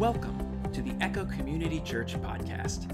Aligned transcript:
Welcome 0.00 0.72
to 0.72 0.80
the 0.80 0.94
Echo 1.02 1.26
Community 1.26 1.78
Church 1.78 2.14
podcast. 2.22 2.88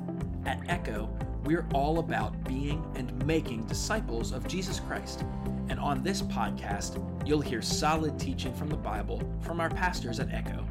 At 0.44 0.60
Echo, 0.68 1.08
we're 1.44 1.64
all 1.72 2.00
about 2.00 2.42
being 2.42 2.84
and 2.96 3.24
making 3.24 3.62
disciples 3.66 4.32
of 4.32 4.48
Jesus 4.48 4.80
Christ. 4.80 5.24
And 5.68 5.78
on 5.78 6.02
this 6.02 6.20
podcast, 6.20 7.00
you'll 7.24 7.40
hear 7.40 7.62
solid 7.62 8.18
teaching 8.18 8.52
from 8.52 8.68
the 8.68 8.76
Bible 8.76 9.22
from 9.40 9.60
our 9.60 9.70
pastors 9.70 10.18
at 10.18 10.32
Echo. 10.32 10.66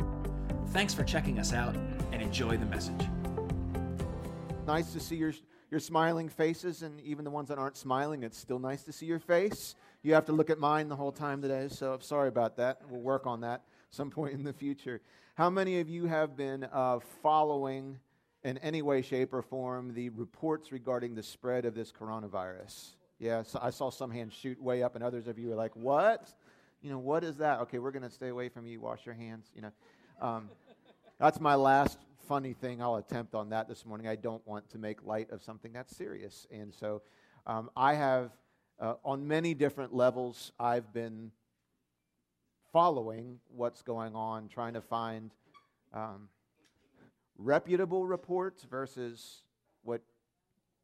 Thanks 0.72 0.94
for 0.94 1.06
checking 1.06 1.40
us 1.40 1.54
out 1.54 1.74
and 2.12 2.22
enjoy 2.22 2.58
the 2.58 2.66
message. 2.66 3.08
Nice 4.68 4.92
to 4.92 5.00
see 5.00 5.16
your, 5.16 5.32
your 5.72 5.80
smiling 5.80 6.28
faces, 6.28 6.82
and 6.82 7.00
even 7.00 7.24
the 7.24 7.32
ones 7.32 7.48
that 7.48 7.58
aren't 7.58 7.78
smiling, 7.78 8.24
it's 8.24 8.38
still 8.38 8.60
nice 8.60 8.84
to 8.84 8.92
see 8.92 9.06
your 9.06 9.20
face. 9.20 9.76
You 10.04 10.14
have 10.16 10.26
to 10.26 10.34
look 10.34 10.50
at 10.50 10.60
mine 10.60 10.90
the 10.90 10.98
whole 10.98 11.14
time 11.14 11.42
today, 11.42 11.70
so 11.70 11.94
I'm 11.94 12.02
sorry 12.02 12.28
about 12.28 12.58
that. 12.58 12.82
We'll 12.90 13.00
work 13.00 13.26
on 13.26 13.40
that 13.40 13.64
some 13.96 14.10
point 14.10 14.34
in 14.34 14.44
the 14.44 14.54
future. 14.54 15.02
How 15.36 15.50
many 15.50 15.80
of 15.80 15.88
you 15.90 16.06
have 16.06 16.36
been 16.36 16.66
uh, 16.66 17.00
following 17.24 17.98
in 18.44 18.58
any 18.60 18.82
way, 18.82 19.02
shape, 19.02 19.34
or 19.34 19.42
form 19.42 19.94
the 19.94 20.10
reports 20.10 20.72
regarding 20.72 21.16
the 21.16 21.24
spread 21.24 21.66
of 21.66 21.74
this 21.74 21.92
coronavirus? 21.92 22.96
Yeah, 23.20 23.44
so 23.44 23.58
I 23.62 23.70
saw 23.70 23.90
some 23.90 24.12
hands 24.12 24.34
shoot 24.34 24.62
way 24.62 24.84
up, 24.84 24.96
and 24.96 25.04
others 25.04 25.28
of 25.28 25.40
you 25.40 25.52
are 25.54 25.56
like, 25.56 25.76
"What? 25.76 26.34
You 26.82 26.90
know, 26.90 27.00
what 27.00 27.24
is 27.24 27.38
that?" 27.38 27.62
Okay, 27.62 27.80
we're 27.80 27.92
going 27.92 28.04
to 28.04 28.10
stay 28.10 28.28
away 28.28 28.50
from 28.50 28.68
you. 28.68 28.82
Wash 28.82 29.06
your 29.06 29.16
hands. 29.16 29.50
You 29.56 29.62
know, 29.62 29.72
um, 30.22 30.50
that's 31.18 31.40
my 31.40 31.56
last 31.56 31.98
funny 32.28 32.54
thing 32.54 32.82
I'll 32.82 32.98
attempt 32.98 33.34
on 33.34 33.50
that 33.50 33.70
this 33.70 33.86
morning. 33.86 34.08
I 34.08 34.16
don't 34.16 34.46
want 34.46 34.70
to 34.72 34.78
make 34.78 35.04
light 35.04 35.32
of 35.32 35.42
something 35.42 35.72
that's 35.72 35.96
serious, 35.96 36.46
and 36.52 36.74
so 36.74 37.02
um, 37.48 37.70
I 37.78 37.94
have, 37.94 38.32
uh, 38.80 38.96
on 39.06 39.26
many 39.26 39.54
different 39.54 39.94
levels, 39.94 40.52
I've 40.60 40.92
been 40.92 41.32
following 42.76 43.40
what's 43.56 43.82
going 43.82 44.14
on, 44.16 44.50
trying 44.50 44.74
to 44.74 44.82
find 44.82 45.32
um, 45.94 46.28
reputable 47.38 48.06
reports 48.06 48.66
versus 48.70 49.44
what 49.84 50.02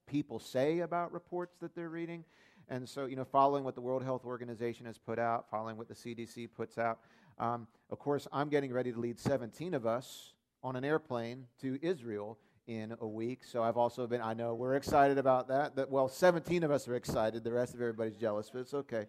people 0.08 0.40
say 0.40 0.80
about 0.80 1.12
reports 1.12 1.58
that 1.60 1.76
they're 1.76 1.90
reading. 1.90 2.24
And 2.70 2.88
so, 2.88 3.08
you 3.08 3.18
know, 3.18 3.26
following 3.26 3.66
what 3.66 3.76
the 3.76 3.82
World 3.82 4.04
Health 4.04 4.24
Organization 4.24 4.86
has 4.86 4.98
put 4.98 5.20
out, 5.20 5.50
following 5.52 5.76
what 5.76 5.90
the 5.90 5.94
CDC 5.94 6.48
puts 6.56 6.78
out. 6.78 7.00
Um, 7.38 7.68
of 7.90 8.00
course, 8.00 8.26
I'm 8.32 8.48
getting 8.48 8.72
ready 8.72 8.94
to 8.94 8.98
lead 8.98 9.20
17 9.20 9.74
of 9.74 9.86
us 9.86 10.32
on 10.64 10.78
an 10.78 10.86
airplane 10.86 11.44
to 11.60 11.78
Israel 11.82 12.38
in 12.68 12.96
a 13.02 13.06
week. 13.06 13.44
So 13.44 13.64
I've 13.64 13.76
also 13.76 14.08
been, 14.08 14.22
I 14.22 14.34
know 14.34 14.56
we're 14.56 14.76
excited 14.76 15.18
about 15.18 15.50
that. 15.50 15.76
that 15.76 15.92
well, 15.92 16.08
17 16.08 16.64
of 16.64 16.72
us 16.72 16.88
are 16.88 16.96
excited. 16.96 17.44
The 17.44 17.52
rest 17.52 17.74
of 17.74 17.82
everybody's 17.82 18.16
jealous, 18.16 18.50
but 18.50 18.60
it's 18.60 18.74
okay. 18.74 19.08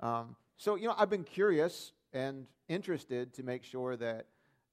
Um, 0.00 0.34
so, 0.56 0.76
you 0.76 0.86
know, 0.88 0.94
I've 0.96 1.10
been 1.10 1.24
curious 1.24 1.92
and 2.12 2.46
interested 2.68 3.34
to 3.34 3.42
make 3.42 3.64
sure 3.64 3.96
that 3.96 4.26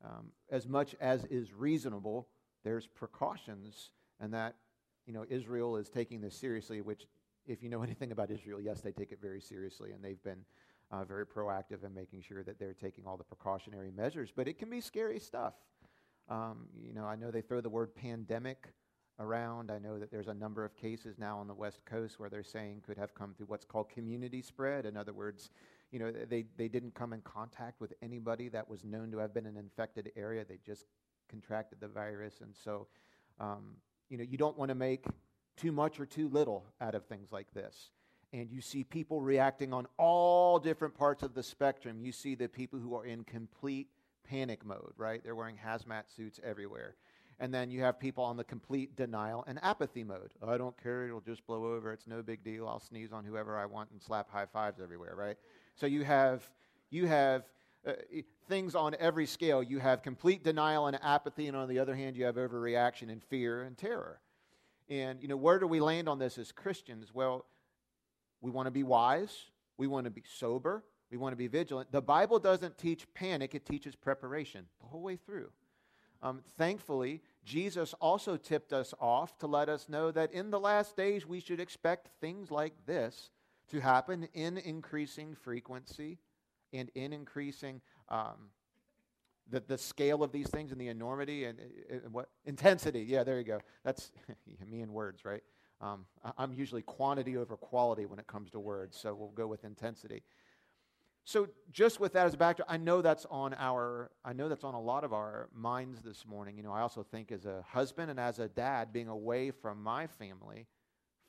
um, 0.04 0.32
as 0.50 0.68
much 0.68 0.96
as 1.00 1.26
is 1.26 1.54
reasonable, 1.54 2.28
there's 2.64 2.88
precautions 2.88 3.92
and 4.20 4.34
that 4.34 4.56
you 5.06 5.14
know 5.14 5.26
Israel 5.30 5.76
is 5.78 5.90
taking 5.90 6.22
this 6.22 6.36
seriously. 6.36 6.82
Which, 6.82 7.08
if 7.46 7.64
you 7.64 7.70
know 7.70 7.82
anything 7.90 8.12
about 8.12 8.32
Israel, 8.32 8.60
yes, 8.62 8.82
they 8.82 8.92
take 8.92 9.12
it 9.12 9.20
very 9.22 9.42
seriously, 9.42 9.92
and 9.92 10.04
they've 10.04 10.24
been 10.24 10.46
uh, 10.92 11.04
very 11.04 11.26
proactive 11.26 11.84
in 11.84 11.94
making 11.94 12.22
sure 12.22 12.44
that 12.44 12.60
they're 12.60 12.74
taking 12.74 13.06
all 13.06 13.18
the 13.18 13.24
precautionary 13.24 13.92
measures. 13.92 14.32
But 14.36 14.48
it 14.48 14.58
can 14.58 14.70
be 14.70 14.82
scary 14.82 15.20
stuff. 15.20 15.54
Um, 16.30 16.68
you 16.80 16.94
know, 16.94 17.06
I 17.06 17.16
know 17.16 17.32
they 17.32 17.42
throw 17.42 17.62
the 17.62 17.70
word 17.70 17.96
pandemic 17.96 18.68
around. 19.20 19.72
I 19.72 19.80
know 19.80 20.00
that 20.00 20.12
there's 20.12 20.28
a 20.28 20.34
number 20.34 20.64
of 20.64 20.76
cases 20.76 21.18
now 21.18 21.38
on 21.40 21.48
the 21.48 21.54
West 21.54 21.84
Coast 21.86 22.20
where 22.20 22.30
they're 22.30 22.44
saying 22.44 22.84
could 22.86 22.98
have 22.98 23.14
come 23.14 23.34
through 23.34 23.48
what's 23.48 23.66
called 23.66 23.90
community 23.90 24.42
spread. 24.42 24.86
In 24.86 24.96
other 24.96 25.14
words, 25.14 25.50
you 25.92 26.00
know, 26.00 26.12
they, 26.12 26.46
they 26.58 26.68
didn't 26.68 26.94
come 26.94 27.14
in 27.14 27.22
contact 27.22 27.82
with 27.82 27.94
anybody 28.02 28.50
that 28.50 28.70
was 28.70 28.84
known 28.84 29.12
to 29.12 29.18
have 29.18 29.34
been 29.34 29.46
in 29.46 29.58
an 29.58 29.60
infected 29.60 30.12
area. 30.16 30.46
They 30.48 30.60
just 30.66 30.86
contracted 31.30 31.80
the 31.80 31.88
virus. 31.88 32.42
And 32.42 32.56
so, 32.56 32.88
um, 33.40 33.76
you 34.10 34.18
know, 34.18 34.24
you 34.24 34.38
don't 34.38 34.58
want 34.58 34.70
to 34.70 34.76
make 34.76 35.06
too 35.58 35.72
much 35.72 36.00
or 36.00 36.06
too 36.06 36.30
little 36.30 36.66
out 36.80 36.96
of 36.96 37.06
things 37.06 37.32
like 37.32 37.52
this. 37.54 37.92
And 38.32 38.52
you 38.52 38.62
see 38.62 38.84
people 38.84 39.22
reacting 39.22 39.74
on 39.74 39.88
all 39.98 40.60
different 40.60 40.94
parts 40.96 41.24
of 41.24 41.34
the 41.34 41.42
spectrum. 41.42 42.00
You 42.00 42.12
see 42.12 42.36
the 42.36 42.48
people 42.48 42.80
who 42.80 42.96
are 42.96 43.06
in 43.06 43.24
complete 43.24 43.88
panic 44.30 44.64
mode, 44.64 44.94
right? 44.98 45.24
They're 45.24 45.36
wearing 45.36 45.58
hazmat 45.58 46.04
suits 46.16 46.40
everywhere. 46.44 46.96
And 47.40 47.54
then 47.54 47.72
you 47.72 47.82
have 47.82 48.00
people 48.00 48.24
on 48.24 48.38
the 48.38 48.44
complete 48.44 48.96
denial 48.96 49.46
and 49.48 49.60
apathy 49.64 50.04
mode. 50.04 50.34
I 50.46 50.58
don't 50.58 50.82
care, 50.82 51.08
it'll 51.08 51.22
just 51.22 51.48
blow 51.48 51.74
over, 51.74 51.94
it's 51.94 52.06
no 52.06 52.22
big 52.22 52.44
deal. 52.44 52.68
I'll 52.68 52.82
sneeze 52.82 53.14
on 53.14 53.24
whoever 53.24 53.58
I 53.58 53.66
want 53.66 53.92
and 53.92 54.02
slap 54.02 54.30
high 54.30 54.46
fives 54.46 54.80
everywhere, 54.82 55.16
right? 55.16 55.38
So 55.80 55.86
you 55.86 56.04
have, 56.04 56.44
you 56.90 57.08
have 57.08 57.44
uh, 57.88 57.94
things 58.50 58.76
on 58.76 58.96
every 59.00 59.26
scale. 59.26 59.64
You 59.64 59.80
have 59.80 60.04
complete 60.04 60.44
denial 60.44 60.88
and 60.88 61.00
apathy, 61.02 61.48
and 61.48 61.56
on 61.56 61.70
the 61.70 61.80
other 61.80 61.96
hand, 61.96 62.18
you 62.18 62.26
have 62.26 62.36
overreaction 62.36 63.10
and 63.10 63.24
fear 63.24 63.64
and 63.64 63.78
terror. 63.78 64.20
And, 64.90 65.22
you 65.22 65.30
know, 65.30 65.38
where 65.38 65.58
do 65.58 65.68
we 65.68 65.80
land 65.80 66.10
on 66.10 66.20
this 66.20 66.38
as 66.38 66.52
Christians? 66.52 67.14
Well, 67.14 67.46
we 68.42 68.52
want 68.52 68.68
to 68.68 68.72
be 68.72 68.84
wise, 68.84 69.46
we 69.78 69.88
want 69.88 70.06
to 70.06 70.12
be 70.12 70.24
sober, 70.28 70.84
we 71.12 71.18
want 71.18 71.32
to 71.32 71.38
be 71.38 71.48
vigilant. 71.48 71.92
The 71.92 72.02
Bible 72.02 72.40
doesn't 72.40 72.78
teach 72.78 73.06
panic, 73.14 73.56
it 73.56 73.66
teaches 73.66 73.96
preparation 73.96 74.66
the 74.82 74.88
whole 74.88 75.02
way 75.02 75.16
through. 75.16 75.50
Um, 76.22 76.42
thankfully, 76.58 77.22
Jesus 77.46 77.94
also 78.02 78.36
tipped 78.36 78.74
us 78.74 78.94
off 79.00 79.38
to 79.38 79.48
let 79.48 79.70
us 79.70 79.88
know 79.88 80.12
that 80.12 80.34
in 80.34 80.52
the 80.52 80.60
last 80.60 80.98
days 80.98 81.26
we 81.26 81.40
should 81.40 81.62
expect 81.62 82.10
things 82.20 82.52
like 82.52 82.74
this 82.86 83.30
to 83.70 83.80
happen 83.80 84.28
in 84.34 84.58
increasing 84.58 85.36
frequency 85.36 86.18
and 86.74 86.90
in 86.96 87.14
increasing 87.14 87.82
um, 88.10 88.50
the, 89.50 89.62
the 89.62 89.78
scale 89.78 90.24
of 90.24 90.32
these 90.32 90.50
things 90.50 90.72
and 90.72 90.80
the 90.80 90.88
enormity 90.88 91.46
and, 91.46 91.60
and, 91.90 92.14
what 92.14 92.30
intensity. 92.46 93.02
Yeah, 93.02 93.24
there 93.24 93.38
you 93.38 93.44
go. 93.44 93.60
That's 93.84 94.12
me 94.68 94.82
in 94.82 94.94
words, 94.94 95.26
right? 95.26 95.44
Um, 95.82 96.06
I'm 96.38 96.54
usually 96.54 96.82
quantity 96.82 97.38
over 97.38 97.56
quality 97.56 98.06
when 98.06 98.20
it 98.20 98.28
comes 98.28 98.52
to 98.52 98.60
words, 98.60 98.98
so 99.00 99.14
we'll 99.14 99.30
go 99.30 99.48
with 99.48 99.64
intensity. 99.64 100.24
So 101.24 101.48
just 101.72 102.00
with 102.00 102.14
that 102.14 102.26
as 102.26 102.34
a 102.34 102.38
backdrop, 102.38 102.70
I 102.70 102.78
know 102.78 103.02
that's 103.02 103.26
on 103.30 103.54
our 103.54 104.10
I 104.26 104.34
know 104.34 104.50
that's 104.50 104.64
on 104.64 104.74
a 104.74 104.82
lot 104.82 105.04
of 105.04 105.14
our 105.14 105.48
minds 105.54 106.02
this 106.02 106.26
morning. 106.26 106.58
You 106.58 106.64
know, 106.64 106.72
I 106.72 106.82
also 106.82 107.04
think 107.04 107.32
as 107.32 107.46
a 107.46 107.64
husband 107.68 108.10
and 108.10 108.20
as 108.20 108.40
a 108.40 108.50
dad 108.50 108.92
being 108.92 109.08
away 109.08 109.52
from 109.52 109.82
my 109.82 110.08
family 110.08 110.66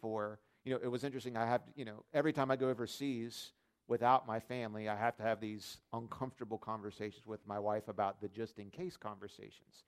for 0.01 0.41
you 0.71 0.77
know, 0.77 0.83
it 0.85 0.89
was 0.89 1.03
interesting. 1.03 1.37
I 1.37 1.47
have, 1.47 1.63
you 1.75 1.85
know, 1.85 2.05
every 2.15 2.33
time 2.33 2.49
I 2.49 2.55
go 2.55 2.69
overseas 2.69 3.51
without 3.89 4.25
my 4.25 4.39
family, 4.39 4.89
I 4.89 4.95
have 4.95 5.17
to 5.17 5.25
have 5.25 5.41
these 5.41 5.79
uncomfortable 5.93 6.59
conversations 6.59 7.27
with 7.27 7.45
my 7.45 7.59
wife 7.59 7.89
about 7.89 8.21
the 8.21 8.29
just 8.29 8.61
in 8.61 8.71
case 8.71 8.97
conversations, 8.97 9.83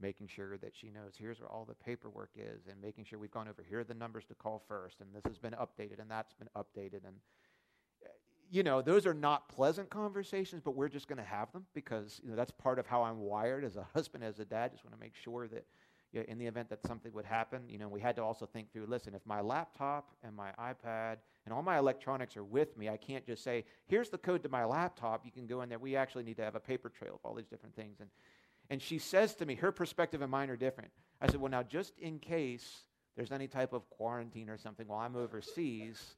making 0.00 0.28
sure 0.28 0.56
that 0.58 0.76
she 0.76 0.88
knows 0.88 1.14
here's 1.18 1.40
where 1.40 1.48
all 1.48 1.64
the 1.64 1.74
paperwork 1.74 2.30
is, 2.36 2.68
and 2.68 2.80
making 2.80 3.06
sure 3.06 3.18
we've 3.18 3.32
gone 3.32 3.48
over 3.48 3.64
here 3.68 3.80
are 3.80 3.84
the 3.84 3.92
numbers 3.92 4.24
to 4.26 4.36
call 4.36 4.62
first, 4.68 5.00
and 5.00 5.12
this 5.12 5.24
has 5.26 5.36
been 5.36 5.54
updated, 5.54 5.98
and 5.98 6.08
that's 6.08 6.32
been 6.34 6.48
updated, 6.56 7.02
and 7.04 7.16
eh, 8.04 8.08
you 8.52 8.62
know, 8.62 8.80
those 8.82 9.06
are 9.06 9.14
not 9.14 9.48
pleasant 9.48 9.90
conversations, 9.90 10.62
but 10.64 10.76
we're 10.76 10.88
just 10.88 11.08
going 11.08 11.18
to 11.18 11.24
have 11.24 11.50
them 11.50 11.66
because 11.74 12.20
you 12.22 12.30
know 12.30 12.36
that's 12.36 12.52
part 12.52 12.78
of 12.78 12.86
how 12.86 13.02
I'm 13.02 13.18
wired 13.18 13.64
as 13.64 13.74
a 13.74 13.82
husband, 13.94 14.22
as 14.22 14.38
a 14.38 14.44
dad. 14.44 14.70
Just 14.70 14.84
want 14.84 14.94
to 14.94 15.00
make 15.00 15.16
sure 15.16 15.48
that 15.48 15.66
in 16.12 16.38
the 16.38 16.46
event 16.46 16.68
that 16.70 16.84
something 16.86 17.12
would 17.12 17.24
happen, 17.24 17.62
you 17.68 17.78
know, 17.78 17.88
we 17.88 18.00
had 18.00 18.16
to 18.16 18.22
also 18.22 18.46
think 18.46 18.72
through, 18.72 18.86
listen, 18.86 19.14
if 19.14 19.24
my 19.24 19.40
laptop 19.40 20.10
and 20.24 20.34
my 20.34 20.50
iPad 20.58 21.18
and 21.44 21.54
all 21.54 21.62
my 21.62 21.78
electronics 21.78 22.36
are 22.36 22.44
with 22.44 22.76
me, 22.76 22.88
I 22.88 22.96
can't 22.96 23.24
just 23.24 23.44
say, 23.44 23.64
here's 23.86 24.10
the 24.10 24.18
code 24.18 24.42
to 24.42 24.48
my 24.48 24.64
laptop. 24.64 25.24
You 25.24 25.30
can 25.30 25.46
go 25.46 25.62
in 25.62 25.68
there. 25.68 25.78
We 25.78 25.94
actually 25.96 26.24
need 26.24 26.36
to 26.38 26.44
have 26.44 26.56
a 26.56 26.60
paper 26.60 26.88
trail 26.88 27.14
of 27.14 27.20
all 27.22 27.34
these 27.34 27.46
different 27.46 27.76
things. 27.76 28.00
And, 28.00 28.10
and 28.70 28.82
she 28.82 28.98
says 28.98 29.34
to 29.36 29.46
me, 29.46 29.54
her 29.56 29.70
perspective 29.70 30.20
and 30.20 30.30
mine 30.30 30.50
are 30.50 30.56
different. 30.56 30.90
I 31.20 31.28
said, 31.28 31.40
well, 31.40 31.50
now, 31.50 31.62
just 31.62 31.98
in 31.98 32.18
case 32.18 32.82
there's 33.16 33.32
any 33.32 33.46
type 33.46 33.72
of 33.72 33.88
quarantine 33.90 34.48
or 34.48 34.58
something 34.58 34.88
while 34.88 35.00
I'm 35.00 35.14
overseas, 35.16 36.16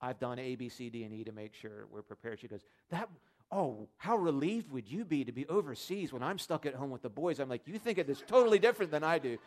I've 0.00 0.18
done 0.18 0.38
A, 0.38 0.56
B, 0.56 0.68
C, 0.68 0.90
D, 0.90 1.04
and 1.04 1.14
E 1.14 1.24
to 1.24 1.32
make 1.32 1.54
sure 1.54 1.86
we're 1.90 2.02
prepared. 2.02 2.40
She 2.40 2.48
goes, 2.48 2.64
that 2.90 3.08
oh, 3.52 3.88
how 3.98 4.16
relieved 4.16 4.72
would 4.72 4.90
you 4.90 5.04
be 5.04 5.24
to 5.24 5.32
be 5.32 5.46
overseas 5.46 6.12
when 6.12 6.22
I'm 6.22 6.38
stuck 6.38 6.64
at 6.64 6.74
home 6.74 6.90
with 6.90 7.02
the 7.02 7.10
boys? 7.10 7.38
I'm 7.38 7.50
like, 7.50 7.62
you 7.66 7.78
think 7.78 7.98
of 7.98 8.06
this 8.06 8.22
totally 8.26 8.58
different 8.58 8.90
than 8.90 9.04
I 9.04 9.18
do. 9.18 9.38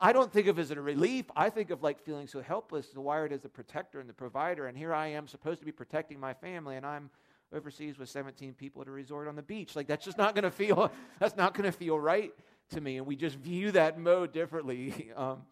I 0.00 0.12
don't 0.12 0.30
think 0.30 0.46
of 0.46 0.58
it 0.58 0.62
as 0.62 0.70
a 0.70 0.80
relief. 0.80 1.24
I 1.34 1.48
think 1.48 1.70
of 1.70 1.82
like 1.82 2.04
feeling 2.04 2.26
so 2.28 2.42
helpless, 2.42 2.94
wired 2.94 3.32
as 3.32 3.40
the 3.40 3.48
protector 3.48 3.98
and 3.98 4.08
the 4.08 4.14
provider. 4.14 4.66
And 4.66 4.76
here 4.76 4.92
I 4.92 5.08
am 5.08 5.26
supposed 5.26 5.60
to 5.60 5.66
be 5.66 5.72
protecting 5.72 6.20
my 6.20 6.34
family, 6.34 6.76
and 6.76 6.84
I'm 6.84 7.08
overseas 7.52 7.98
with 7.98 8.10
17 8.10 8.54
people 8.54 8.82
at 8.82 8.88
a 8.88 8.90
resort 8.90 9.26
on 9.26 9.36
the 9.36 9.42
beach. 9.42 9.74
Like 9.74 9.86
that's 9.86 10.04
just 10.04 10.18
not 10.18 10.34
going 10.34 10.44
to 10.44 10.50
feel. 10.50 10.90
That's 11.18 11.36
not 11.36 11.54
going 11.54 11.64
to 11.64 11.76
feel 11.76 11.98
right 11.98 12.32
to 12.70 12.80
me. 12.80 12.98
And 12.98 13.06
we 13.06 13.16
just 13.16 13.36
view 13.36 13.70
that 13.72 13.98
mode 13.98 14.32
differently. 14.32 15.12
Um, 15.16 15.42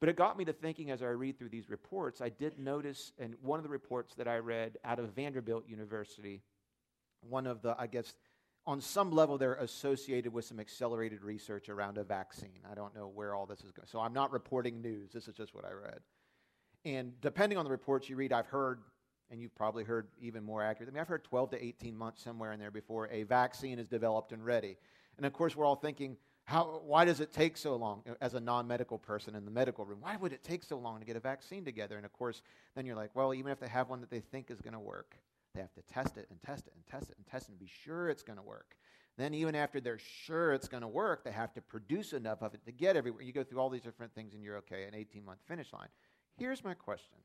but 0.00 0.08
it 0.08 0.16
got 0.16 0.38
me 0.38 0.46
to 0.46 0.54
thinking 0.54 0.90
as 0.90 1.02
I 1.02 1.08
read 1.08 1.38
through 1.38 1.50
these 1.50 1.68
reports. 1.68 2.22
I 2.22 2.30
did 2.30 2.58
notice, 2.58 3.12
and 3.18 3.34
one 3.42 3.58
of 3.58 3.64
the 3.64 3.68
reports 3.68 4.14
that 4.14 4.26
I 4.26 4.38
read 4.38 4.78
out 4.82 4.98
of 4.98 5.14
Vanderbilt 5.14 5.68
University 5.68 6.40
one 7.28 7.46
of 7.46 7.62
the, 7.62 7.74
I 7.78 7.86
guess, 7.86 8.14
on 8.66 8.80
some 8.80 9.10
level, 9.10 9.38
they're 9.38 9.54
associated 9.54 10.32
with 10.32 10.44
some 10.44 10.60
accelerated 10.60 11.22
research 11.24 11.68
around 11.68 11.98
a 11.98 12.04
vaccine. 12.04 12.60
I 12.70 12.74
don't 12.74 12.94
know 12.94 13.08
where 13.08 13.34
all 13.34 13.46
this 13.46 13.60
is 13.60 13.72
going. 13.72 13.88
So 13.90 14.00
I'm 14.00 14.12
not 14.12 14.32
reporting 14.32 14.82
news. 14.82 15.12
This 15.12 15.28
is 15.28 15.34
just 15.34 15.54
what 15.54 15.64
I 15.64 15.72
read. 15.72 16.00
And 16.84 17.20
depending 17.20 17.58
on 17.58 17.64
the 17.64 17.70
reports 17.70 18.08
you 18.08 18.16
read, 18.16 18.32
I've 18.32 18.46
heard, 18.46 18.80
and 19.30 19.40
you've 19.40 19.54
probably 19.54 19.84
heard 19.84 20.08
even 20.20 20.44
more 20.44 20.62
accurate. 20.62 20.88
I 20.88 20.92
mean, 20.92 21.00
I've 21.00 21.08
heard 21.08 21.24
12 21.24 21.50
to 21.50 21.64
18 21.64 21.96
months 21.96 22.22
somewhere 22.22 22.52
in 22.52 22.60
there 22.60 22.70
before 22.70 23.08
a 23.08 23.22
vaccine 23.24 23.78
is 23.78 23.88
developed 23.88 24.32
and 24.32 24.44
ready. 24.44 24.76
And 25.16 25.26
of 25.26 25.32
course, 25.32 25.56
we're 25.56 25.64
all 25.64 25.76
thinking, 25.76 26.16
How, 26.44 26.80
why 26.84 27.04
does 27.04 27.20
it 27.20 27.32
take 27.32 27.56
so 27.56 27.76
long 27.76 28.02
as 28.20 28.34
a 28.34 28.40
non 28.40 28.66
medical 28.66 28.98
person 28.98 29.34
in 29.34 29.44
the 29.44 29.50
medical 29.50 29.84
room? 29.84 29.98
Why 30.00 30.16
would 30.16 30.32
it 30.32 30.42
take 30.42 30.64
so 30.64 30.78
long 30.78 31.00
to 31.00 31.06
get 31.06 31.16
a 31.16 31.20
vaccine 31.20 31.64
together? 31.64 31.96
And 31.96 32.06
of 32.06 32.12
course, 32.12 32.42
then 32.74 32.86
you're 32.86 32.96
like, 32.96 33.10
well, 33.14 33.34
even 33.34 33.52
if 33.52 33.60
they 33.60 33.68
have 33.68 33.88
one 33.88 34.00
that 34.00 34.10
they 34.10 34.20
think 34.20 34.50
is 34.50 34.60
going 34.60 34.74
to 34.74 34.80
work, 34.80 35.16
they 35.54 35.60
have 35.60 35.72
to 35.74 35.82
test 35.82 36.16
it 36.16 36.26
and 36.30 36.40
test 36.42 36.66
it 36.66 36.72
and 36.74 36.86
test 36.86 37.10
it 37.10 37.16
and 37.16 37.26
test 37.26 37.48
it 37.48 37.52
and 37.52 37.58
be 37.58 37.70
sure 37.84 38.08
it's 38.08 38.22
going 38.22 38.38
to 38.38 38.42
work. 38.42 38.76
Then, 39.16 39.34
even 39.34 39.54
after 39.54 39.80
they're 39.80 39.98
sure 39.98 40.52
it's 40.52 40.68
going 40.68 40.82
to 40.82 40.88
work, 40.88 41.24
they 41.24 41.32
have 41.32 41.52
to 41.54 41.60
produce 41.60 42.12
enough 42.12 42.42
of 42.42 42.54
it 42.54 42.64
to 42.64 42.72
get 42.72 42.96
everywhere. 42.96 43.22
You 43.22 43.32
go 43.32 43.44
through 43.44 43.60
all 43.60 43.68
these 43.68 43.82
different 43.82 44.14
things 44.14 44.34
and 44.34 44.42
you're 44.42 44.56
okay, 44.58 44.84
an 44.84 44.94
18 44.94 45.24
month 45.24 45.40
finish 45.46 45.72
line. 45.72 45.88
Here's 46.38 46.64
my 46.64 46.74
question 46.74 47.18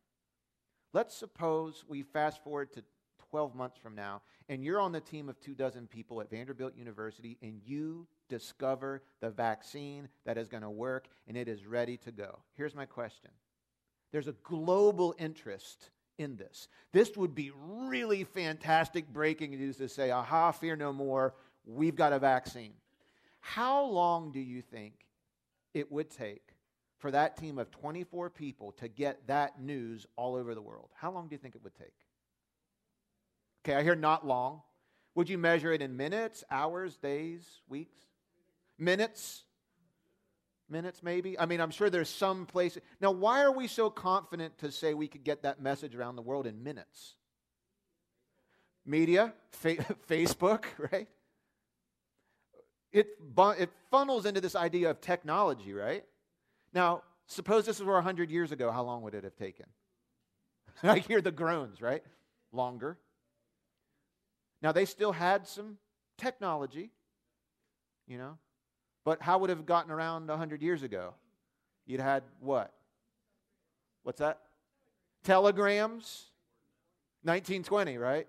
Let's 0.93 1.15
suppose 1.15 1.85
we 1.87 2.03
fast 2.03 2.43
forward 2.43 2.73
to 2.73 2.83
12 3.29 3.55
months 3.55 3.77
from 3.77 3.95
now, 3.95 4.21
and 4.49 4.63
you're 4.63 4.79
on 4.79 4.91
the 4.91 5.01
team 5.01 5.29
of 5.29 5.39
two 5.39 5.55
dozen 5.55 5.87
people 5.87 6.21
at 6.21 6.29
Vanderbilt 6.29 6.75
University, 6.75 7.37
and 7.41 7.61
you 7.63 8.07
discover 8.29 9.03
the 9.21 9.29
vaccine 9.29 10.09
that 10.25 10.37
is 10.37 10.47
going 10.47 10.63
to 10.63 10.69
work 10.69 11.07
and 11.27 11.37
it 11.37 11.47
is 11.47 11.65
ready 11.65 11.97
to 11.97 12.11
go. 12.11 12.39
Here's 12.55 12.75
my 12.75 12.85
question 12.85 13.31
there's 14.11 14.27
a 14.27 14.35
global 14.43 15.13
interest 15.17 15.89
in 16.17 16.35
this. 16.35 16.67
This 16.91 17.15
would 17.17 17.35
be 17.35 17.51
really 17.55 18.23
fantastic 18.23 19.07
breaking 19.11 19.51
news 19.51 19.77
to 19.77 19.89
say, 19.89 20.11
aha, 20.11 20.51
fear 20.51 20.75
no 20.75 20.93
more, 20.93 21.35
we've 21.65 21.95
got 21.95 22.13
a 22.13 22.19
vaccine. 22.19 22.73
How 23.39 23.85
long 23.85 24.31
do 24.31 24.39
you 24.39 24.61
think 24.61 24.93
it 25.73 25.91
would 25.91 26.09
take 26.09 26.55
for 26.97 27.11
that 27.11 27.37
team 27.37 27.59
of 27.59 27.69
24 27.71 28.29
people 28.29 28.71
to 28.73 28.87
get 28.87 29.27
that 29.27 29.61
news 29.61 30.05
all 30.15 30.35
over 30.35 30.55
the 30.55 30.61
world? 30.61 30.89
How 30.95 31.11
long 31.11 31.27
do 31.27 31.35
you 31.35 31.39
think 31.39 31.55
it 31.55 31.63
would 31.63 31.75
take? 31.75 31.93
Okay, 33.63 33.75
I 33.75 33.83
hear 33.83 33.95
not 33.95 34.25
long. 34.25 34.61
Would 35.15 35.29
you 35.29 35.37
measure 35.37 35.71
it 35.71 35.81
in 35.81 35.95
minutes, 35.95 36.43
hours, 36.51 36.97
days, 36.97 37.61
weeks? 37.69 37.97
Minutes? 38.77 39.44
Minutes, 40.67 41.03
maybe? 41.03 41.37
I 41.39 41.45
mean, 41.45 41.61
I'm 41.61 41.69
sure 41.69 41.89
there's 41.89 42.09
some 42.09 42.47
place. 42.47 42.77
Now, 42.99 43.11
why 43.11 43.43
are 43.43 43.51
we 43.51 43.67
so 43.67 43.89
confident 43.89 44.57
to 44.59 44.71
say 44.71 44.93
we 44.93 45.07
could 45.07 45.23
get 45.23 45.43
that 45.43 45.61
message 45.61 45.95
around 45.95 46.15
the 46.15 46.23
world 46.23 46.47
in 46.47 46.63
minutes? 46.63 47.15
Media, 48.85 49.33
fa- 49.51 49.75
Facebook, 50.09 50.65
right? 50.91 51.07
It, 52.91 53.07
it 53.37 53.69
funnels 53.91 54.25
into 54.25 54.41
this 54.41 54.55
idea 54.55 54.89
of 54.89 55.01
technology, 55.01 55.73
right? 55.73 56.03
Now, 56.73 57.03
suppose 57.27 57.65
this 57.65 57.79
were 57.79 57.93
100 57.93 58.31
years 58.31 58.51
ago, 58.51 58.71
how 58.71 58.83
long 58.83 59.03
would 59.03 59.13
it 59.13 59.23
have 59.23 59.35
taken? 59.35 59.65
I 60.83 60.99
hear 60.99 61.21
the 61.21 61.31
groans, 61.31 61.81
right? 61.81 62.03
Longer. 62.51 62.97
Now, 64.61 64.71
they 64.71 64.85
still 64.85 65.11
had 65.11 65.47
some 65.47 65.77
technology, 66.17 66.91
you 68.07 68.17
know, 68.17 68.37
but 69.05 69.21
how 69.21 69.37
would 69.37 69.49
it 69.49 69.55
have 69.55 69.65
gotten 69.65 69.91
around 69.91 70.27
100 70.27 70.61
years 70.61 70.83
ago? 70.83 71.13
You'd 71.85 72.01
had 72.01 72.23
what? 72.41 72.73
What's 74.03 74.19
that? 74.19 74.41
Telegrams. 75.23 76.25
1920, 77.23 77.97
right? 77.97 78.27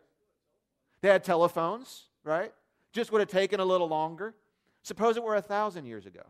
They 1.03 1.09
had 1.09 1.25
telephones, 1.25 2.05
right? 2.25 2.53
Just 2.93 3.13
would 3.13 3.21
have 3.21 3.29
taken 3.29 3.61
a 3.61 3.65
little 3.65 3.89
longer. 3.89 4.35
Suppose 4.83 5.17
it 5.17 5.23
were 5.23 5.35
a 5.35 5.43
thousand 5.43 5.87
years 5.87 6.07
ago. 6.07 6.23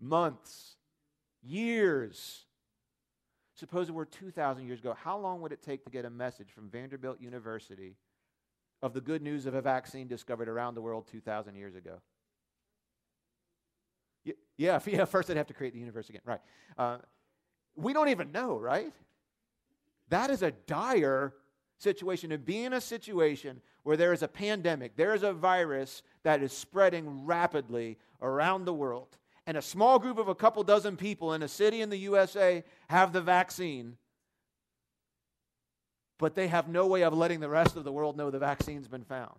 Months, 0.00 0.76
years. 1.42 2.44
Suppose 3.54 3.88
it 3.88 3.92
were 3.94 4.04
2,000 4.04 4.66
years 4.66 4.80
ago. 4.80 4.94
How 4.98 5.16
long 5.16 5.40
would 5.40 5.52
it 5.52 5.62
take 5.62 5.84
to 5.84 5.90
get 5.90 6.04
a 6.04 6.10
message 6.10 6.50
from 6.50 6.68
Vanderbilt 6.68 7.20
University 7.20 7.96
of 8.82 8.92
the 8.92 9.00
good 9.00 9.22
news 9.22 9.46
of 9.46 9.54
a 9.54 9.62
vaccine 9.62 10.08
discovered 10.08 10.48
around 10.48 10.74
the 10.74 10.82
world 10.82 11.06
2,000 11.10 11.54
years 11.54 11.74
ago? 11.74 12.00
Yeah, 14.56 14.78
yeah, 14.86 15.04
first 15.04 15.30
I'd 15.30 15.36
have 15.36 15.46
to 15.48 15.54
create 15.54 15.72
the 15.72 15.80
universe 15.80 16.08
again. 16.08 16.22
Right. 16.24 16.40
Uh, 16.76 16.98
we 17.76 17.92
don't 17.92 18.08
even 18.08 18.32
know, 18.32 18.58
right? 18.58 18.92
That 20.08 20.30
is 20.30 20.42
a 20.42 20.50
dire 20.50 21.32
situation 21.78 22.30
to 22.30 22.38
be 22.38 22.64
in 22.64 22.72
a 22.72 22.80
situation 22.80 23.60
where 23.82 23.96
there 23.96 24.12
is 24.12 24.22
a 24.22 24.28
pandemic, 24.28 24.96
there 24.96 25.14
is 25.14 25.22
a 25.22 25.32
virus 25.32 26.02
that 26.22 26.42
is 26.42 26.52
spreading 26.52 27.26
rapidly 27.26 27.98
around 28.20 28.64
the 28.64 28.72
world, 28.72 29.16
and 29.46 29.56
a 29.56 29.62
small 29.62 29.98
group 29.98 30.18
of 30.18 30.28
a 30.28 30.34
couple 30.34 30.62
dozen 30.62 30.96
people 30.96 31.32
in 31.32 31.42
a 31.42 31.48
city 31.48 31.80
in 31.80 31.90
the 31.90 31.96
USA 31.96 32.62
have 32.88 33.12
the 33.12 33.20
vaccine, 33.20 33.96
but 36.18 36.36
they 36.36 36.46
have 36.46 36.68
no 36.68 36.86
way 36.86 37.02
of 37.02 37.12
letting 37.12 37.40
the 37.40 37.48
rest 37.48 37.76
of 37.76 37.82
the 37.82 37.90
world 37.90 38.16
know 38.16 38.30
the 38.30 38.38
vaccine's 38.38 38.86
been 38.86 39.04
found. 39.04 39.34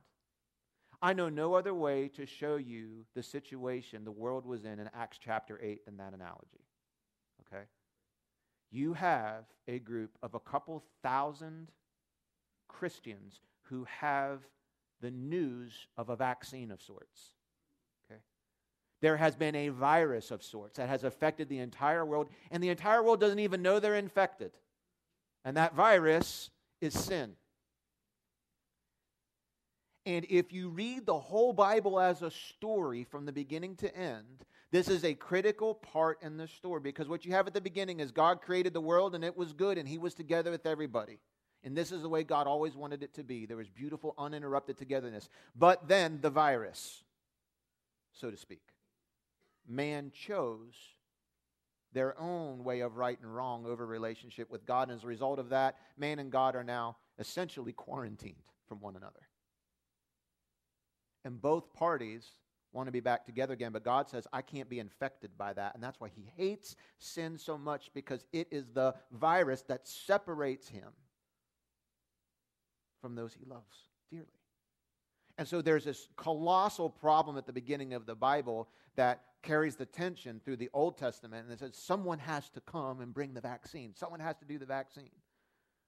I 1.04 1.12
know 1.12 1.28
no 1.28 1.54
other 1.54 1.74
way 1.74 2.08
to 2.16 2.26
show 2.26 2.56
you 2.56 3.06
the 3.14 3.22
situation 3.22 4.06
the 4.06 4.12
world 4.12 4.46
was 4.46 4.64
in 4.64 4.80
in 4.80 4.90
Acts 4.96 5.20
chapter 5.22 5.60
8 5.62 5.84
than 5.84 5.98
that 5.98 6.14
analogy. 6.14 6.64
Okay? 7.42 7.64
You 8.72 8.94
have 8.94 9.44
a 9.68 9.80
group 9.80 10.18
of 10.24 10.34
a 10.34 10.40
couple 10.40 10.82
thousand 11.04 11.72
Christians 12.70 13.42
who 13.64 13.86
have 14.00 14.44
the 15.02 15.12
news 15.12 15.88
of 15.98 16.08
a 16.08 16.16
vaccine 16.16 16.72
of 16.72 16.82
sorts. 16.82 17.34
Okay? 18.06 18.22
There 19.02 19.18
has 19.18 19.36
been 19.36 19.56
a 19.56 19.70
virus 19.70 20.32
of 20.32 20.42
sorts 20.42 20.78
that 20.78 20.88
has 20.88 21.04
affected 21.04 21.50
the 21.50 21.60
entire 21.60 22.06
world, 22.06 22.30
and 22.50 22.64
the 22.64 22.70
entire 22.70 23.04
world 23.04 23.20
doesn't 23.20 23.40
even 23.40 23.62
know 23.62 23.82
they're 23.82 23.96
infected. 23.96 24.54
And 25.44 25.58
that 25.58 25.76
virus 25.76 26.50
is 26.80 26.94
sin. 26.94 27.36
And 30.06 30.26
if 30.30 30.52
you 30.52 30.70
read 30.70 31.06
the 31.06 31.20
whole 31.20 31.54
Bible 31.54 32.00
as 32.00 32.22
a 32.22 32.32
story 32.32 33.06
from 33.06 33.26
the 33.26 33.32
beginning 33.32 33.76
to 33.78 33.96
end, 33.96 34.44
this 34.72 34.90
is 34.90 35.06
a 35.06 35.14
critical 35.14 35.76
part 35.76 36.22
in 36.22 36.36
the 36.36 36.48
story 36.48 36.82
because 36.82 37.08
what 37.08 37.26
you 37.26 37.32
have 37.32 37.48
at 37.48 37.54
the 37.54 37.62
beginning 37.62 38.00
is 38.00 38.12
God 38.12 38.42
created 38.42 38.74
the 38.74 38.82
world 38.82 39.16
and 39.16 39.24
it 39.24 39.38
was 39.38 39.54
good 39.54 39.78
and 39.78 39.88
he 39.88 39.98
was 39.98 40.14
together 40.14 40.52
with 40.52 40.66
everybody. 40.66 41.20
And 41.64 41.78
this 41.78 41.94
is 41.94 42.02
the 42.02 42.10
way 42.10 42.24
God 42.24 42.48
always 42.48 42.76
wanted 42.76 43.04
it 43.04 43.14
to 43.14 43.24
be. 43.24 43.46
There 43.46 43.56
was 43.56 43.70
beautiful, 43.70 44.14
uninterrupted 44.18 44.78
togetherness. 44.78 45.30
But 45.56 45.88
then 45.88 46.20
the 46.22 46.30
virus, 46.30 47.04
so 48.12 48.30
to 48.30 48.36
speak. 48.36 48.64
Man 49.66 50.12
chose 50.12 50.74
their 51.94 52.20
own 52.20 52.66
way 52.66 52.82
of 52.82 52.98
right 52.98 53.18
and 53.22 53.34
wrong 53.34 53.66
over 53.66 53.86
relationship 53.86 54.50
with 54.52 54.66
God. 54.66 54.90
And 54.90 54.98
as 54.98 55.06
a 55.06 55.08
result 55.08 55.40
of 55.40 55.50
that, 55.50 55.78
man 55.98 56.20
and 56.20 56.30
God 56.30 56.58
are 56.58 56.64
now 56.64 56.98
essentially 57.20 57.72
quarantined 57.72 58.36
from 58.68 58.82
one 58.82 58.98
another 58.98 59.22
and 61.26 61.42
both 61.42 61.74
parties 61.74 62.30
want 62.74 62.88
to 62.88 62.92
be 62.92 63.00
back 63.00 63.26
together 63.26 63.54
again. 63.54 63.72
But 63.72 63.84
God 63.84 64.10
says, 64.10 64.28
I 64.34 64.42
can't 64.42 64.70
be 64.70 64.80
infected 64.80 65.32
by 65.38 65.54
that. 65.54 65.76
And 65.76 65.84
that's 65.84 66.00
why 66.00 66.10
he 66.10 66.32
hates 66.36 66.76
sin 66.98 67.38
so 67.38 67.58
much 67.58 67.92
because 67.94 68.26
it 68.34 68.48
is 68.52 68.66
the 68.74 68.96
virus 69.12 69.62
that 69.64 69.88
separates 69.88 70.68
him 70.68 70.90
from 73.02 73.16
those 73.16 73.34
he 73.34 73.46
loves 73.46 73.78
dearly. 74.10 74.26
And 75.38 75.48
so 75.48 75.62
there's 75.62 75.86
this 75.86 76.10
colossal 76.16 76.90
problem 76.90 77.38
at 77.38 77.46
the 77.46 77.54
beginning 77.54 77.94
of 77.94 78.06
the 78.06 78.16
Bible 78.16 78.70
that 78.96 79.22
carries 79.42 79.76
the 79.76 79.86
tension 79.86 80.40
through 80.44 80.58
the 80.58 80.70
Old 80.74 80.98
Testament. 80.98 81.46
And 81.46 81.54
it 81.54 81.60
says, 81.60 81.76
someone 81.76 82.20
has 82.20 82.50
to 82.52 82.62
come 82.62 83.02
and 83.02 83.14
bring 83.14 83.34
the 83.34 83.42
vaccine, 83.42 83.94
someone 83.96 84.20
has 84.20 84.38
to 84.38 84.46
do 84.46 84.58
the 84.58 84.66
vaccine. 84.66 85.10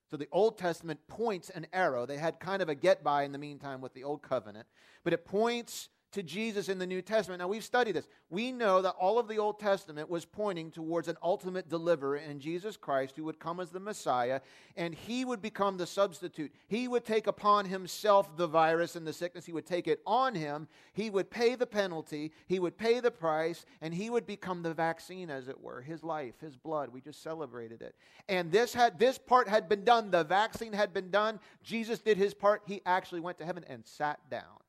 So 0.10 0.18
the 0.18 0.28
Old 0.32 0.58
Testament 0.58 1.00
points 1.08 1.50
an 1.50 1.66
arrow. 1.74 2.06
They 2.06 2.18
had 2.18 2.40
kind 2.40 2.62
of 2.62 2.70
a 2.70 2.76
get 2.76 3.04
by 3.04 3.24
in 3.24 3.32
the 3.32 3.38
meantime 3.38 3.82
with 3.82 3.94
the 3.94 4.04
Old 4.04 4.22
Covenant, 4.22 4.68
but 5.04 5.14
it 5.14 5.26
points 5.26 5.90
to 6.16 6.24
Jesus 6.24 6.70
in 6.70 6.80
the 6.80 6.88
New 6.88 7.02
Testament. 7.02 7.40
Now, 7.40 7.50
we've 7.50 7.64
studied 7.64 7.92
this. 7.92 8.08
We 8.30 8.54
know 8.54 8.82
that 8.82 8.96
all 8.98 9.20
of 9.20 9.28
the 9.28 9.38
Old 9.38 9.60
Testament 9.60 10.10
was 10.10 10.24
pointing 10.24 10.72
towards 10.72 11.10
an 11.10 11.18
ultimate 11.22 11.70
deliverer 11.70 12.16
in 12.16 12.40
Jesus 12.40 12.78
Christ 12.78 13.18
who 13.18 13.26
would 13.26 13.38
come 13.38 13.60
as 13.60 13.70
the 13.70 13.82
Messiah, 13.82 14.40
and 14.78 14.96
he 14.96 15.26
would 15.26 15.42
become 15.42 15.76
the 15.76 15.86
substitute. 15.86 16.54
He 16.68 16.88
would 16.88 17.04
take 17.04 17.28
upon 17.28 17.66
himself 17.66 18.36
the 18.38 18.48
virus 18.48 18.96
and 18.96 19.06
the 19.06 19.12
sickness, 19.12 19.46
he 19.46 19.52
would 19.52 19.66
take 19.66 19.90
it 19.90 20.02
on 20.08 20.34
him, 20.34 20.70
he 20.94 21.10
would 21.10 21.30
pay 21.30 21.56
the 21.56 21.68
penalty, 21.68 22.32
he 22.48 22.60
would 22.60 22.78
pay 22.78 23.02
the 23.02 23.12
price, 23.12 23.66
and 23.82 23.94
he 23.94 24.10
would 24.10 24.26
become 24.26 24.64
the 24.64 24.74
vaccine, 24.74 25.30
as 25.30 25.50
it 25.50 25.62
were 25.62 25.82
his 25.82 26.02
life, 26.02 26.36
his 26.40 26.56
blood. 26.56 26.90
We 26.90 27.02
just 27.02 27.22
celebrated 27.22 27.82
it. 27.82 27.94
And 28.30 28.54
this, 28.54 28.74
had, 28.74 28.98
this 28.98 29.18
part 29.18 29.50
had 29.50 29.68
been 29.68 29.84
done, 29.84 30.12
the 30.12 30.24
vaccine 30.24 30.72
had 30.72 30.94
been 30.94 31.12
done. 31.12 31.42
Jesus 31.62 32.00
did 32.00 32.16
his 32.16 32.34
part. 32.34 32.62
He 32.66 32.82
actually 32.86 33.20
went 33.20 33.38
to 33.40 33.46
heaven 33.46 33.66
and 33.68 33.86
sat 33.86 34.20
down. 34.30 34.62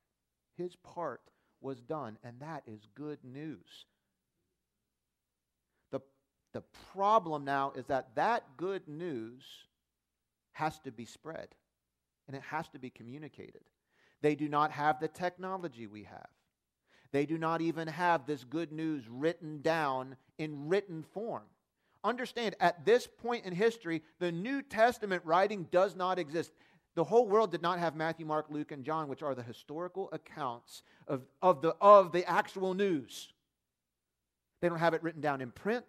His 0.57 0.75
part 0.75 1.21
was 1.67 1.81
done, 1.81 2.17
and 2.23 2.39
that 2.39 2.63
is 2.69 2.87
good 2.95 3.19
news. 3.25 3.87
The, 5.91 6.01
the 6.53 6.63
problem 6.95 7.45
now 7.45 7.73
is 7.75 7.87
that 7.87 8.15
that 8.15 8.45
good 8.57 8.87
news 8.87 9.43
has 10.53 10.79
to 10.85 10.93
be 10.93 11.05
spread 11.05 11.49
and 12.29 12.37
it 12.37 12.43
has 12.43 12.69
to 12.69 12.79
be 12.79 12.89
communicated. 12.89 13.63
They 14.23 14.37
do 14.37 14.49
not 14.49 14.71
have 14.71 15.01
the 15.01 15.09
technology 15.09 15.89
we 15.89 16.05
have. 16.05 16.29
They 17.11 17.27
do 17.27 17.37
not 17.37 17.61
even 17.61 17.89
have 17.89 18.27
this 18.27 18.45
good 18.45 18.71
news 18.71 19.03
written 19.09 19.61
down 19.61 20.17
in 20.39 20.69
written 20.69 21.03
form. 21.03 21.45
Understand, 22.05 22.55
at 22.61 22.85
this 22.85 23.09
point 23.09 23.45
in 23.45 23.53
history, 23.53 24.05
the 24.21 24.31
New 24.31 24.63
Testament 24.63 25.23
writing 25.25 25.67
does 25.73 25.97
not 25.97 26.21
exist. 26.21 26.53
The 26.97 27.05
whole 27.05 27.29
world 27.29 27.53
did 27.53 27.61
not 27.61 27.79
have 27.79 27.95
Matthew, 27.95 28.25
Mark, 28.25 28.47
Luke, 28.49 28.73
and 28.73 28.83
John, 28.83 29.07
which 29.07 29.23
are 29.23 29.35
the 29.35 29.43
historical 29.43 30.09
accounts 30.13 30.83
of, 31.07 31.23
of, 31.43 31.61
the, 31.61 31.77
of 31.79 32.11
the 32.11 32.29
actual 32.29 32.73
news. 32.73 33.33
They 34.61 34.69
don't 34.71 34.79
have 34.79 34.95
it 34.95 35.03
written 35.03 35.21
down 35.21 35.43
in 35.43 35.51
print. 35.51 35.85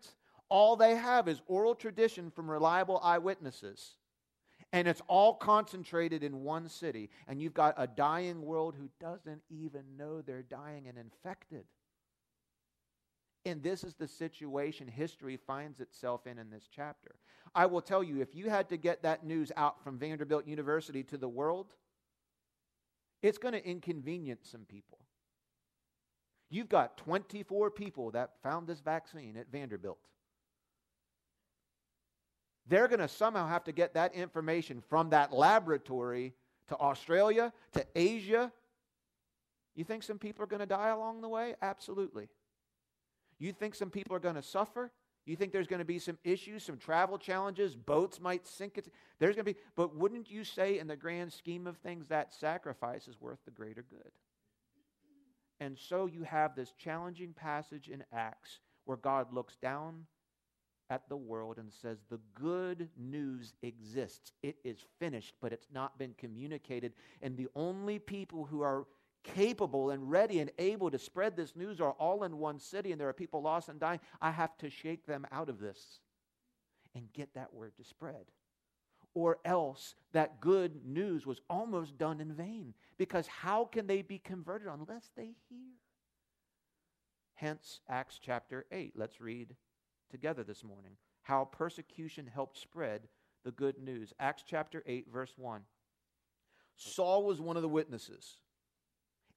All 0.49 0.75
they 0.75 0.95
have 0.95 1.29
is 1.29 1.41
oral 1.47 1.75
tradition 1.75 2.29
from 2.29 2.51
reliable 2.51 2.99
eyewitnesses. 3.01 3.93
And 4.73 4.85
it's 4.85 5.01
all 5.07 5.33
concentrated 5.33 6.23
in 6.23 6.43
one 6.43 6.67
city. 6.67 7.09
And 7.29 7.41
you've 7.41 7.53
got 7.53 7.75
a 7.77 7.87
dying 7.87 8.41
world 8.41 8.75
who 8.77 8.89
doesn't 8.99 9.41
even 9.49 9.83
know 9.97 10.21
they're 10.21 10.43
dying 10.43 10.89
and 10.89 10.97
infected. 10.97 11.63
And 13.47 13.63
this 13.63 13.83
is 13.83 13.93
the 13.93 14.07
situation 14.07 14.87
history 14.87 15.37
finds 15.37 15.79
itself 15.79 16.27
in 16.27 16.37
in 16.37 16.49
this 16.49 16.67
chapter. 16.69 17.15
I 17.55 17.65
will 17.65 17.81
tell 17.81 18.03
you, 18.03 18.21
if 18.21 18.35
you 18.35 18.49
had 18.49 18.69
to 18.69 18.77
get 18.77 19.03
that 19.03 19.25
news 19.25 19.51
out 19.55 19.81
from 19.81 19.97
Vanderbilt 19.97 20.45
University 20.45 21.01
to 21.03 21.17
the 21.17 21.29
world, 21.29 21.73
it's 23.21 23.37
going 23.37 23.53
to 23.53 23.65
inconvenience 23.65 24.49
some 24.51 24.65
people. 24.65 24.99
You've 26.49 26.69
got 26.69 26.97
24 26.97 27.71
people 27.71 28.11
that 28.11 28.31
found 28.43 28.67
this 28.67 28.79
vaccine 28.79 29.37
at 29.37 29.51
Vanderbilt. 29.51 29.99
They're 32.67 32.87
going 32.87 32.99
to 32.99 33.07
somehow 33.07 33.47
have 33.47 33.63
to 33.65 33.71
get 33.71 33.93
that 33.93 34.13
information 34.13 34.81
from 34.89 35.09
that 35.11 35.31
laboratory 35.31 36.33
to 36.67 36.75
Australia, 36.77 37.53
to 37.73 37.85
Asia. 37.95 38.51
You 39.75 39.85
think 39.85 40.03
some 40.03 40.19
people 40.19 40.43
are 40.43 40.47
going 40.47 40.59
to 40.59 40.65
die 40.65 40.89
along 40.89 41.21
the 41.21 41.29
way? 41.29 41.55
Absolutely. 41.61 42.27
You 43.39 43.51
think 43.51 43.75
some 43.75 43.89
people 43.89 44.15
are 44.15 44.20
going 44.20 44.36
to 44.36 44.41
suffer? 44.41 44.91
You 45.25 45.36
think 45.36 45.51
there's 45.51 45.67
going 45.67 45.79
to 45.79 45.86
be 45.86 46.00
some 46.00 46.17
issues, 46.24 46.63
some 46.63 46.77
travel 46.77 47.17
challenges, 47.17 47.75
boats 47.75 48.22
might 48.22 48.48
sink. 48.48 48.79
There's 49.20 49.36
going 49.36 49.46
to 49.46 49.53
be, 49.53 49.60
but 49.75 49.94
wouldn't 49.94 50.32
you 50.32 50.46
say, 50.46 50.79
in 50.79 50.88
the 50.88 50.96
grand 50.96 51.34
scheme 51.34 51.67
of 51.67 51.77
things, 51.77 52.08
that 52.08 52.34
sacrifice 52.34 53.08
is 53.10 53.20
worth 53.20 53.39
the 53.44 53.51
greater 53.51 53.84
good? 53.89 54.12
And 55.60 55.77
so 55.77 56.06
you 56.06 56.24
have 56.24 56.56
this 56.56 56.72
challenging 56.77 57.34
passage 57.34 57.89
in 57.89 58.03
Acts 58.13 58.60
where 58.86 58.98
God 58.98 59.34
looks 59.34 59.58
down 59.58 60.06
at 60.89 61.10
the 61.10 61.17
world 61.17 61.58
and 61.58 61.74
says, 61.74 61.98
The 62.10 62.20
good 62.34 62.89
news 62.98 63.53
exists. 63.62 64.32
It 64.44 64.56
is 64.63 64.77
finished, 65.00 65.34
but 65.41 65.51
it's 65.51 65.67
not 65.74 65.98
been 65.98 66.13
communicated. 66.17 66.94
And 67.22 67.36
the 67.36 67.50
only 67.56 68.00
people 68.00 68.46
who 68.46 68.62
are 68.62 68.86
capable 69.36 69.91
and 69.91 70.10
ready 70.10 70.39
and 70.39 70.51
able 70.57 70.89
to 70.91 71.00
spread 71.00 71.36
this 71.36 71.55
news 71.55 71.79
are 71.81 71.91
all 71.93 72.24
in 72.24 72.38
one 72.38 72.60
city 72.60 72.91
and 72.91 73.00
there 73.00 73.10
are 73.10 73.13
people 73.13 73.41
lost 73.41 73.69
and 73.69 73.79
dying, 73.79 74.00
I 74.22 74.31
have 74.31 74.57
to 74.60 74.69
shake 74.69 75.05
them 75.05 75.25
out 75.31 75.50
of 75.50 75.60
this 75.60 76.00
and 76.96 77.12
get 77.13 77.34
that 77.36 77.53
word 77.53 77.74
to 77.77 77.84
spread. 77.84 78.25
Or 79.13 79.38
else 79.46 79.96
that 80.13 80.41
good 80.41 80.86
news 80.86 81.25
was 81.25 81.41
almost 81.50 81.98
done 81.98 82.22
in 82.22 82.34
vain 82.34 82.74
because 82.98 83.27
how 83.27 83.65
can 83.65 83.88
they 83.88 84.01
be 84.01 84.19
converted 84.19 84.67
unless 84.67 85.10
they 85.15 85.36
hear? 85.50 85.74
Hence, 87.36 87.81
Acts 87.88 88.19
chapter 88.24 88.65
8. 88.72 88.93
Let's 88.96 89.22
read 89.22 89.55
together 90.10 90.43
this 90.43 90.63
morning 90.63 90.93
how 91.24 91.46
persecution 91.46 92.27
helped 92.27 92.57
spread 92.57 93.07
the 93.43 93.51
good 93.51 93.77
news. 93.79 94.13
Acts 94.19 94.43
chapter 94.48 94.84
8, 94.86 95.07
verse 95.12 95.34
1. 95.38 95.62
Saul 96.75 97.24
was 97.24 97.41
one 97.41 97.55
of 97.55 97.63
the 97.63 97.69
witnesses 97.69 98.38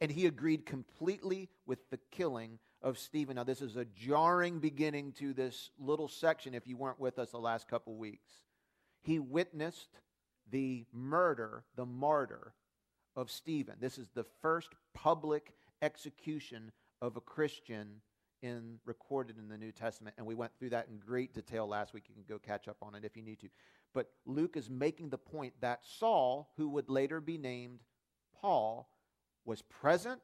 and 0.00 0.10
he 0.10 0.26
agreed 0.26 0.66
completely 0.66 1.48
with 1.66 1.78
the 1.90 1.98
killing 2.10 2.58
of 2.82 2.98
Stephen. 2.98 3.36
Now, 3.36 3.44
this 3.44 3.60
is 3.60 3.76
a 3.76 3.84
jarring 3.84 4.58
beginning 4.58 5.12
to 5.18 5.32
this 5.34 5.70
little 5.78 6.08
section 6.08 6.54
if 6.54 6.66
you 6.66 6.76
weren't 6.76 7.00
with 7.00 7.18
us 7.18 7.30
the 7.30 7.38
last 7.38 7.68
couple 7.68 7.96
weeks. 7.96 8.30
He 9.02 9.18
witnessed 9.18 10.00
the 10.50 10.86
murder, 10.92 11.64
the 11.76 11.86
martyr 11.86 12.54
of 13.16 13.30
Stephen. 13.30 13.76
This 13.80 13.98
is 13.98 14.08
the 14.14 14.24
first 14.40 14.70
public 14.94 15.52
execution 15.82 16.72
of 17.02 17.16
a 17.16 17.20
Christian 17.20 18.00
in 18.42 18.78
recorded 18.86 19.36
in 19.38 19.48
the 19.48 19.58
New 19.58 19.72
Testament, 19.72 20.16
and 20.16 20.26
we 20.26 20.34
went 20.34 20.52
through 20.58 20.70
that 20.70 20.88
in 20.88 20.98
great 20.98 21.34
detail 21.34 21.66
last 21.66 21.92
week. 21.92 22.04
You 22.08 22.14
can 22.14 22.24
go 22.26 22.38
catch 22.38 22.68
up 22.68 22.78
on 22.80 22.94
it 22.94 23.04
if 23.04 23.16
you 23.16 23.22
need 23.22 23.40
to. 23.40 23.48
But 23.92 24.10
Luke 24.24 24.56
is 24.56 24.70
making 24.70 25.10
the 25.10 25.18
point 25.18 25.52
that 25.60 25.80
Saul, 25.84 26.50
who 26.56 26.68
would 26.70 26.88
later 26.88 27.20
be 27.20 27.36
named 27.36 27.80
Paul, 28.40 28.89
was 29.50 29.62
present, 29.62 30.22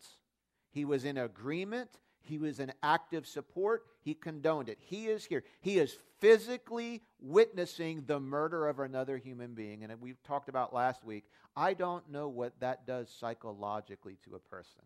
he 0.71 0.85
was 0.85 1.05
in 1.05 1.19
agreement, 1.19 1.91
he 2.23 2.39
was 2.39 2.61
in 2.61 2.73
active 2.81 3.27
support, 3.27 3.83
he 4.03 4.15
condoned 4.15 4.69
it. 4.69 4.79
He 4.81 5.07
is 5.07 5.25
here. 5.25 5.43
He 5.61 5.81
is 5.81 5.99
physically 6.21 7.03
witnessing 7.21 8.05
the 8.07 8.21
murder 8.21 8.69
of 8.69 8.79
another 8.79 9.19
human 9.19 9.55
being. 9.55 9.83
And 9.83 10.01
we 10.01 10.15
talked 10.25 10.49
about 10.49 10.73
last 10.73 11.03
week. 11.03 11.25
I 11.57 11.75
don't 11.75 12.09
know 12.09 12.29
what 12.29 12.53
that 12.61 12.87
does 12.87 13.11
psychologically 13.11 14.17
to 14.27 14.37
a 14.37 14.39
person. 14.39 14.83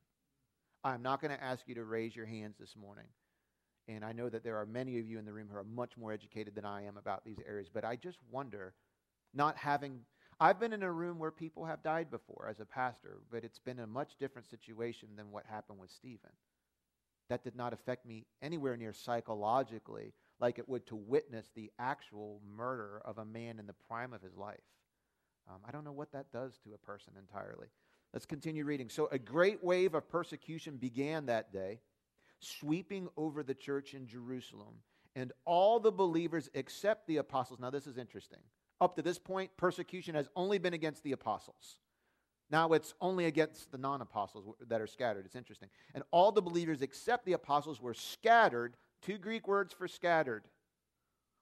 I'm 0.82 1.02
not 1.02 1.20
going 1.20 1.36
to 1.36 1.44
ask 1.44 1.68
you 1.68 1.74
to 1.74 1.84
raise 1.84 2.16
your 2.16 2.24
hands 2.24 2.56
this 2.58 2.74
morning. 2.74 3.08
And 3.88 4.02
I 4.02 4.12
know 4.12 4.30
that 4.30 4.42
there 4.42 4.56
are 4.56 4.64
many 4.64 4.98
of 4.98 5.06
you 5.06 5.18
in 5.18 5.26
the 5.26 5.34
room 5.34 5.48
who 5.50 5.58
are 5.58 5.64
much 5.64 5.98
more 5.98 6.12
educated 6.12 6.54
than 6.54 6.64
I 6.64 6.86
am 6.86 6.96
about 6.96 7.26
these 7.26 7.40
areas, 7.46 7.68
but 7.72 7.84
I 7.84 7.96
just 7.96 8.18
wonder, 8.30 8.72
not 9.34 9.58
having 9.58 10.00
I've 10.42 10.58
been 10.58 10.72
in 10.72 10.82
a 10.82 10.90
room 10.90 11.18
where 11.18 11.30
people 11.30 11.66
have 11.66 11.82
died 11.82 12.10
before 12.10 12.48
as 12.48 12.60
a 12.60 12.64
pastor, 12.64 13.18
but 13.30 13.44
it's 13.44 13.58
been 13.58 13.80
a 13.80 13.86
much 13.86 14.16
different 14.18 14.48
situation 14.48 15.10
than 15.14 15.30
what 15.30 15.44
happened 15.44 15.78
with 15.78 15.90
Stephen. 15.90 16.30
That 17.28 17.44
did 17.44 17.54
not 17.54 17.74
affect 17.74 18.06
me 18.06 18.26
anywhere 18.40 18.76
near 18.76 18.94
psychologically 18.94 20.14
like 20.40 20.58
it 20.58 20.66
would 20.66 20.86
to 20.86 20.96
witness 20.96 21.50
the 21.54 21.70
actual 21.78 22.40
murder 22.56 23.02
of 23.04 23.18
a 23.18 23.24
man 23.24 23.58
in 23.58 23.66
the 23.66 23.74
prime 23.86 24.14
of 24.14 24.22
his 24.22 24.34
life. 24.34 24.60
Um, 25.46 25.58
I 25.68 25.72
don't 25.72 25.84
know 25.84 25.92
what 25.92 26.12
that 26.12 26.32
does 26.32 26.58
to 26.64 26.72
a 26.72 26.78
person 26.78 27.12
entirely. 27.18 27.68
Let's 28.14 28.26
continue 28.26 28.64
reading. 28.64 28.88
So, 28.88 29.08
a 29.12 29.18
great 29.18 29.62
wave 29.62 29.94
of 29.94 30.08
persecution 30.08 30.76
began 30.78 31.26
that 31.26 31.52
day, 31.52 31.80
sweeping 32.40 33.08
over 33.16 33.42
the 33.42 33.54
church 33.54 33.92
in 33.94 34.06
Jerusalem, 34.06 34.76
and 35.14 35.32
all 35.44 35.78
the 35.78 35.92
believers 35.92 36.48
except 36.54 37.06
the 37.06 37.18
apostles. 37.18 37.60
Now, 37.60 37.70
this 37.70 37.86
is 37.86 37.98
interesting. 37.98 38.40
Up 38.80 38.96
to 38.96 39.02
this 39.02 39.18
point, 39.18 39.50
persecution 39.56 40.14
has 40.14 40.28
only 40.34 40.58
been 40.58 40.72
against 40.72 41.02
the 41.02 41.12
apostles. 41.12 41.76
Now 42.50 42.72
it's 42.72 42.94
only 43.00 43.26
against 43.26 43.70
the 43.70 43.78
non 43.78 44.00
apostles 44.00 44.54
that 44.68 44.80
are 44.80 44.86
scattered. 44.86 45.26
It's 45.26 45.36
interesting. 45.36 45.68
And 45.94 46.02
all 46.10 46.32
the 46.32 46.42
believers 46.42 46.82
except 46.82 47.24
the 47.24 47.34
apostles 47.34 47.80
were 47.80 47.94
scattered. 47.94 48.76
Two 49.02 49.18
Greek 49.18 49.46
words 49.46 49.72
for 49.72 49.86
scattered. 49.86 50.44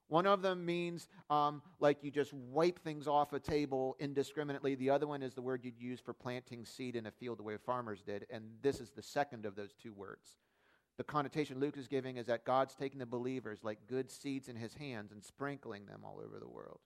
One 0.09 0.27
of 0.27 0.43
them 0.43 0.65
means 0.65 1.09
um, 1.29 1.63
like 1.81 2.03
you 2.03 2.11
just 2.11 2.33
wipe 2.33 2.79
things 2.79 3.07
off 3.07 3.33
a 3.33 3.41
table 3.41 3.97
indiscriminately. 4.01 4.75
The 4.75 4.91
other 4.91 5.07
one 5.07 5.23
is 5.23 5.35
the 5.35 5.43
word 5.43 5.65
you'd 5.65 5.79
use 5.79 6.01
for 6.01 6.15
planting 6.15 6.65
seed 6.65 6.97
in 6.97 7.07
a 7.07 7.11
field 7.11 7.39
the 7.39 7.43
way 7.43 7.57
farmers 7.59 8.03
did. 8.03 8.27
And 8.31 8.45
this 8.63 8.81
is 8.81 8.91
the 8.91 9.03
second 9.03 9.45
of 9.45 9.55
those 9.55 9.75
two 9.75 9.93
words. 9.93 10.37
The 10.97 11.05
connotation 11.05 11.61
Luke 11.61 11.77
is 11.77 11.89
giving 11.89 12.17
is 12.17 12.27
that 12.27 12.45
God's 12.45 12.75
taking 12.75 12.99
the 12.99 13.07
believers 13.07 13.61
like 13.63 13.87
good 13.87 14.11
seeds 14.11 14.49
in 14.49 14.57
his 14.57 14.75
hands 14.75 15.13
and 15.13 15.23
sprinkling 15.23 15.87
them 15.87 16.01
all 16.05 16.21
over 16.25 16.39
the 16.39 16.49
world 16.49 16.81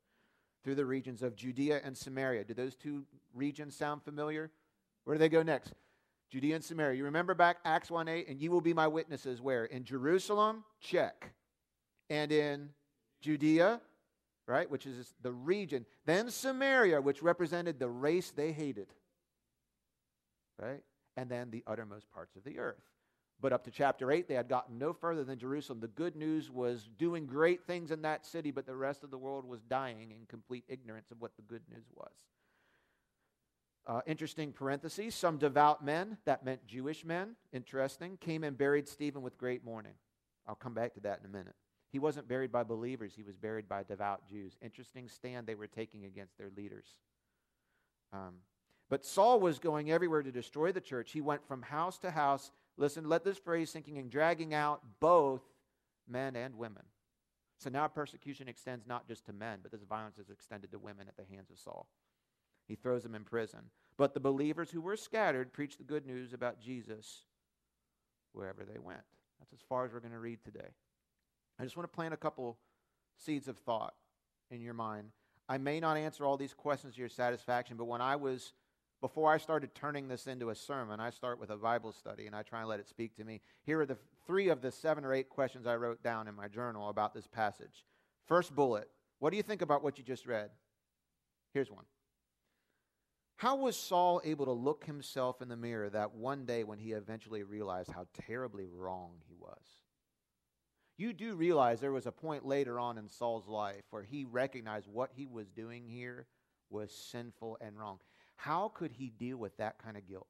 through 0.62 0.74
the 0.76 0.84
regions 0.84 1.22
of 1.22 1.36
Judea 1.36 1.80
and 1.84 1.96
Samaria. 1.96 2.44
Do 2.44 2.54
those 2.54 2.74
two 2.74 3.04
regions 3.34 3.76
sound 3.76 4.02
familiar? 4.02 4.50
Where 5.04 5.14
do 5.14 5.18
they 5.18 5.28
go 5.28 5.42
next? 5.42 5.72
Judea 6.30 6.54
and 6.54 6.64
Samaria. 6.64 6.96
You 6.96 7.04
remember 7.04 7.34
back 7.34 7.58
Acts 7.64 7.90
1 7.90 8.08
8, 8.08 8.28
and 8.28 8.40
you 8.40 8.50
will 8.50 8.60
be 8.60 8.72
my 8.72 8.88
witnesses 8.88 9.40
where? 9.40 9.64
In 9.64 9.84
Jerusalem? 9.84 10.64
Check. 10.80 11.32
And 12.08 12.32
in 12.32 12.70
Judea, 13.20 13.80
right, 14.46 14.70
which 14.70 14.86
is 14.86 15.14
the 15.22 15.32
region. 15.32 15.84
Then 16.06 16.30
Samaria, 16.30 17.00
which 17.00 17.22
represented 17.22 17.78
the 17.78 17.88
race 17.88 18.30
they 18.30 18.52
hated, 18.52 18.88
right? 20.58 20.82
And 21.16 21.28
then 21.28 21.50
the 21.50 21.62
uttermost 21.66 22.10
parts 22.10 22.36
of 22.36 22.44
the 22.44 22.58
earth. 22.58 22.91
But 23.42 23.52
up 23.52 23.64
to 23.64 23.72
chapter 23.72 24.12
8, 24.12 24.28
they 24.28 24.34
had 24.34 24.48
gotten 24.48 24.78
no 24.78 24.92
further 24.92 25.24
than 25.24 25.36
Jerusalem. 25.36 25.80
The 25.80 25.88
good 25.88 26.14
news 26.14 26.48
was 26.48 26.88
doing 26.96 27.26
great 27.26 27.66
things 27.66 27.90
in 27.90 28.02
that 28.02 28.24
city, 28.24 28.52
but 28.52 28.66
the 28.66 28.76
rest 28.76 29.02
of 29.02 29.10
the 29.10 29.18
world 29.18 29.44
was 29.44 29.60
dying 29.62 30.12
in 30.12 30.26
complete 30.28 30.64
ignorance 30.68 31.10
of 31.10 31.20
what 31.20 31.34
the 31.34 31.42
good 31.42 31.62
news 31.68 31.86
was. 31.92 32.12
Uh, 33.84 34.00
interesting 34.06 34.52
parentheses 34.52 35.12
some 35.16 35.38
devout 35.38 35.84
men, 35.84 36.16
that 36.24 36.44
meant 36.44 36.64
Jewish 36.68 37.04
men, 37.04 37.34
interesting, 37.52 38.16
came 38.18 38.44
and 38.44 38.56
buried 38.56 38.86
Stephen 38.86 39.22
with 39.22 39.36
great 39.36 39.64
mourning. 39.64 39.94
I'll 40.46 40.54
come 40.54 40.72
back 40.72 40.94
to 40.94 41.00
that 41.00 41.18
in 41.18 41.26
a 41.26 41.28
minute. 41.28 41.56
He 41.90 41.98
wasn't 41.98 42.28
buried 42.28 42.52
by 42.52 42.62
believers, 42.62 43.12
he 43.16 43.24
was 43.24 43.36
buried 43.36 43.68
by 43.68 43.82
devout 43.82 44.24
Jews. 44.28 44.56
Interesting 44.62 45.08
stand 45.08 45.48
they 45.48 45.56
were 45.56 45.66
taking 45.66 46.04
against 46.04 46.38
their 46.38 46.50
leaders. 46.56 46.86
Um, 48.12 48.34
but 48.88 49.04
Saul 49.04 49.40
was 49.40 49.58
going 49.58 49.90
everywhere 49.90 50.22
to 50.22 50.30
destroy 50.30 50.70
the 50.70 50.80
church. 50.80 51.10
He 51.10 51.20
went 51.20 51.44
from 51.48 51.62
house 51.62 51.98
to 51.98 52.10
house 52.12 52.52
Listen, 52.76 53.08
let 53.08 53.24
this 53.24 53.38
phrase 53.38 53.70
sinking 53.70 53.98
and 53.98 54.10
dragging 54.10 54.54
out 54.54 54.82
both 55.00 55.42
men 56.08 56.36
and 56.36 56.56
women. 56.56 56.84
So 57.58 57.70
now 57.70 57.86
persecution 57.86 58.48
extends 58.48 58.86
not 58.86 59.06
just 59.06 59.26
to 59.26 59.32
men, 59.32 59.60
but 59.62 59.70
this 59.70 59.82
violence 59.82 60.18
is 60.18 60.30
extended 60.30 60.72
to 60.72 60.78
women 60.78 61.06
at 61.06 61.16
the 61.16 61.34
hands 61.34 61.50
of 61.50 61.58
Saul. 61.58 61.86
He 62.66 62.74
throws 62.74 63.02
them 63.02 63.14
in 63.14 63.24
prison. 63.24 63.60
But 63.96 64.14
the 64.14 64.20
believers 64.20 64.70
who 64.70 64.80
were 64.80 64.96
scattered 64.96 65.52
preached 65.52 65.78
the 65.78 65.84
good 65.84 66.06
news 66.06 66.32
about 66.32 66.60
Jesus 66.60 67.24
wherever 68.32 68.64
they 68.64 68.78
went. 68.78 69.02
That's 69.38 69.52
as 69.52 69.60
far 69.68 69.84
as 69.84 69.92
we're 69.92 70.00
going 70.00 70.12
to 70.12 70.18
read 70.18 70.42
today. 70.44 70.68
I 71.58 71.64
just 71.64 71.76
want 71.76 71.90
to 71.90 71.94
plant 71.94 72.14
a 72.14 72.16
couple 72.18 72.58
seeds 73.18 73.48
of 73.48 73.58
thought 73.58 73.94
in 74.50 74.60
your 74.60 74.74
mind. 74.74 75.08
I 75.48 75.58
may 75.58 75.80
not 75.80 75.96
answer 75.96 76.24
all 76.24 76.36
these 76.36 76.54
questions 76.54 76.94
to 76.94 77.00
your 77.00 77.08
satisfaction, 77.08 77.76
but 77.76 77.84
when 77.84 78.00
I 78.00 78.16
was, 78.16 78.54
before 79.02 79.32
I 79.32 79.36
started 79.36 79.74
turning 79.74 80.06
this 80.06 80.28
into 80.28 80.50
a 80.50 80.54
sermon, 80.54 81.00
I 81.00 81.10
start 81.10 81.40
with 81.40 81.50
a 81.50 81.56
Bible 81.56 81.92
study 81.92 82.26
and 82.26 82.36
I 82.36 82.42
try 82.42 82.60
and 82.60 82.68
let 82.68 82.78
it 82.78 82.88
speak 82.88 83.16
to 83.16 83.24
me. 83.24 83.40
Here 83.64 83.80
are 83.80 83.84
the 83.86 83.98
three 84.26 84.48
of 84.48 84.62
the 84.62 84.70
seven 84.70 85.04
or 85.04 85.12
eight 85.12 85.28
questions 85.28 85.66
I 85.66 85.74
wrote 85.74 86.04
down 86.04 86.28
in 86.28 86.36
my 86.36 86.46
journal 86.46 86.88
about 86.88 87.12
this 87.12 87.26
passage. 87.26 87.84
First 88.26 88.54
bullet 88.54 88.88
What 89.18 89.30
do 89.30 89.36
you 89.36 89.42
think 89.42 89.60
about 89.60 89.82
what 89.82 89.98
you 89.98 90.04
just 90.04 90.24
read? 90.24 90.50
Here's 91.52 91.70
one. 91.70 91.84
How 93.36 93.56
was 93.56 93.76
Saul 93.76 94.20
able 94.24 94.44
to 94.44 94.52
look 94.52 94.84
himself 94.84 95.42
in 95.42 95.48
the 95.48 95.56
mirror 95.56 95.90
that 95.90 96.14
one 96.14 96.46
day 96.46 96.62
when 96.62 96.78
he 96.78 96.92
eventually 96.92 97.42
realized 97.42 97.90
how 97.90 98.06
terribly 98.26 98.66
wrong 98.66 99.16
he 99.26 99.34
was? 99.34 99.82
You 100.96 101.12
do 101.12 101.34
realize 101.34 101.80
there 101.80 101.90
was 101.90 102.06
a 102.06 102.12
point 102.12 102.46
later 102.46 102.78
on 102.78 102.98
in 102.98 103.08
Saul's 103.08 103.48
life 103.48 103.82
where 103.90 104.04
he 104.04 104.24
recognized 104.24 104.86
what 104.86 105.10
he 105.12 105.26
was 105.26 105.50
doing 105.50 105.88
here 105.88 106.28
was 106.70 106.92
sinful 106.92 107.58
and 107.60 107.76
wrong. 107.76 107.98
How 108.36 108.68
could 108.74 108.92
he 108.92 109.08
deal 109.08 109.36
with 109.36 109.56
that 109.58 109.78
kind 109.82 109.96
of 109.96 110.06
guilt? 110.08 110.26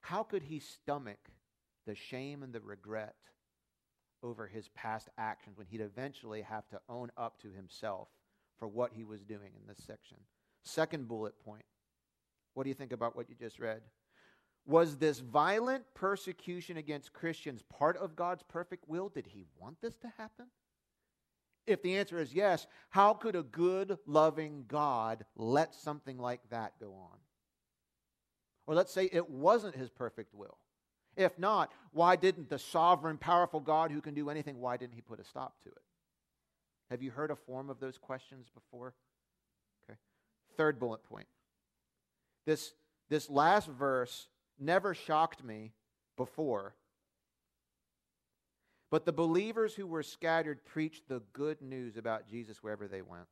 How 0.00 0.22
could 0.22 0.42
he 0.42 0.60
stomach 0.60 1.30
the 1.86 1.94
shame 1.94 2.42
and 2.42 2.52
the 2.52 2.60
regret 2.60 3.14
over 4.22 4.46
his 4.46 4.68
past 4.68 5.08
actions 5.18 5.56
when 5.56 5.66
he'd 5.66 5.80
eventually 5.80 6.42
have 6.42 6.68
to 6.68 6.80
own 6.88 7.10
up 7.16 7.40
to 7.40 7.50
himself 7.50 8.08
for 8.58 8.68
what 8.68 8.92
he 8.92 9.04
was 9.04 9.22
doing 9.22 9.52
in 9.54 9.66
this 9.68 9.84
section. 9.86 10.18
Second 10.64 11.08
bullet 11.08 11.38
point. 11.44 11.64
What 12.54 12.64
do 12.64 12.70
you 12.70 12.74
think 12.74 12.92
about 12.92 13.14
what 13.14 13.28
you 13.28 13.36
just 13.38 13.60
read? 13.60 13.82
Was 14.66 14.96
this 14.96 15.20
violent 15.20 15.84
persecution 15.94 16.76
against 16.76 17.12
Christians 17.12 17.62
part 17.62 17.96
of 17.98 18.16
God's 18.16 18.42
perfect 18.42 18.88
will? 18.88 19.08
Did 19.08 19.26
he 19.28 19.44
want 19.60 19.80
this 19.80 19.96
to 19.98 20.12
happen? 20.16 20.46
If 21.66 21.82
the 21.82 21.96
answer 21.96 22.20
is 22.20 22.32
yes, 22.32 22.66
how 22.90 23.14
could 23.14 23.34
a 23.34 23.42
good, 23.42 23.98
loving 24.06 24.64
God 24.68 25.24
let 25.34 25.74
something 25.74 26.18
like 26.18 26.40
that 26.50 26.74
go 26.80 26.92
on? 26.92 27.18
Or 28.66 28.74
let's 28.74 28.92
say 28.92 29.08
it 29.12 29.28
wasn't 29.28 29.76
his 29.76 29.90
perfect 29.90 30.34
will. 30.34 30.58
If 31.16 31.38
not, 31.38 31.72
why 31.92 32.16
didn't 32.16 32.50
the 32.50 32.58
sovereign, 32.58 33.16
powerful 33.16 33.60
God 33.60 33.90
who 33.90 34.00
can 34.00 34.14
do 34.14 34.28
anything, 34.28 34.60
why 34.60 34.76
didn't 34.76 34.94
he 34.94 35.00
put 35.00 35.20
a 35.20 35.24
stop 35.24 35.54
to 35.62 35.70
it? 35.70 35.82
Have 36.90 37.02
you 37.02 37.10
heard 37.10 37.30
a 37.30 37.36
form 37.36 37.70
of 37.70 37.80
those 37.80 37.98
questions 37.98 38.48
before? 38.54 38.94
Okay. 39.88 39.98
Third 40.56 40.78
bullet 40.78 41.02
point. 41.04 41.26
This, 42.44 42.74
this 43.08 43.28
last 43.30 43.68
verse 43.68 44.28
never 44.58 44.94
shocked 44.94 45.42
me 45.42 45.72
before. 46.16 46.74
But 48.90 49.04
the 49.04 49.12
believers 49.12 49.74
who 49.74 49.86
were 49.86 50.02
scattered 50.02 50.64
preached 50.64 51.08
the 51.08 51.22
good 51.32 51.60
news 51.60 51.96
about 51.96 52.28
Jesus 52.28 52.62
wherever 52.62 52.86
they 52.86 53.02
went. 53.02 53.26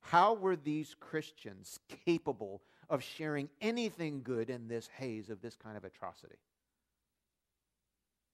How 0.00 0.34
were 0.34 0.56
these 0.56 0.94
Christians 1.00 1.80
capable 2.04 2.62
of 2.88 3.02
sharing 3.02 3.48
anything 3.60 4.22
good 4.22 4.50
in 4.50 4.68
this 4.68 4.88
haze 4.98 5.30
of 5.30 5.40
this 5.40 5.56
kind 5.56 5.76
of 5.76 5.84
atrocity? 5.84 6.36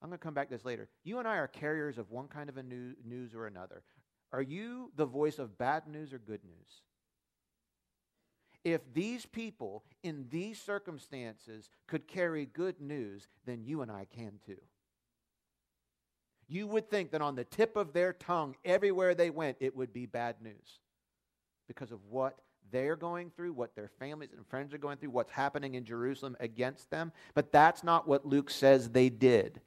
I'm 0.03 0.09
going 0.09 0.19
to 0.19 0.23
come 0.23 0.35
back 0.35 0.49
to 0.49 0.55
this 0.55 0.65
later. 0.65 0.89
You 1.05 1.21
and 1.21 1.29
I 1.29 1.37
are 1.37 1.47
carriers 1.47 1.97
of 1.97 2.11
one 2.11 2.27
kind 2.27 2.49
of 2.49 2.57
a 2.57 2.63
new, 2.63 2.95
news 3.05 3.35
or 3.35 3.47
another. 3.47 3.85
Are 4.33 4.43
you 4.43 4.91
the 4.97 5.07
voice 5.07 5.39
of 5.39 5.57
bad 5.57 5.87
news 5.87 6.13
or 6.13 6.19
good 6.19 6.43
news? 6.45 6.83
If 8.65 8.81
these 8.93 9.27
people 9.27 9.85
in 10.03 10.27
these 10.31 10.61
circumstances 10.61 11.71
could 11.87 12.09
carry 12.09 12.47
good 12.47 12.81
news, 12.81 13.29
then 13.47 13.65
you 13.65 13.83
and 13.83 13.91
I 13.91 14.07
can 14.07 14.41
too. 14.45 14.61
You 16.53 16.67
would 16.67 16.91
think 16.91 17.13
that 17.13 17.23
on 17.23 17.35
the 17.35 17.45
tip 17.45 17.77
of 17.77 17.95
their 17.95 18.13
tongue, 18.13 18.57
everywhere 18.63 19.15
they 19.15 19.31
went, 19.31 19.57
it 19.61 19.75
would 19.75 19.91
be 19.91 20.05
bad 20.05 20.37
news 20.43 20.81
because 21.67 21.93
of 21.93 22.01
what 22.11 22.41
they're 22.71 22.95
going 22.95 23.31
through, 23.31 23.55
what 23.55 23.75
their 23.75 23.89
families 23.99 24.35
and 24.37 24.47
friends 24.47 24.75
are 24.75 24.79
going 24.79 24.99
through, 24.99 25.09
what's 25.09 25.31
happening 25.31 25.77
in 25.77 25.87
Jerusalem 25.87 26.37
against 26.41 26.91
them. 26.91 27.11
But 27.33 27.53
that's 27.53 27.83
not 27.83 28.07
what 28.07 28.27
Luke 28.27 28.51
says 28.51 28.91
they 28.91 29.09
did. 29.09 29.63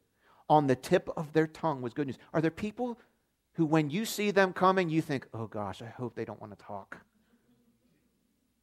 On 0.47 0.67
the 0.67 0.75
tip 0.75 1.09
of 1.17 1.33
their 1.33 1.47
tongue 1.47 1.81
was 1.81 1.95
good 1.95 2.05
news. 2.05 2.19
Are 2.35 2.41
there 2.41 2.51
people 2.51 2.99
who, 3.53 3.65
when 3.65 3.89
you 3.89 4.05
see 4.05 4.29
them 4.29 4.53
coming, 4.53 4.87
you 4.87 5.01
think, 5.01 5.25
oh 5.33 5.47
gosh, 5.47 5.81
I 5.81 5.87
hope 5.87 6.13
they 6.13 6.25
don't 6.25 6.39
want 6.39 6.55
to 6.55 6.63
talk. 6.63 6.97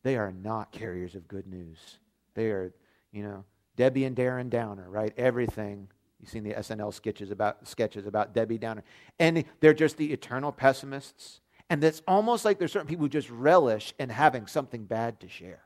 They 0.05 0.16
are 0.16 0.31
not 0.31 0.70
carriers 0.70 1.16
of 1.16 1.27
good 1.27 1.49
news. 1.49 1.99
They 2.35 2.51
are, 2.51 2.73
you 3.11 3.25
know, 3.25 3.44
Debbie 3.75 4.05
and 4.05 4.16
Darren 4.16 4.49
Downer, 4.49 4.88
right? 4.88 5.12
Everything. 5.16 5.88
You've 6.23 6.31
seen 6.31 6.45
the 6.45 6.55
SNL 6.55 6.95
sketches 6.95 7.33
about 7.33 7.67
sketches 7.67 8.07
about 8.07 8.33
Debbie 8.33 8.57
Downer. 8.57 8.85
And 9.19 9.45
they're 9.61 9.75
just 9.75 9.97
the 9.97 10.13
eternal 10.13 10.53
pessimists. 10.53 11.41
And 11.69 11.83
it's 11.83 12.01
almost 12.07 12.45
like 12.45 12.59
there's 12.59 12.73
certain 12.73 12.87
people 12.87 13.05
who 13.05 13.11
just 13.11 13.29
relish 13.29 13.93
in 13.99 14.09
having 14.09 14.47
something 14.47 14.85
bad 14.85 15.19
to 15.21 15.29
share. 15.29 15.65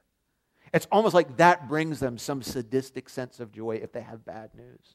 It's 0.72 0.86
almost 0.90 1.14
like 1.14 1.36
that 1.36 1.68
brings 1.68 2.00
them 2.00 2.16
some 2.16 2.42
sadistic 2.42 3.08
sense 3.08 3.38
of 3.38 3.52
joy 3.52 3.80
if 3.82 3.92
they 3.92 4.00
have 4.00 4.24
bad 4.24 4.50
news. 4.54 4.94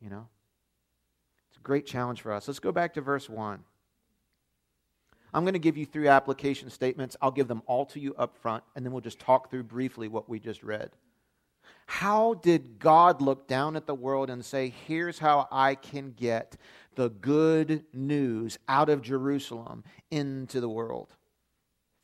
You 0.00 0.10
know? 0.10 0.28
It's 1.48 1.58
a 1.58 1.62
great 1.62 1.86
challenge 1.86 2.20
for 2.22 2.32
us. 2.32 2.46
Let's 2.46 2.60
go 2.60 2.72
back 2.72 2.94
to 2.94 3.00
verse 3.00 3.28
1. 3.28 3.64
I'm 5.34 5.44
going 5.44 5.54
to 5.54 5.58
give 5.58 5.76
you 5.76 5.84
three 5.84 6.08
application 6.08 6.70
statements. 6.70 7.16
I'll 7.20 7.32
give 7.32 7.48
them 7.48 7.62
all 7.66 7.84
to 7.86 8.00
you 8.00 8.14
up 8.14 8.36
front, 8.38 8.62
and 8.74 8.86
then 8.86 8.92
we'll 8.92 9.02
just 9.02 9.18
talk 9.18 9.50
through 9.50 9.64
briefly 9.64 10.08
what 10.08 10.28
we 10.28 10.38
just 10.38 10.62
read. 10.62 10.90
How 11.86 12.34
did 12.34 12.78
God 12.78 13.22
look 13.22 13.46
down 13.46 13.76
at 13.76 13.86
the 13.86 13.94
world 13.94 14.28
and 14.28 14.44
say, 14.44 14.72
Here's 14.86 15.18
how 15.18 15.48
I 15.50 15.74
can 15.74 16.12
get 16.12 16.56
the 16.94 17.10
good 17.10 17.84
news 17.92 18.58
out 18.68 18.88
of 18.88 19.02
Jerusalem 19.02 19.84
into 20.10 20.60
the 20.60 20.68
world? 20.68 21.14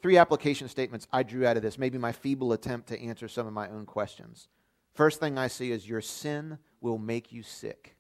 Three 0.00 0.16
application 0.16 0.68
statements 0.68 1.06
I 1.12 1.22
drew 1.22 1.46
out 1.46 1.56
of 1.56 1.62
this, 1.62 1.78
maybe 1.78 1.98
my 1.98 2.12
feeble 2.12 2.52
attempt 2.52 2.88
to 2.88 3.00
answer 3.00 3.28
some 3.28 3.46
of 3.46 3.52
my 3.52 3.68
own 3.68 3.86
questions. 3.86 4.48
First 4.94 5.20
thing 5.20 5.38
I 5.38 5.48
see 5.48 5.70
is 5.70 5.88
your 5.88 6.00
sin 6.00 6.58
will 6.80 6.98
make 6.98 7.32
you 7.32 7.42
sick. 7.42 7.96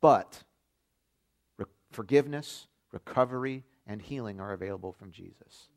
But 0.00 0.44
re- 1.56 1.66
forgiveness, 1.90 2.68
recovery, 2.92 3.64
and 3.86 4.00
healing 4.00 4.40
are 4.40 4.52
available 4.52 4.92
from 4.92 5.10
Jesus. 5.10 5.68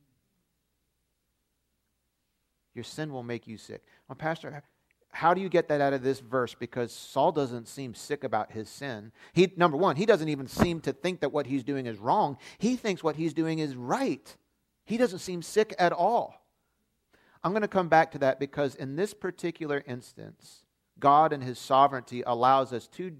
Your 2.73 2.83
sin 2.83 3.11
will 3.11 3.23
make 3.23 3.47
you 3.47 3.57
sick. 3.57 3.83
Well, 4.07 4.15
Pastor, 4.15 4.63
how 5.09 5.33
do 5.33 5.41
you 5.41 5.49
get 5.49 5.67
that 5.67 5.81
out 5.81 5.93
of 5.93 6.03
this 6.03 6.19
verse? 6.19 6.55
Because 6.55 6.93
Saul 6.93 7.31
doesn't 7.31 7.67
seem 7.67 7.93
sick 7.93 8.23
about 8.23 8.51
his 8.51 8.69
sin. 8.69 9.11
He, 9.33 9.51
number 9.57 9.77
one, 9.77 9.97
he 9.97 10.05
doesn't 10.05 10.29
even 10.29 10.47
seem 10.47 10.79
to 10.81 10.93
think 10.93 11.19
that 11.19 11.33
what 11.33 11.47
he's 11.47 11.63
doing 11.63 11.85
is 11.85 11.97
wrong. 11.97 12.37
He 12.57 12.75
thinks 12.75 13.03
what 13.03 13.17
he's 13.17 13.33
doing 13.33 13.59
is 13.59 13.75
right. 13.75 14.35
He 14.85 14.97
doesn't 14.97 15.19
seem 15.19 15.41
sick 15.41 15.75
at 15.77 15.91
all. 15.91 16.45
I'm 17.43 17.51
going 17.51 17.61
to 17.61 17.67
come 17.67 17.89
back 17.89 18.11
to 18.11 18.19
that 18.19 18.39
because 18.39 18.75
in 18.75 18.95
this 18.95 19.13
particular 19.13 19.83
instance, 19.85 20.63
God 20.99 21.33
and 21.33 21.43
his 21.43 21.59
sovereignty 21.59 22.23
allows 22.25 22.71
us 22.71 22.87
two 22.87 23.17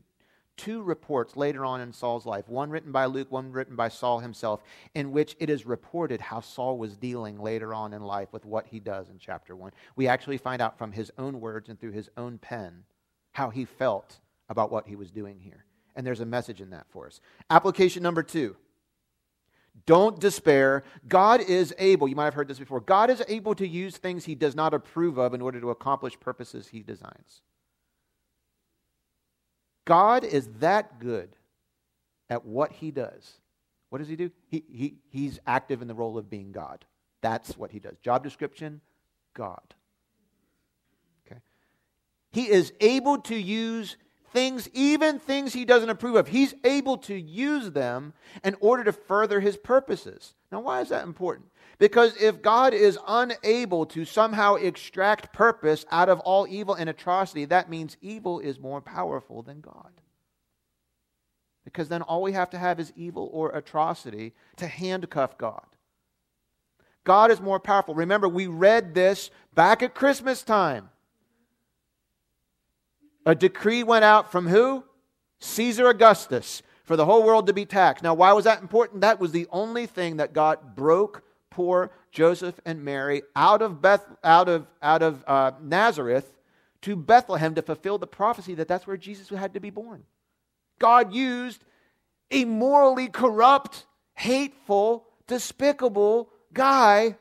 two 0.62 0.84
reports 0.84 1.36
later 1.36 1.66
on 1.66 1.82
in 1.82 1.92
Saul's 1.92 2.26
life, 2.26 2.48
one 2.48 2.70
written 2.70 2.92
by 2.92 3.06
Luke, 3.06 3.32
one 3.32 3.52
written 3.52 3.76
by 3.76 3.90
Saul 3.90 4.20
himself, 4.20 4.62
in 4.94 5.12
which 5.12 5.36
it 5.40 5.50
is 5.50 5.66
reported 5.66 6.22
how 6.22 6.40
Saul 6.40 6.78
was 6.78 6.98
dealing 6.98 7.40
later 7.42 7.74
on 7.74 7.94
in 7.94 8.04
life 8.04 8.32
with 8.32 8.46
what 8.46 8.68
he 8.68 8.80
does 8.80 9.10
in 9.10 9.18
chapter 9.18 9.56
1. 9.56 9.72
We 9.96 10.08
actually 10.08 10.38
find 10.38 10.62
out 10.62 10.78
from 10.78 10.92
his 10.92 11.12
own 11.18 11.40
words 11.40 11.68
and 11.68 11.80
through 11.80 11.94
his 11.94 12.10
own 12.16 12.38
pen 12.38 12.84
how 13.32 13.50
he 13.50 13.66
felt 13.66 14.20
about 14.50 14.72
what 14.72 14.88
he 14.88 14.96
was 14.96 15.10
doing 15.10 15.40
here. 15.40 15.66
And 15.96 16.06
there's 16.06 16.20
a 16.20 16.26
message 16.26 16.62
in 16.62 16.70
that 16.70 16.86
for 16.90 17.08
us. 17.08 17.22
Application 17.50 18.04
number 18.04 18.22
two. 18.22 18.56
Don't 19.88 20.20
despair. 20.20 20.84
God 21.08 21.42
is 21.42 21.74
able, 21.80 22.08
you 22.08 22.16
might 22.16 22.26
have 22.26 22.34
heard 22.36 22.48
this 22.48 22.60
before, 22.60 22.82
God 22.82 23.10
is 23.10 23.24
able 23.28 23.56
to 23.56 23.68
use 23.68 23.98
things 23.98 24.26
he 24.26 24.36
does 24.36 24.54
not 24.54 24.74
approve 24.76 25.18
of 25.18 25.34
in 25.34 25.42
order 25.42 25.60
to 25.60 25.72
accomplish 25.72 26.20
purposes 26.20 26.68
he 26.68 26.82
designs. 26.84 27.42
God 29.86 30.24
is 30.24 30.48
that 30.60 31.00
good 31.00 31.36
at 32.30 32.46
what 32.46 32.72
he 32.72 32.92
does. 32.92 33.40
What 33.90 34.00
does 34.00 34.08
he 34.08 34.16
do? 34.16 34.32
He, 34.48 34.64
he, 34.72 34.96
he's 35.10 35.40
active 35.46 35.82
in 35.82 35.88
the 35.88 35.94
role 35.94 36.18
of 36.18 36.30
being 36.30 36.52
God. 36.52 36.86
That's 37.22 37.58
what 37.58 37.72
he 37.72 37.80
does. 37.80 37.98
Job 38.00 38.24
description 38.24 38.82
God. 39.34 39.76
Okay. 41.26 41.42
He 42.32 42.50
is 42.50 42.74
able 42.80 43.18
to 43.24 43.36
use 43.36 43.98
things, 44.32 44.70
even 44.74 45.20
things 45.20 45.54
he 45.54 45.66
doesn't 45.66 45.90
approve 45.90 46.16
of. 46.16 46.28
He's 46.28 46.54
able 46.64 46.98
to 47.00 47.16
use 47.16 47.72
them 47.72 48.14
in 48.44 48.56
order 48.60 48.86
to 48.86 48.94
further 48.94 49.40
his 49.40 49.58
purposes. 49.58 50.36
Now, 50.52 50.62
why 50.62 50.82
is 50.82 50.90
that 50.90 51.04
important? 51.04 51.50
Because 51.82 52.16
if 52.22 52.44
God 52.44 52.76
is 52.76 53.00
unable 53.08 53.88
to 53.88 54.06
somehow 54.06 54.54
extract 54.54 55.34
purpose 55.34 55.84
out 55.90 56.10
of 56.10 56.20
all 56.20 56.46
evil 56.48 56.76
and 56.76 56.88
atrocity, 56.88 57.46
that 57.46 57.72
means 57.72 57.98
evil 58.02 58.40
is 58.40 58.60
more 58.60 58.82
powerful 58.82 59.42
than 59.42 59.62
God. 59.62 59.90
Because 61.66 61.90
then 61.90 62.04
all 62.04 62.22
we 62.22 62.34
have 62.34 62.52
to 62.52 62.60
have 62.60 62.80
is 62.80 62.94
evil 62.96 63.32
or 63.34 63.50
atrocity 63.50 64.36
to 64.58 64.68
handcuff 64.68 65.40
God. 65.40 65.66
God 67.04 67.32
is 67.32 67.42
more 67.42 67.60
powerful. 67.60 67.96
Remember, 67.96 68.30
we 68.30 68.46
read 68.46 68.94
this 68.94 69.32
back 69.56 69.82
at 69.82 69.96
Christmas 69.96 70.44
time. 70.44 70.92
A 73.26 73.34
decree 73.34 73.82
went 73.82 74.06
out 74.06 74.32
from 74.32 74.46
who? 74.46 74.84
Caesar 75.40 75.88
Augustus 75.88 76.62
for 76.84 76.96
the 76.96 77.06
whole 77.06 77.24
world 77.24 77.48
to 77.48 77.54
be 77.54 77.66
taxed. 77.66 78.04
Now, 78.04 78.14
why 78.14 78.34
was 78.34 78.46
that 78.46 78.62
important? 78.62 79.02
That 79.02 79.20
was 79.20 79.32
the 79.32 79.48
only 79.50 79.88
thing 79.88 80.18
that 80.18 80.34
God 80.34 80.76
broke 80.76 81.24
poor 81.52 81.92
Joseph 82.12 82.60
and 82.66 82.84
Mary 82.84 83.22
out 83.36 83.62
of, 83.62 83.82
Beth, 83.82 84.04
out 84.24 84.50
of, 84.50 84.66
out 84.82 85.04
of 85.04 85.24
uh, 85.28 85.52
Nazareth 85.62 86.40
to 86.82 86.96
Bethlehem 86.96 87.54
to 87.54 87.62
fulfill 87.62 88.00
the 88.00 88.08
prophecy 88.08 88.56
that 88.56 88.68
that's 88.68 88.88
where 88.88 88.98
Jesus 88.98 89.30
had 89.30 89.54
to 89.54 89.60
be 89.60 89.70
born. 89.70 90.04
God 90.80 91.14
used 91.14 91.64
a 92.32 92.46
morally 92.46 93.08
corrupt, 93.08 93.86
hateful, 94.16 95.06
despicable 95.28 96.30
guy 96.54 97.16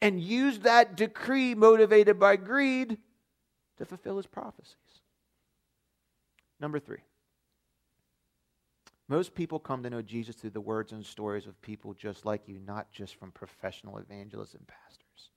and 0.00 0.20
used 0.20 0.62
that 0.62 0.96
decree 0.96 1.54
motivated 1.54 2.18
by 2.18 2.36
greed 2.36 2.96
to 3.78 3.84
fulfill 3.84 4.16
his 4.16 4.26
prophecies. 4.26 4.74
Number 6.60 6.78
three. 6.78 6.98
Most 9.08 9.34
people 9.34 9.58
come 9.58 9.82
to 9.82 9.90
know 9.90 10.02
Jesus 10.02 10.36
through 10.36 10.50
the 10.50 10.60
words 10.60 10.92
and 10.92 11.04
stories 11.04 11.46
of 11.46 11.60
people 11.62 11.94
just 11.94 12.26
like 12.26 12.46
you, 12.46 12.58
not 12.58 12.92
just 12.92 13.16
from 13.16 13.32
professional 13.32 13.96
evangelists 13.96 14.54
and 14.54 14.66
pastors. 14.66 15.30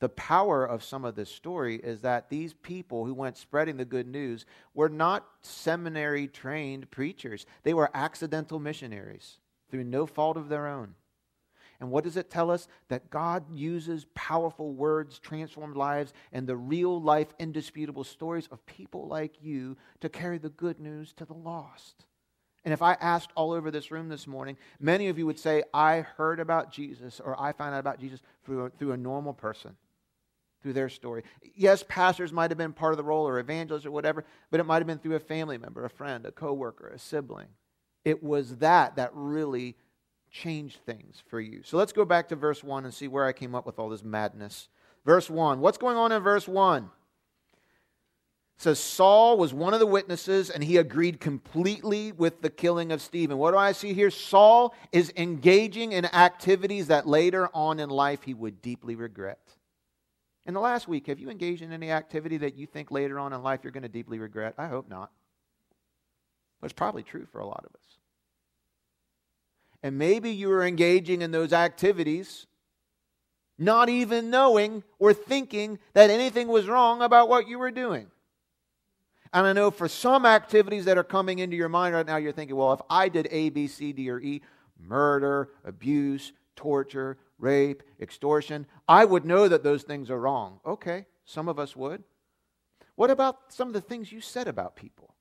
The 0.00 0.08
power 0.08 0.64
of 0.64 0.82
some 0.82 1.04
of 1.04 1.14
this 1.14 1.30
story 1.30 1.76
is 1.76 2.00
that 2.00 2.30
these 2.30 2.54
people 2.54 3.04
who 3.04 3.14
went 3.14 3.36
spreading 3.36 3.76
the 3.76 3.84
good 3.84 4.08
news 4.08 4.46
were 4.74 4.88
not 4.88 5.26
seminary 5.42 6.26
trained 6.26 6.90
preachers, 6.90 7.46
they 7.62 7.74
were 7.74 7.90
accidental 7.94 8.58
missionaries 8.58 9.38
through 9.70 9.84
no 9.84 10.06
fault 10.06 10.36
of 10.36 10.48
their 10.48 10.66
own. 10.66 10.94
And 11.80 11.90
what 11.90 12.04
does 12.04 12.16
it 12.16 12.30
tell 12.30 12.50
us? 12.50 12.66
That 12.88 13.10
God 13.10 13.44
uses 13.50 14.06
powerful 14.14 14.72
words, 14.72 15.18
transformed 15.18 15.76
lives, 15.76 16.12
and 16.32 16.46
the 16.46 16.56
real 16.56 17.00
life, 17.00 17.28
indisputable 17.38 18.04
stories 18.04 18.48
of 18.50 18.64
people 18.66 19.06
like 19.06 19.42
you 19.42 19.76
to 20.00 20.08
carry 20.08 20.38
the 20.38 20.48
good 20.48 20.80
news 20.80 21.12
to 21.14 21.24
the 21.24 21.34
lost. 21.34 22.06
And 22.64 22.72
if 22.72 22.82
I 22.82 22.94
asked 22.94 23.30
all 23.34 23.52
over 23.52 23.70
this 23.70 23.90
room 23.90 24.08
this 24.08 24.26
morning, 24.26 24.56
many 24.78 25.08
of 25.08 25.18
you 25.18 25.26
would 25.26 25.38
say, 25.38 25.64
I 25.74 26.00
heard 26.00 26.38
about 26.38 26.72
Jesus 26.72 27.20
or 27.20 27.40
I 27.40 27.52
found 27.52 27.74
out 27.74 27.80
about 27.80 27.98
Jesus 27.98 28.20
through 28.44 28.66
a, 28.66 28.70
through 28.70 28.92
a 28.92 28.96
normal 28.96 29.32
person, 29.32 29.76
through 30.62 30.74
their 30.74 30.88
story. 30.88 31.24
Yes, 31.56 31.84
pastors 31.88 32.32
might 32.32 32.50
have 32.50 32.58
been 32.58 32.72
part 32.72 32.92
of 32.92 32.98
the 32.98 33.04
role 33.04 33.26
or 33.26 33.40
evangelists 33.40 33.86
or 33.86 33.90
whatever, 33.90 34.24
but 34.50 34.60
it 34.60 34.66
might 34.66 34.78
have 34.78 34.86
been 34.86 34.98
through 34.98 35.16
a 35.16 35.20
family 35.20 35.58
member, 35.58 35.84
a 35.84 35.90
friend, 35.90 36.24
a 36.24 36.30
coworker, 36.30 36.88
a 36.88 36.98
sibling. 36.98 37.48
It 38.04 38.22
was 38.22 38.56
that 38.58 38.96
that 38.96 39.10
really 39.12 39.76
changed 40.30 40.78
things 40.86 41.22
for 41.28 41.40
you. 41.40 41.62
So 41.64 41.76
let's 41.76 41.92
go 41.92 42.04
back 42.04 42.28
to 42.28 42.36
verse 42.36 42.62
1 42.62 42.84
and 42.84 42.94
see 42.94 43.08
where 43.08 43.26
I 43.26 43.32
came 43.32 43.54
up 43.54 43.66
with 43.66 43.78
all 43.78 43.88
this 43.88 44.04
madness. 44.04 44.68
Verse 45.04 45.28
1. 45.28 45.60
What's 45.60 45.78
going 45.78 45.96
on 45.96 46.12
in 46.12 46.22
verse 46.22 46.46
1? 46.46 46.90
Says 48.62 48.78
Saul 48.78 49.36
was 49.36 49.52
one 49.52 49.74
of 49.74 49.80
the 49.80 49.86
witnesses 49.86 50.50
and 50.50 50.62
he 50.62 50.76
agreed 50.76 51.20
completely 51.20 52.12
with 52.12 52.42
the 52.42 52.50
killing 52.50 52.92
of 52.92 53.02
Stephen. 53.02 53.38
What 53.38 53.52
do 53.52 53.58
I 53.58 53.72
see 53.72 53.92
here? 53.92 54.10
Saul 54.10 54.74
is 54.92 55.12
engaging 55.16 55.92
in 55.92 56.04
activities 56.06 56.88
that 56.88 57.06
later 57.06 57.48
on 57.54 57.80
in 57.80 57.90
life 57.90 58.22
he 58.22 58.34
would 58.34 58.62
deeply 58.62 58.94
regret. 58.94 59.40
In 60.44 60.54
the 60.54 60.60
last 60.60 60.88
week, 60.88 61.06
have 61.06 61.20
you 61.20 61.30
engaged 61.30 61.62
in 61.62 61.72
any 61.72 61.90
activity 61.90 62.36
that 62.38 62.56
you 62.56 62.66
think 62.66 62.90
later 62.90 63.18
on 63.18 63.32
in 63.32 63.42
life 63.42 63.60
you're 63.62 63.72
going 63.72 63.82
to 63.82 63.88
deeply 63.88 64.18
regret? 64.18 64.54
I 64.58 64.66
hope 64.66 64.88
not. 64.88 65.10
But 66.60 66.66
it's 66.66 66.72
probably 66.72 67.02
true 67.02 67.26
for 67.30 67.40
a 67.40 67.46
lot 67.46 67.64
of 67.64 67.74
us. 67.74 67.98
And 69.82 69.98
maybe 69.98 70.30
you 70.30 70.48
were 70.48 70.64
engaging 70.64 71.22
in 71.22 71.30
those 71.30 71.52
activities 71.52 72.46
not 73.58 73.88
even 73.88 74.30
knowing 74.30 74.82
or 74.98 75.12
thinking 75.12 75.78
that 75.92 76.10
anything 76.10 76.48
was 76.48 76.66
wrong 76.66 77.02
about 77.02 77.28
what 77.28 77.46
you 77.46 77.58
were 77.58 77.70
doing. 77.70 78.08
And 79.32 79.46
I 79.46 79.52
know 79.52 79.70
for 79.70 79.88
some 79.88 80.26
activities 80.26 80.84
that 80.84 80.98
are 80.98 81.04
coming 81.04 81.38
into 81.38 81.56
your 81.56 81.70
mind 81.70 81.94
right 81.94 82.06
now, 82.06 82.16
you're 82.16 82.32
thinking, 82.32 82.56
well, 82.56 82.72
if 82.72 82.80
I 82.90 83.08
did 83.08 83.28
A, 83.30 83.48
B, 83.48 83.66
C, 83.66 83.92
D, 83.92 84.10
or 84.10 84.20
E, 84.20 84.42
murder, 84.78 85.50
abuse, 85.64 86.32
torture, 86.54 87.16
rape, 87.38 87.82
extortion, 88.00 88.66
I 88.86 89.04
would 89.04 89.24
know 89.24 89.48
that 89.48 89.62
those 89.62 89.84
things 89.84 90.10
are 90.10 90.20
wrong. 90.20 90.60
Okay, 90.66 91.06
some 91.24 91.48
of 91.48 91.58
us 91.58 91.74
would. 91.74 92.04
What 92.94 93.10
about 93.10 93.38
some 93.48 93.68
of 93.68 93.74
the 93.74 93.80
things 93.80 94.12
you 94.12 94.20
said 94.20 94.48
about 94.48 94.76
people? 94.76 95.14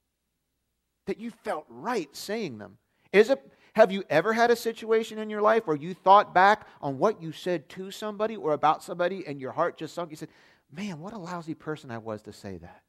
That 1.06 1.20
you 1.20 1.32
felt 1.32 1.66
right 1.70 2.14
saying 2.16 2.58
them? 2.58 2.78
Is 3.14 3.30
it 3.30 3.42
have 3.74 3.92
you 3.92 4.04
ever 4.10 4.34
had 4.34 4.52
a 4.52 4.56
situation 4.56 5.18
in 5.18 5.30
your 5.30 5.42
life 5.42 5.66
where 5.66 5.78
you 5.78 5.94
thought 5.94 6.34
back 6.34 6.68
on 6.82 6.98
what 6.98 7.22
you 7.22 7.32
said 7.32 7.70
to 7.70 7.90
somebody 7.90 8.36
or 8.36 8.52
about 8.52 8.84
somebody 8.84 9.26
and 9.26 9.40
your 9.40 9.54
heart 9.54 9.78
just 9.78 9.96
sunk? 9.96 10.12
You 10.12 10.18
said, 10.18 10.30
Man, 10.74 11.00
what 11.00 11.14
a 11.14 11.18
lousy 11.18 11.54
person 11.54 11.90
I 11.90 11.98
was 11.98 12.22
to 12.24 12.34
say 12.34 12.58
that 12.58 12.82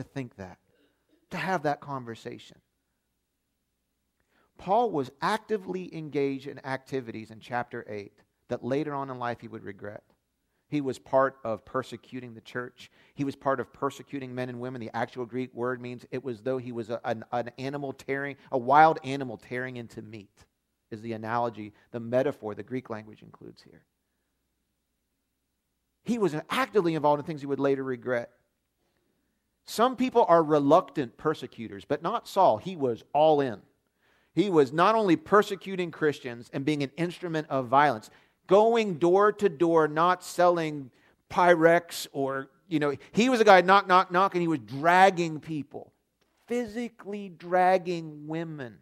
to 0.00 0.04
think 0.04 0.36
that, 0.36 0.58
to 1.30 1.36
have 1.36 1.62
that 1.62 1.80
conversation. 1.80 2.56
Paul 4.58 4.90
was 4.90 5.10
actively 5.22 5.94
engaged 5.94 6.46
in 6.46 6.64
activities 6.66 7.30
in 7.30 7.40
chapter 7.40 7.84
8 7.88 8.12
that 8.48 8.64
later 8.64 8.94
on 8.94 9.10
in 9.10 9.18
life 9.18 9.40
he 9.40 9.48
would 9.48 9.62
regret. 9.62 10.02
He 10.68 10.80
was 10.80 10.98
part 10.98 11.38
of 11.44 11.64
persecuting 11.64 12.34
the 12.34 12.40
church. 12.40 12.90
He 13.14 13.24
was 13.24 13.36
part 13.36 13.60
of 13.60 13.72
persecuting 13.72 14.34
men 14.34 14.48
and 14.48 14.60
women. 14.60 14.80
The 14.80 14.94
actual 14.94 15.26
Greek 15.26 15.52
word 15.54 15.80
means 15.80 16.06
it 16.10 16.24
was 16.24 16.40
though 16.40 16.58
he 16.58 16.72
was 16.72 16.90
a, 16.90 17.00
an, 17.04 17.24
an 17.32 17.50
animal 17.58 17.92
tearing, 17.92 18.36
a 18.52 18.58
wild 18.58 18.98
animal 19.04 19.36
tearing 19.36 19.76
into 19.76 20.00
meat, 20.00 20.44
is 20.90 21.00
the 21.00 21.12
analogy, 21.12 21.72
the 21.90 22.00
metaphor 22.00 22.54
the 22.54 22.62
Greek 22.62 22.88
language 22.88 23.22
includes 23.22 23.62
here. 23.62 23.82
He 26.04 26.18
was 26.18 26.34
actively 26.48 26.94
involved 26.94 27.20
in 27.20 27.26
things 27.26 27.40
he 27.40 27.46
would 27.46 27.60
later 27.60 27.84
regret. 27.84 28.30
Some 29.70 29.94
people 29.94 30.24
are 30.26 30.42
reluctant 30.42 31.16
persecutors, 31.16 31.84
but 31.84 32.02
not 32.02 32.26
Saul. 32.26 32.56
He 32.56 32.74
was 32.74 33.04
all 33.12 33.40
in. 33.40 33.60
He 34.34 34.50
was 34.50 34.72
not 34.72 34.96
only 34.96 35.14
persecuting 35.14 35.92
Christians 35.92 36.50
and 36.52 36.64
being 36.64 36.82
an 36.82 36.90
instrument 36.96 37.46
of 37.48 37.68
violence, 37.68 38.10
going 38.48 38.98
door 38.98 39.30
to 39.30 39.48
door, 39.48 39.86
not 39.86 40.24
selling 40.24 40.90
Pyrex 41.30 42.08
or, 42.10 42.50
you 42.66 42.80
know, 42.80 42.96
he 43.12 43.28
was 43.28 43.38
a 43.38 43.44
guy 43.44 43.60
knock, 43.60 43.86
knock, 43.86 44.10
knock, 44.10 44.34
and 44.34 44.42
he 44.42 44.48
was 44.48 44.58
dragging 44.58 45.38
people, 45.38 45.92
physically 46.48 47.28
dragging 47.28 48.26
women 48.26 48.76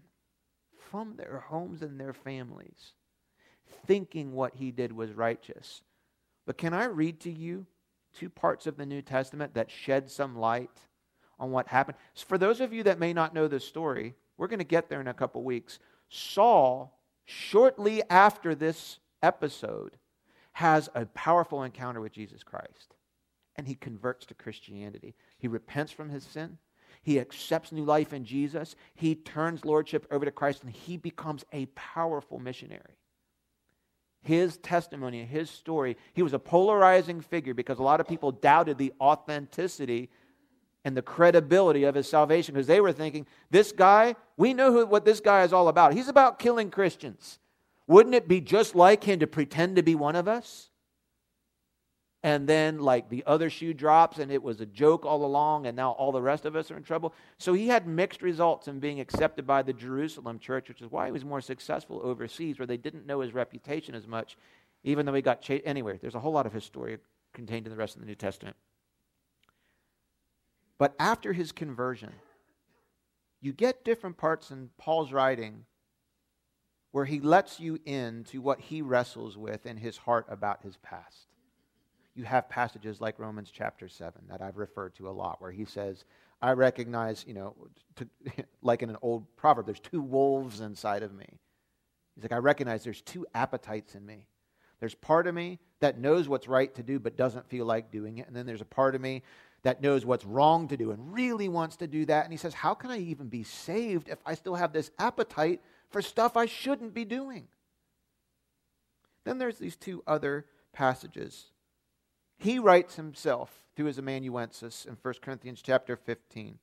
from 0.91 1.17
their 1.17 1.45
homes 1.49 1.83
and 1.83 2.01
their 2.01 2.15
families, 2.15 2.95
thinking 3.87 4.33
what 4.33 4.55
he 4.55 4.71
did 4.71 4.93
was 4.93 5.13
righteous. 5.13 5.83
But 6.47 6.57
can 6.57 6.73
I 6.73 6.85
read 6.85 7.21
to 7.21 7.31
you 7.31 7.67
two 8.15 8.29
parts 8.31 8.67
of 8.67 8.77
the 8.77 8.87
New 8.87 9.03
Testament 9.03 9.55
that 9.55 9.71
shed 9.71 10.11
some 10.11 10.37
light 10.37 10.71
on 11.39 11.51
what 11.51 11.69
happened. 11.69 11.97
So 12.15 12.27
for 12.27 12.39
those 12.39 12.61
of 12.61 12.73
you 12.73 12.83
that 12.85 12.99
may 12.99 13.13
not 13.13 13.35
know 13.35 13.49
this 13.49 13.65
story, 13.65 14.15
we're 14.37 14.49
going 14.49 14.59
to 14.59 14.65
get 14.65 14.89
there 14.89 15.01
in 15.01 15.09
a 15.09 15.15
couple 15.15 15.43
weeks. 15.43 15.79
Saul, 16.09 16.99
shortly 17.25 18.03
after 18.11 18.55
this 18.55 18.99
episode, 19.23 19.97
has 20.53 20.89
a 20.95 21.07
powerful 21.07 21.63
encounter 21.63 22.01
with 22.01 22.13
Jesus 22.13 22.43
Christ. 22.43 22.95
And 23.57 23.67
he 23.67 23.75
converts 23.75 24.27
to 24.27 24.35
Christianity. 24.35 25.15
He 25.39 25.49
repents 25.49 25.93
from 25.93 26.11
his 26.11 26.25
sin. 26.25 26.59
He 27.03 27.19
accepts 27.21 27.73
new 27.73 27.85
life 27.85 28.13
in 28.13 28.25
Jesus. 28.25 28.77
He 28.95 29.15
turns 29.15 29.65
lordship 29.65 30.07
over 30.11 30.25
to 30.25 30.31
Christ 30.31 30.63
and 30.63 30.73
he 30.73 30.97
becomes 30.97 31.45
a 31.53 31.67
powerful 31.67 32.39
missionary 32.39 32.99
his 34.29 34.59
testimony, 34.59 35.25
his 35.25 35.49
story, 35.49 35.97
he 36.13 36.23
was 36.23 36.35
a 36.35 36.39
polarizing 36.39 37.23
figure 37.23 37.55
because 37.55 37.79
a 37.79 37.83
lot 37.83 37.99
of 37.99 38.07
people 38.07 38.31
doubted 38.31 38.77
the 38.77 38.93
authenticity 39.01 40.11
and 40.85 40.95
the 40.95 41.01
credibility 41.01 41.85
of 41.85 41.95
his 41.95 42.07
salvation 42.07 42.53
because 42.53 42.67
they 42.67 42.83
were 42.83 42.93
thinking, 42.93 43.27
this 43.51 43.73
guy, 43.73 44.15
we 44.37 44.53
know 44.53 44.71
who, 44.71 44.85
what 44.85 45.07
this 45.07 45.21
guy 45.21 45.45
is 45.45 45.55
all 45.55 45.69
about. 45.69 45.95
He's 45.95 46.09
about 46.09 46.39
killing 46.39 46.71
Christians. 46.71 47.39
Wouldn't 47.87 48.15
it 48.15 48.29
be 48.29 48.43
just 48.43 48.75
like 48.75 49.03
him 49.03 49.21
to 49.21 49.27
pretend 49.27 49.77
to 49.77 49.83
be 49.83 49.95
one 49.95 50.15
of 50.15 50.29
us? 50.29 50.69
And 52.23 52.49
then 52.49 52.81
like 52.81 53.09
the 53.09 53.23
other 53.27 53.49
shoe 53.49 53.73
drops 53.73 54.19
and 54.19 54.33
it 54.33 54.43
was 54.43 54.61
a 54.61 54.67
joke 54.67 55.07
all 55.07 55.25
along 55.25 55.67
and 55.67 55.77
now 55.77 55.93
all 55.93 56.11
the 56.11 56.21
rest 56.21 56.47
of 56.47 56.57
us 56.57 56.71
are 56.71 56.77
in 56.77 56.83
trouble. 56.83 57.15
So 57.39 57.53
he 57.53 57.69
had 57.69 57.87
mixed 57.87 58.23
results 58.23 58.67
in 58.67 58.81
being 58.81 59.01
accepted 59.01 59.47
by 59.47 59.63
the 59.63 59.73
jerusalem 59.73 60.39
church 60.39 60.69
which 60.69 60.83
is 60.83 60.91
why 60.91 61.07
he 61.07 61.13
was 61.13 61.25
more 61.25 61.41
successful 61.41 62.01
overseas 62.03 62.59
where 62.59 62.67
they 62.67 62.77
didn't 62.77 63.07
know 63.07 63.21
his 63.21 63.35
reputation 63.35 63.95
as 63.95 64.07
much 64.07 64.37
even 64.83 65.07
though 65.07 65.15
he 65.15 65.23
got 65.23 65.43
chased 65.43 65.63
anyway 65.65 65.99
there's 66.01 66.17
a 66.17 66.21
whole 66.21 66.33
lot 66.33 66.47
of 66.47 66.53
his 66.53 66.65
story 66.65 66.99
contained 67.33 67.67
in 67.67 67.71
the 67.71 67.79
rest 67.79 67.95
of 67.95 68.01
the 68.01 68.07
new 68.07 68.17
testament. 68.17 68.57
But 70.77 70.95
after 70.99 71.33
his 71.33 71.53
conversion 71.53 72.13
you 73.41 73.53
get 73.53 73.85
different 73.85 74.17
parts 74.17 74.51
in 74.51 74.71
paul's 74.77 75.13
writing 75.13 75.67
where 76.91 77.05
he 77.05 77.21
lets 77.21 77.61
you 77.61 77.79
in 77.85 78.25
to 78.25 78.41
what 78.41 78.59
he 78.59 78.83
wrestles 78.83 79.37
with 79.37 79.67
in 79.67 79.77
his 79.77 79.99
heart 79.99 80.27
about 80.29 80.63
his 80.65 80.77
past 80.79 81.29
you 82.19 82.25
have 82.25 82.49
passages 82.49 83.01
like 83.01 83.21
Romans 83.21 83.49
chapter 83.55 83.89
7 83.89 84.23
that 84.29 84.43
I've 84.43 84.57
referred 84.57 84.97
to 84.97 85.09
a 85.09 85.11
lot, 85.11 85.41
where 85.41 85.53
he 85.53 85.65
says, 85.65 86.05
I 86.43 86.51
recognize, 86.53 87.25
you 87.27 87.33
know, 87.33 87.55
to, 87.95 88.09
like 88.63 88.83
in 88.83 88.91
an 88.91 88.97
old 89.03 89.25
proverb, 89.37 89.67
there's 89.67 89.79
two 89.79 90.03
wolves 90.03 90.61
inside 90.61 91.05
of 91.05 91.15
me. 91.15 91.39
He's 92.17 92.25
like, 92.25 92.33
I 92.33 92.39
recognize 92.39 92.83
there's 92.83 93.03
two 93.03 93.25
appetites 93.35 93.95
in 93.95 94.05
me. 94.05 94.27
There's 94.81 94.97
part 94.97 95.29
of 95.29 95.35
me 95.35 95.61
that 95.79 96.01
knows 96.01 96.29
what's 96.29 96.49
right 96.49 96.75
to 96.75 96.83
do 96.83 96.99
but 96.99 97.17
doesn't 97.17 97.49
feel 97.49 97.67
like 97.67 97.93
doing 97.93 98.19
it. 98.19 98.27
And 98.27 98.35
then 98.35 98.47
there's 98.47 98.61
a 98.61 98.67
part 98.67 98.97
of 98.97 99.01
me 99.01 99.23
that 99.63 99.81
knows 99.81 100.05
what's 100.05 100.25
wrong 100.25 100.67
to 100.69 100.77
do 100.77 100.91
and 100.91 101.13
really 101.15 101.49
wants 101.49 101.77
to 101.77 101.87
do 101.87 102.05
that. 102.07 102.25
And 102.25 102.33
he 102.33 102.37
says, 102.37 102.55
How 102.55 102.75
can 102.75 102.91
I 102.91 102.99
even 102.99 103.29
be 103.29 103.45
saved 103.45 104.09
if 104.09 104.19
I 104.27 104.35
still 104.35 104.57
have 104.57 104.73
this 104.73 104.91
appetite 104.99 105.61
for 105.91 106.03
stuff 106.03 106.37
I 106.37 106.47
shouldn't 106.47 106.95
be 106.95 107.05
doing? 107.05 107.47
Then 109.25 109.39
there's 109.39 109.59
these 109.59 109.77
two 109.77 110.03
other 110.07 110.47
passages. 110.73 111.51
He 112.39 112.59
writes 112.59 112.97
himself 112.97 113.63
through 113.75 113.87
his 113.87 113.99
amanuensis 113.99 114.85
in 114.85 114.97
1 115.01 115.15
Corinthians 115.21 115.61
chapter 115.63 115.97
15. 115.97 116.59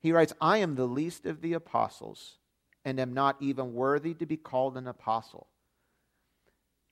He 0.00 0.12
writes, 0.12 0.32
I 0.40 0.58
am 0.58 0.74
the 0.74 0.86
least 0.86 1.26
of 1.26 1.40
the 1.40 1.54
apostles 1.54 2.38
and 2.84 3.00
am 3.00 3.14
not 3.14 3.36
even 3.40 3.72
worthy 3.72 4.14
to 4.14 4.26
be 4.26 4.36
called 4.36 4.76
an 4.76 4.86
apostle. 4.86 5.46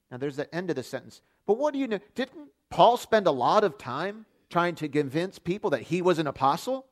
Now 0.09 0.17
there's 0.17 0.35
the 0.37 0.53
end 0.53 0.69
of 0.69 0.75
the 0.75 0.83
sentence. 0.83 1.21
But 1.45 1.57
what 1.57 1.73
do 1.73 1.79
you 1.79 1.87
know? 1.87 1.99
Didn't 2.15 2.49
Paul 2.69 2.97
spend 2.97 3.27
a 3.27 3.31
lot 3.31 3.63
of 3.63 3.77
time 3.77 4.25
trying 4.49 4.75
to 4.75 4.87
convince 4.87 5.37
people 5.39 5.69
that 5.71 5.81
he 5.81 6.01
was 6.01 6.19
an 6.19 6.27
apostle? 6.27 6.85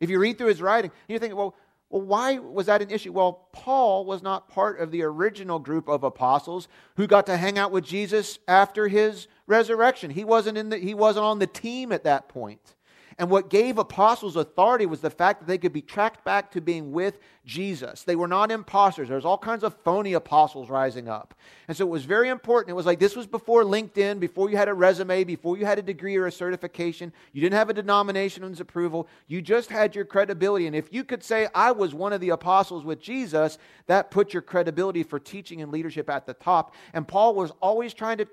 If 0.00 0.10
you 0.10 0.18
read 0.18 0.38
through 0.38 0.48
his 0.48 0.62
writing, 0.62 0.90
you 1.08 1.18
think, 1.18 1.34
well, 1.34 1.54
well, 1.90 2.02
why 2.02 2.38
was 2.38 2.66
that 2.66 2.82
an 2.82 2.90
issue? 2.90 3.12
Well, 3.12 3.48
Paul 3.52 4.04
was 4.04 4.22
not 4.22 4.48
part 4.48 4.78
of 4.78 4.90
the 4.90 5.02
original 5.02 5.58
group 5.58 5.88
of 5.88 6.04
apostles 6.04 6.68
who 6.96 7.06
got 7.06 7.26
to 7.26 7.36
hang 7.36 7.58
out 7.58 7.72
with 7.72 7.84
Jesus 7.84 8.38
after 8.46 8.88
his 8.88 9.26
resurrection. 9.46 10.10
He 10.10 10.24
wasn't, 10.24 10.58
in 10.58 10.68
the, 10.68 10.76
he 10.76 10.92
wasn't 10.92 11.24
on 11.24 11.38
the 11.38 11.46
team 11.46 11.90
at 11.92 12.04
that 12.04 12.28
point. 12.28 12.74
And 13.18 13.30
what 13.30 13.50
gave 13.50 13.78
apostles 13.78 14.36
authority 14.36 14.86
was 14.86 15.00
the 15.00 15.10
fact 15.10 15.40
that 15.40 15.46
they 15.46 15.58
could 15.58 15.72
be 15.72 15.82
tracked 15.82 16.24
back 16.24 16.52
to 16.52 16.60
being 16.60 16.92
with 16.92 17.18
Jesus. 17.44 18.04
They 18.04 18.14
were 18.14 18.28
not 18.28 18.52
imposters. 18.52 19.08
There's 19.08 19.24
all 19.24 19.38
kinds 19.38 19.64
of 19.64 19.74
phony 19.82 20.12
apostles 20.12 20.70
rising 20.70 21.08
up. 21.08 21.34
And 21.66 21.76
so 21.76 21.84
it 21.84 21.90
was 21.90 22.04
very 22.04 22.28
important. 22.28 22.70
It 22.70 22.74
was 22.74 22.86
like 22.86 23.00
this 23.00 23.16
was 23.16 23.26
before 23.26 23.64
LinkedIn, 23.64 24.20
before 24.20 24.50
you 24.50 24.56
had 24.56 24.68
a 24.68 24.74
resume, 24.74 25.24
before 25.24 25.58
you 25.58 25.66
had 25.66 25.80
a 25.80 25.82
degree 25.82 26.14
or 26.16 26.26
a 26.26 26.32
certification. 26.32 27.12
You 27.32 27.40
didn't 27.40 27.56
have 27.56 27.70
a 27.70 27.74
denomination's 27.74 28.60
approval. 28.60 29.08
You 29.26 29.42
just 29.42 29.68
had 29.68 29.96
your 29.96 30.04
credibility. 30.04 30.68
And 30.68 30.76
if 30.76 30.92
you 30.92 31.02
could 31.02 31.24
say, 31.24 31.48
I 31.54 31.72
was 31.72 31.92
one 31.92 32.12
of 32.12 32.20
the 32.20 32.30
apostles 32.30 32.84
with 32.84 33.00
Jesus, 33.00 33.58
that 33.86 34.12
put 34.12 34.32
your 34.32 34.42
credibility 34.42 35.02
for 35.02 35.18
teaching 35.18 35.60
and 35.60 35.72
leadership 35.72 36.08
at 36.08 36.24
the 36.24 36.34
top. 36.34 36.74
And 36.92 37.08
Paul 37.08 37.34
was 37.34 37.50
always 37.60 37.94
trying 37.94 38.18
to 38.18 38.28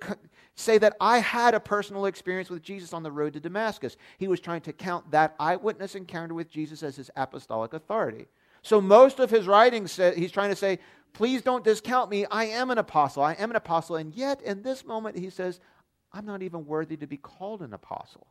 say 0.55 0.77
that 0.77 0.95
I 0.99 1.19
had 1.19 1.53
a 1.53 1.59
personal 1.59 2.05
experience 2.05 2.49
with 2.49 2.63
Jesus 2.63 2.93
on 2.93 3.03
the 3.03 3.11
road 3.11 3.33
to 3.33 3.39
Damascus. 3.39 3.97
He 4.17 4.27
was 4.27 4.39
trying 4.39 4.61
to 4.61 4.73
count 4.73 5.11
that 5.11 5.35
eyewitness 5.39 5.95
encounter 5.95 6.33
with 6.33 6.49
Jesus 6.49 6.81
as 6.81 6.95
his 6.95 7.11
apostolic 7.15 7.73
authority. 7.73 8.27
So 8.61 8.81
most 8.81 9.19
of 9.19 9.29
his 9.29 9.47
writings, 9.47 9.99
he's 10.15 10.31
trying 10.31 10.49
to 10.49 10.55
say, 10.55 10.79
please 11.13 11.41
don't 11.41 11.63
discount 11.63 12.09
me. 12.09 12.25
I 12.25 12.45
am 12.45 12.71
an 12.71 12.77
apostle. 12.77 13.21
I 13.21 13.33
am 13.33 13.49
an 13.49 13.55
apostle. 13.55 13.97
And 13.97 14.13
yet, 14.13 14.41
in 14.41 14.63
this 14.63 14.85
moment, 14.85 15.17
he 15.17 15.29
says, 15.29 15.59
I'm 16.13 16.25
not 16.25 16.41
even 16.41 16.65
worthy 16.65 16.97
to 16.97 17.07
be 17.07 17.17
called 17.17 17.61
an 17.61 17.73
apostle. 17.73 18.27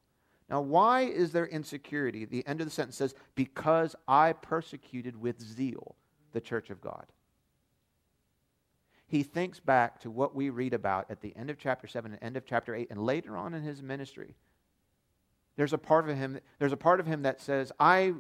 Now, 0.49 0.61
why 0.61 1.03
is 1.03 1.33
there 1.33 1.47
insecurity? 1.47 2.25
The 2.25 2.47
end 2.47 2.61
of 2.61 2.67
the 2.67 2.73
sentence 2.73 2.97
says, 2.97 3.15
Because 3.35 3.95
I 4.09 4.33
persecuted 4.33 5.17
with 5.17 5.41
zeal 5.41 5.95
the 6.33 6.41
church 6.41 6.71
of 6.71 6.81
God. 6.81 7.07
He 9.15 9.23
thinks 9.23 9.61
back 9.61 10.01
to 10.01 10.11
what 10.11 10.35
we 10.35 10.51
read 10.51 10.75
about 10.75 11.09
at 11.09 11.21
the 11.21 11.33
end 11.37 11.49
of 11.49 11.57
chapter 11.57 11.87
7 11.87 12.11
and 12.11 12.21
end 12.21 12.37
of 12.37 12.45
chapter 12.45 12.75
8 12.75 12.91
and 12.91 13.01
later 13.01 13.37
on 13.37 13.55
in 13.55 13.63
his 13.63 13.81
ministry. 13.81 14.35
There's 15.55 15.73
a 15.73 15.79
part 15.79 16.11
of 16.11 16.17
him, 16.17 16.41
there's 16.59 16.73
a 16.73 16.77
part 16.77 16.99
of 16.99 17.07
him 17.07 17.23
that 17.23 17.41
says, 17.41 17.71
I 17.79 18.15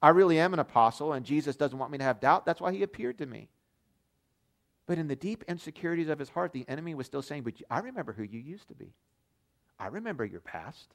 I 0.00 0.10
really 0.10 0.38
am 0.38 0.52
an 0.52 0.60
apostle, 0.60 1.12
and 1.12 1.26
Jesus 1.26 1.56
doesn't 1.56 1.76
want 1.76 1.90
me 1.90 1.98
to 1.98 2.04
have 2.04 2.20
doubt. 2.20 2.46
That's 2.46 2.60
why 2.60 2.72
he 2.72 2.84
appeared 2.84 3.18
to 3.18 3.26
me. 3.26 3.48
But 4.86 4.96
in 4.96 5.08
the 5.08 5.16
deep 5.16 5.42
insecurities 5.48 6.08
of 6.08 6.20
his 6.20 6.28
heart, 6.28 6.52
the 6.52 6.64
enemy 6.68 6.94
was 6.94 7.06
still 7.06 7.20
saying, 7.20 7.42
But 7.42 7.54
I 7.68 7.80
remember 7.80 8.12
who 8.12 8.22
you 8.22 8.38
used 8.38 8.68
to 8.68 8.76
be. 8.76 8.94
I 9.76 9.88
remember 9.88 10.24
your 10.24 10.40
past. 10.40 10.94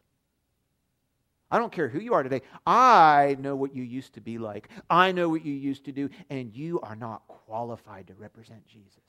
I 1.51 1.59
don't 1.59 1.73
care 1.73 1.89
who 1.89 1.99
you 1.99 2.13
are 2.13 2.23
today. 2.23 2.43
I 2.65 3.35
know 3.41 3.57
what 3.57 3.75
you 3.75 3.83
used 3.83 4.13
to 4.13 4.21
be 4.21 4.37
like. 4.37 4.69
I 4.89 5.11
know 5.11 5.27
what 5.27 5.43
you 5.43 5.53
used 5.53 5.83
to 5.83 5.91
do, 5.91 6.09
and 6.29 6.55
you 6.55 6.79
are 6.79 6.95
not 6.95 7.27
qualified 7.27 8.07
to 8.07 8.13
represent 8.13 8.65
Jesus. 8.67 9.01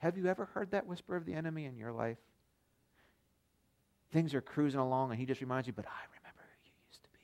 Have 0.00 0.16
you 0.16 0.26
ever 0.26 0.46
heard 0.46 0.70
that 0.72 0.86
whisper 0.86 1.14
of 1.14 1.26
the 1.26 1.34
enemy 1.34 1.66
in 1.66 1.76
your 1.76 1.92
life? 1.92 2.16
Things 4.12 4.34
are 4.34 4.40
cruising 4.40 4.80
along, 4.80 5.10
and 5.10 5.20
he 5.20 5.26
just 5.26 5.40
reminds 5.40 5.66
you, 5.66 5.74
but 5.74 5.84
I 5.86 6.02
remember. 6.18 6.40
Who 6.42 6.70
you 6.70 6.72
used 6.88 7.02
to 7.02 7.08
be. 7.10 7.18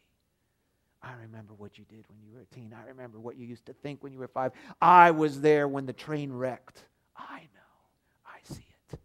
I 1.02 1.14
remember 1.22 1.54
what 1.54 1.78
you 1.78 1.84
did 1.84 2.04
when 2.08 2.18
you 2.22 2.32
were 2.34 2.42
a 2.42 2.54
teen. 2.54 2.74
I 2.78 2.86
remember 2.88 3.18
what 3.18 3.36
you 3.36 3.46
used 3.46 3.66
to 3.66 3.72
think 3.72 4.02
when 4.02 4.12
you 4.12 4.18
were 4.18 4.28
five. 4.28 4.52
I 4.80 5.10
was 5.10 5.40
there 5.40 5.66
when 5.66 5.86
the 5.86 5.94
train 5.94 6.32
wrecked. 6.32 6.84
I 7.16 7.40
know. 7.54 8.26
I 8.26 8.38
see 8.42 8.66
it. 8.90 8.98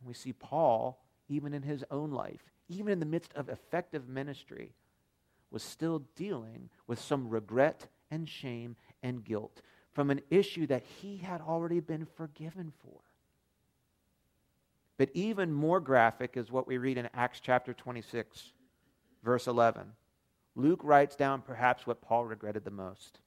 And 0.00 0.08
we 0.08 0.14
see 0.14 0.32
Paul, 0.32 1.00
even 1.28 1.54
in 1.54 1.62
his 1.62 1.84
own 1.90 2.10
life, 2.10 2.42
even 2.68 2.92
in 2.92 2.98
the 2.98 3.06
midst 3.06 3.32
of 3.34 3.48
effective 3.48 4.08
ministry, 4.08 4.74
was 5.52 5.62
still 5.62 6.00
dealing 6.16 6.68
with 6.88 7.00
some 7.00 7.28
regret 7.28 7.86
and 8.10 8.28
shame 8.28 8.74
and 9.04 9.24
guilt 9.24 9.62
from 9.96 10.10
an 10.10 10.20
issue 10.28 10.66
that 10.66 10.82
he 11.00 11.16
had 11.16 11.40
already 11.40 11.80
been 11.80 12.04
forgiven 12.04 12.70
for. 12.82 13.00
But 14.98 15.08
even 15.14 15.50
more 15.50 15.80
graphic 15.80 16.36
is 16.36 16.52
what 16.52 16.66
we 16.66 16.76
read 16.76 16.98
in 16.98 17.08
Acts 17.14 17.40
chapter 17.40 17.72
26, 17.72 18.52
verse 19.24 19.46
11. 19.46 19.92
Luke 20.54 20.80
writes 20.82 21.16
down 21.16 21.40
perhaps 21.40 21.86
what 21.86 22.02
Paul 22.02 22.26
regretted 22.26 22.66
the 22.66 22.70
most. 22.70 23.20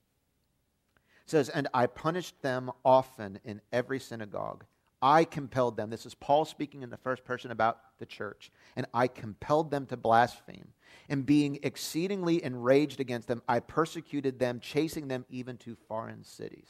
It 1.23 1.31
says, 1.31 1.49
And 1.49 1.67
I 1.73 1.87
punished 1.87 2.39
them 2.43 2.69
often 2.85 3.39
in 3.43 3.61
every 3.73 3.99
synagogue. 3.99 4.63
I 5.01 5.23
compelled 5.23 5.77
them. 5.77 5.89
This 5.89 6.05
is 6.05 6.13
Paul 6.13 6.45
speaking 6.45 6.83
in 6.83 6.89
the 6.89 6.97
first 6.97 7.23
person 7.23 7.51
about 7.51 7.79
the 7.99 8.05
church. 8.05 8.51
And 8.75 8.85
I 8.93 9.07
compelled 9.07 9.71
them 9.71 9.85
to 9.87 9.97
blaspheme. 9.97 10.69
And 11.07 11.25
being 11.25 11.59
exceedingly 11.63 12.43
enraged 12.43 12.99
against 12.99 13.27
them, 13.27 13.41
I 13.47 13.59
persecuted 13.59 14.39
them, 14.39 14.59
chasing 14.59 15.07
them 15.07 15.25
even 15.29 15.57
to 15.57 15.77
foreign 15.87 16.23
cities. 16.23 16.69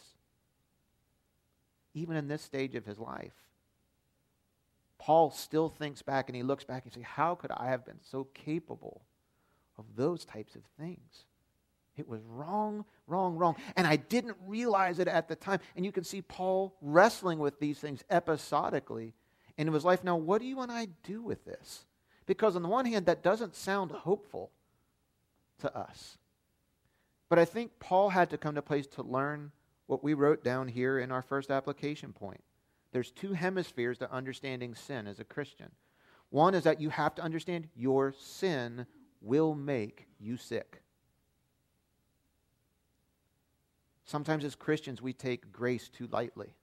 Even 1.94 2.15
in 2.15 2.28
this 2.28 2.44
stage 2.44 2.76
of 2.76 2.86
his 2.86 3.00
life, 3.00 3.34
Paul 5.00 5.32
still 5.32 5.70
thinks 5.70 6.02
back 6.02 6.30
and 6.30 6.36
he 6.36 6.44
looks 6.44 6.63
back 6.63 6.84
and 6.84 6.94
says, 6.94 7.04
How 7.04 7.34
could 7.34 7.52
I 7.52 7.68
have 7.68 7.86
been 7.86 8.00
so 8.02 8.26
capable 8.34 9.02
of 9.80 9.96
those 9.96 10.26
types 10.26 10.56
of 10.56 10.62
things. 10.78 11.24
It 11.99 12.07
was 12.07 12.21
wrong, 12.23 12.85
wrong, 13.07 13.35
wrong. 13.35 13.55
And 13.75 13.85
I 13.85 13.97
didn't 13.97 14.38
realize 14.47 14.99
it 14.99 15.07
at 15.09 15.27
the 15.27 15.35
time. 15.35 15.59
And 15.75 15.85
you 15.85 15.91
can 15.91 16.05
see 16.05 16.21
Paul 16.21 16.75
wrestling 16.81 17.39
with 17.39 17.59
these 17.59 17.77
things 17.77 18.03
episodically 18.09 19.13
in 19.57 19.71
his 19.71 19.83
life. 19.83 20.03
Now, 20.03 20.15
what 20.15 20.41
do 20.41 20.47
you 20.47 20.62
and 20.62 20.71
I 20.71 20.88
do 21.03 21.21
with 21.21 21.43
this? 21.43 21.85
Because, 22.25 22.55
on 22.55 22.62
the 22.62 22.69
one 22.69 22.85
hand, 22.85 23.05
that 23.07 23.21
doesn't 23.21 23.55
sound 23.55 23.91
hopeful 23.91 24.51
to 25.59 25.75
us. 25.75 26.17
But 27.27 27.38
I 27.38 27.45
think 27.45 27.79
Paul 27.79 28.09
had 28.09 28.29
to 28.29 28.38
come 28.38 28.55
to 28.55 28.62
place 28.62 28.88
to 28.88 29.03
learn 29.03 29.51
what 29.88 30.03
we 30.03 30.13
wrote 30.13 30.43
down 30.43 30.69
here 30.69 30.99
in 30.99 31.12
our 31.12 31.21
first 31.21 31.51
application 31.51 32.13
point. 32.13 32.41
There's 32.93 33.12
two 33.12 33.33
hemispheres 33.33 33.97
to 33.97 34.12
understanding 34.12 34.73
sin 34.73 35.05
as 35.05 35.19
a 35.19 35.25
Christian. 35.25 35.71
One 36.29 36.55
is 36.55 36.63
that 36.63 36.79
you 36.79 36.89
have 36.91 37.15
to 37.15 37.21
understand 37.21 37.67
your 37.75 38.13
sin 38.17 38.85
will 39.21 39.53
make 39.53 40.07
you 40.17 40.38
sick. 40.38 40.81
Sometimes 44.10 44.43
as 44.43 44.56
Christians, 44.56 45.04
we 45.04 45.13
take 45.13 45.52
grace 45.52 45.88
too 45.88 46.08
lightly. 46.12 46.56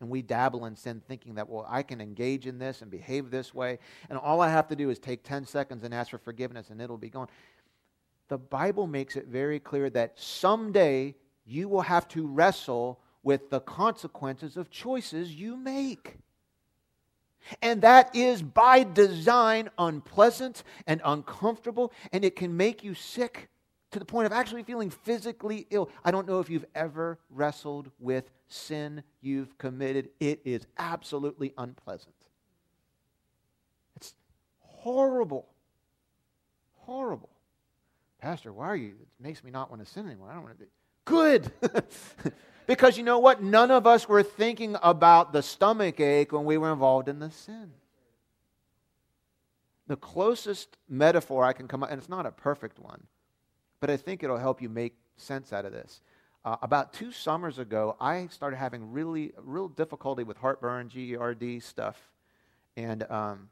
And 0.00 0.08
we 0.08 0.22
dabble 0.22 0.64
in 0.66 0.76
sin 0.76 1.02
thinking 1.08 1.34
that, 1.34 1.48
well, 1.48 1.66
I 1.68 1.82
can 1.82 2.00
engage 2.00 2.46
in 2.46 2.58
this 2.60 2.82
and 2.82 2.90
behave 2.90 3.32
this 3.32 3.52
way. 3.52 3.80
And 4.08 4.16
all 4.16 4.40
I 4.40 4.48
have 4.48 4.68
to 4.68 4.76
do 4.76 4.90
is 4.90 5.00
take 5.00 5.24
10 5.24 5.44
seconds 5.44 5.82
and 5.82 5.92
ask 5.92 6.10
for 6.10 6.18
forgiveness 6.18 6.70
and 6.70 6.80
it'll 6.80 6.96
be 6.96 7.10
gone. 7.10 7.26
The 8.28 8.38
Bible 8.38 8.86
makes 8.86 9.16
it 9.16 9.26
very 9.26 9.58
clear 9.58 9.90
that 9.90 10.16
someday 10.16 11.16
you 11.44 11.68
will 11.68 11.80
have 11.80 12.06
to 12.08 12.28
wrestle 12.28 13.00
with 13.24 13.50
the 13.50 13.60
consequences 13.60 14.56
of 14.56 14.70
choices 14.70 15.34
you 15.34 15.56
make. 15.56 16.18
And 17.60 17.82
that 17.82 18.14
is 18.14 18.40
by 18.40 18.84
design 18.84 19.68
unpleasant 19.78 20.62
and 20.86 21.00
uncomfortable, 21.04 21.92
and 22.12 22.24
it 22.24 22.36
can 22.36 22.56
make 22.56 22.84
you 22.84 22.94
sick 22.94 23.48
to 23.94 23.98
the 23.98 24.04
point 24.04 24.26
of 24.26 24.32
actually 24.32 24.62
feeling 24.62 24.90
physically 24.90 25.66
ill. 25.70 25.90
I 26.04 26.10
don't 26.10 26.28
know 26.28 26.40
if 26.40 26.50
you've 26.50 26.66
ever 26.74 27.18
wrestled 27.30 27.90
with 27.98 28.30
sin 28.46 29.02
you've 29.20 29.56
committed, 29.58 30.10
it 30.20 30.40
is 30.44 30.66
absolutely 30.78 31.52
unpleasant. 31.56 32.14
It's 33.96 34.14
horrible. 34.60 35.48
Horrible. 36.74 37.30
Pastor, 38.20 38.52
why 38.52 38.66
are 38.66 38.76
you? 38.76 38.94
It 39.00 39.22
makes 39.22 39.42
me 39.42 39.50
not 39.50 39.70
want 39.70 39.84
to 39.84 39.90
sin 39.90 40.06
anymore. 40.06 40.28
I 40.30 40.34
don't 40.34 40.44
want 40.44 40.58
to 40.58 40.64
be. 40.64 40.70
Good. 41.04 41.52
Because 42.66 42.96
you 42.96 43.04
know 43.04 43.18
what? 43.18 43.42
None 43.42 43.70
of 43.70 43.86
us 43.86 44.08
were 44.08 44.22
thinking 44.22 44.76
about 44.82 45.32
the 45.32 45.42
stomach 45.42 46.00
ache 46.00 46.32
when 46.32 46.44
we 46.44 46.56
were 46.56 46.72
involved 46.72 47.08
in 47.08 47.18
the 47.18 47.30
sin. 47.30 47.72
The 49.86 49.96
closest 49.96 50.78
metaphor 50.88 51.44
I 51.44 51.52
can 51.52 51.68
come 51.68 51.82
up, 51.82 51.90
and 51.90 51.98
it's 51.98 52.08
not 52.08 52.24
a 52.24 52.30
perfect 52.30 52.78
one, 52.78 53.06
but 53.84 53.90
I 53.90 53.98
think 53.98 54.22
it'll 54.22 54.38
help 54.38 54.62
you 54.62 54.70
make 54.70 54.94
sense 55.18 55.52
out 55.52 55.66
of 55.66 55.72
this. 55.72 56.00
Uh, 56.42 56.56
about 56.62 56.94
two 56.94 57.12
summers 57.12 57.58
ago, 57.58 57.96
I 58.00 58.28
started 58.28 58.56
having 58.56 58.92
really 58.92 59.32
real 59.36 59.68
difficulty 59.68 60.22
with 60.22 60.38
heartburn, 60.38 60.88
GERD 60.88 61.62
stuff, 61.62 61.98
and 62.78 63.02
um, 63.10 63.50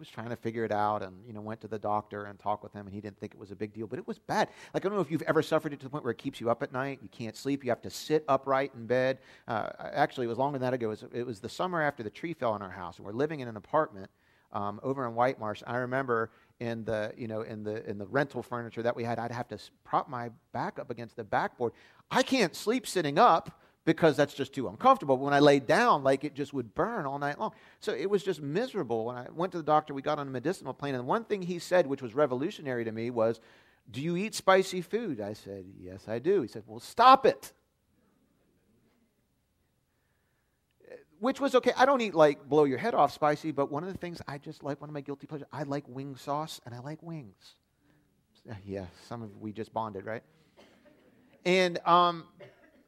was 0.00 0.08
trying 0.08 0.30
to 0.30 0.36
figure 0.36 0.64
it 0.64 0.72
out 0.72 1.04
and 1.04 1.14
you 1.28 1.32
know 1.32 1.40
went 1.40 1.60
to 1.60 1.68
the 1.68 1.78
doctor 1.78 2.24
and 2.24 2.40
talked 2.40 2.64
with 2.64 2.72
him 2.72 2.86
and 2.86 2.92
he 2.92 3.00
didn't 3.00 3.16
think 3.20 3.32
it 3.32 3.38
was 3.38 3.52
a 3.52 3.54
big 3.54 3.72
deal 3.72 3.86
but 3.86 4.00
it 4.00 4.08
was 4.08 4.18
bad. 4.18 4.48
Like 4.74 4.84
i 4.84 4.88
don't 4.88 4.96
know 4.96 5.00
if 5.00 5.12
you've 5.12 5.22
ever 5.22 5.42
suffered 5.42 5.72
it 5.72 5.78
to 5.78 5.84
the 5.84 5.90
point 5.90 6.02
where 6.02 6.10
it 6.10 6.18
keeps 6.18 6.40
you 6.40 6.50
up 6.50 6.64
at 6.64 6.72
night 6.72 6.98
you 7.00 7.08
can't 7.08 7.36
sleep 7.36 7.62
you 7.62 7.70
have 7.70 7.82
to 7.82 7.90
sit 7.90 8.24
upright 8.26 8.72
in 8.74 8.86
bed. 8.86 9.18
Uh, 9.46 9.68
actually 9.78 10.26
it 10.26 10.28
was 10.30 10.38
longer 10.38 10.58
than 10.58 10.66
that 10.66 10.74
ago. 10.74 10.86
It 10.86 11.02
was, 11.02 11.04
it 11.12 11.24
was, 11.24 11.38
the 11.38 11.48
summer 11.48 11.80
after 11.80 12.02
the 12.02 12.10
tree 12.10 12.34
fell 12.34 12.50
on 12.50 12.62
our 12.62 12.70
house 12.70 12.96
and 12.96 13.06
we're 13.06 13.12
living 13.12 13.38
in 13.38 13.46
an 13.46 13.56
apartment 13.56 14.10
um, 14.52 14.80
over 14.82 15.06
in 15.06 15.14
white 15.14 15.38
marsh. 15.38 15.62
I 15.66 15.76
remember 15.76 16.30
in 16.60 16.84
the 16.84 17.12
you 17.16 17.26
know 17.26 17.42
in 17.42 17.64
the 17.64 17.88
in 17.88 17.98
the 17.98 18.06
rental 18.06 18.42
furniture 18.42 18.82
that 18.82 18.94
we 18.94 19.02
had 19.02 19.18
i'd 19.18 19.32
have 19.32 19.48
to 19.48 19.58
prop 19.82 20.08
my 20.08 20.30
back 20.52 20.78
up 20.78 20.88
against 20.88 21.16
the 21.16 21.24
backboard 21.24 21.72
i 22.10 22.22
can't 22.22 22.54
sleep 22.54 22.86
sitting 22.86 23.18
up 23.18 23.60
because 23.84 24.16
that's 24.16 24.34
just 24.34 24.52
too 24.54 24.68
uncomfortable. 24.68 25.18
When 25.18 25.34
I 25.34 25.40
laid 25.40 25.66
down, 25.66 26.02
like 26.02 26.24
it 26.24 26.34
just 26.34 26.54
would 26.54 26.74
burn 26.74 27.06
all 27.06 27.18
night 27.18 27.38
long. 27.38 27.52
So 27.80 27.92
it 27.92 28.08
was 28.08 28.22
just 28.22 28.40
miserable. 28.40 29.06
When 29.06 29.16
I 29.16 29.26
went 29.34 29.52
to 29.52 29.58
the 29.58 29.64
doctor, 29.64 29.92
we 29.94 30.02
got 30.02 30.18
on 30.18 30.28
a 30.28 30.30
medicinal 30.30 30.72
plan, 30.72 30.94
and 30.94 31.06
one 31.06 31.24
thing 31.24 31.42
he 31.42 31.58
said, 31.58 31.86
which 31.86 32.02
was 32.02 32.14
revolutionary 32.14 32.84
to 32.84 32.92
me, 32.92 33.10
was, 33.10 33.40
Do 33.90 34.00
you 34.00 34.16
eat 34.16 34.34
spicy 34.34 34.80
food? 34.80 35.20
I 35.20 35.34
said, 35.34 35.66
Yes, 35.78 36.08
I 36.08 36.18
do. 36.18 36.42
He 36.42 36.48
said, 36.48 36.62
Well, 36.66 36.80
stop 36.80 37.26
it. 37.26 37.52
Which 41.24 41.40
was 41.40 41.54
okay. 41.54 41.72
I 41.74 41.86
don't 41.86 42.02
eat 42.02 42.14
like 42.14 42.50
blow 42.50 42.64
your 42.64 42.76
head 42.76 42.92
off 42.92 43.10
spicy, 43.10 43.50
but 43.50 43.72
one 43.72 43.82
of 43.82 43.90
the 43.90 43.96
things 43.96 44.20
I 44.28 44.36
just 44.36 44.62
like, 44.62 44.82
one 44.82 44.90
of 44.90 44.94
my 44.94 45.00
guilty 45.00 45.26
pleasures, 45.26 45.48
I 45.50 45.62
like 45.62 45.84
wing 45.88 46.16
sauce 46.16 46.60
and 46.66 46.74
I 46.74 46.80
like 46.80 47.02
wings. 47.02 47.54
Yeah, 48.66 48.84
some 49.08 49.22
of 49.22 49.34
we 49.40 49.50
just 49.50 49.72
bonded, 49.72 50.04
right? 50.04 50.22
And 51.46 51.78
um, 51.86 52.24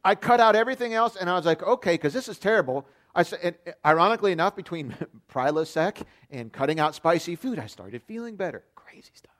I 0.04 0.16
cut 0.16 0.38
out 0.38 0.54
everything 0.54 0.92
else, 0.92 1.16
and 1.16 1.30
I 1.30 1.34
was 1.34 1.46
like, 1.46 1.62
okay, 1.62 1.94
because 1.94 2.12
this 2.12 2.28
is 2.28 2.36
terrible. 2.36 2.86
I 3.14 3.22
said, 3.22 3.56
ironically 3.86 4.32
enough, 4.32 4.54
between 4.54 4.94
Prilosec 5.32 6.02
and 6.30 6.52
cutting 6.52 6.78
out 6.78 6.94
spicy 6.94 7.36
food, 7.36 7.58
I 7.58 7.68
started 7.68 8.02
feeling 8.02 8.36
better. 8.36 8.64
Crazy 8.74 9.12
stuff. 9.14 9.32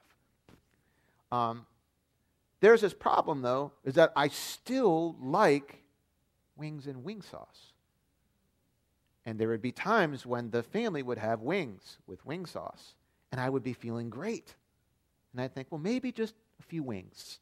Um, 1.31 1.67
there's 2.61 2.81
this 2.81 2.95
problem, 2.95 3.43
though, 3.43 3.73
is 3.83 3.93
that 3.93 4.11
I 4.15 4.29
still 4.29 5.15
like 5.21 5.83
wings 6.55 6.87
and 6.87 7.03
wing 7.03 7.21
sauce. 7.21 7.73
And 9.27 9.37
there 9.37 9.49
would 9.49 9.61
be 9.61 9.73
times 9.73 10.25
when 10.25 10.51
the 10.51 10.63
family 10.63 11.03
would 11.03 11.17
have 11.17 11.41
wings 11.41 11.97
with 12.07 12.25
wing 12.25 12.45
sauce, 12.45 12.95
and 13.29 13.41
I 13.41 13.49
would 13.49 13.61
be 13.61 13.73
feeling 13.73 14.09
great. 14.09 14.55
And 15.33 15.41
I'd 15.41 15.53
think, 15.53 15.67
well, 15.69 15.81
maybe 15.81 16.13
just 16.13 16.33
a 16.61 16.63
few 16.63 16.81
wings. 16.81 17.39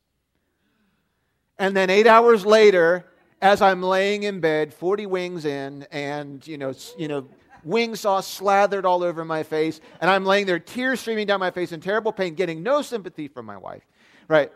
And 1.59 1.77
then 1.77 1.91
eight 1.91 2.07
hours 2.07 2.43
later, 2.43 3.05
as 3.39 3.61
I'm 3.61 3.83
laying 3.83 4.23
in 4.23 4.39
bed, 4.39 4.73
40 4.73 5.05
wings 5.05 5.45
in, 5.45 5.85
and, 5.91 6.45
you 6.47 6.57
know, 6.57 6.73
you 6.97 7.07
know, 7.07 7.27
wing 7.63 7.95
sauce 7.95 8.27
slathered 8.27 8.87
all 8.87 9.03
over 9.03 9.23
my 9.23 9.43
face, 9.43 9.79
and 10.01 10.09
I'm 10.09 10.25
laying 10.25 10.47
there, 10.47 10.57
tears 10.57 11.01
streaming 11.01 11.27
down 11.27 11.39
my 11.39 11.51
face 11.51 11.71
in 11.71 11.81
terrible 11.81 12.11
pain, 12.11 12.33
getting 12.33 12.63
no 12.63 12.81
sympathy 12.81 13.27
from 13.27 13.45
my 13.45 13.57
wife, 13.57 13.83
right? 14.27 14.51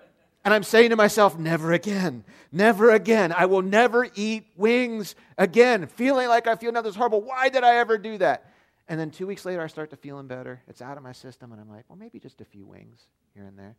And 0.49 0.55
I'm 0.55 0.63
saying 0.63 0.89
to 0.89 0.95
myself, 0.95 1.37
never 1.37 1.73
again, 1.73 2.23
never 2.51 2.89
again. 2.89 3.31
I 3.31 3.45
will 3.45 3.61
never 3.61 4.09
eat 4.15 4.47
wings 4.57 5.13
again, 5.37 5.85
feeling 5.85 6.27
like 6.27 6.47
I 6.47 6.55
feel 6.55 6.71
now 6.71 6.81
this 6.81 6.95
horrible. 6.95 7.21
Why 7.21 7.49
did 7.49 7.63
I 7.63 7.75
ever 7.75 7.99
do 7.99 8.17
that? 8.17 8.51
And 8.87 8.99
then 8.99 9.11
two 9.11 9.27
weeks 9.27 9.45
later, 9.45 9.61
I 9.61 9.67
start 9.67 9.91
to 9.91 9.95
feeling 9.95 10.25
better. 10.25 10.59
It's 10.67 10.81
out 10.81 10.97
of 10.97 11.03
my 11.03 11.11
system, 11.11 11.51
and 11.51 11.61
I'm 11.61 11.69
like, 11.69 11.85
well, 11.87 11.99
maybe 11.99 12.19
just 12.19 12.41
a 12.41 12.45
few 12.45 12.65
wings 12.65 13.05
here 13.35 13.43
and 13.43 13.59
there. 13.59 13.75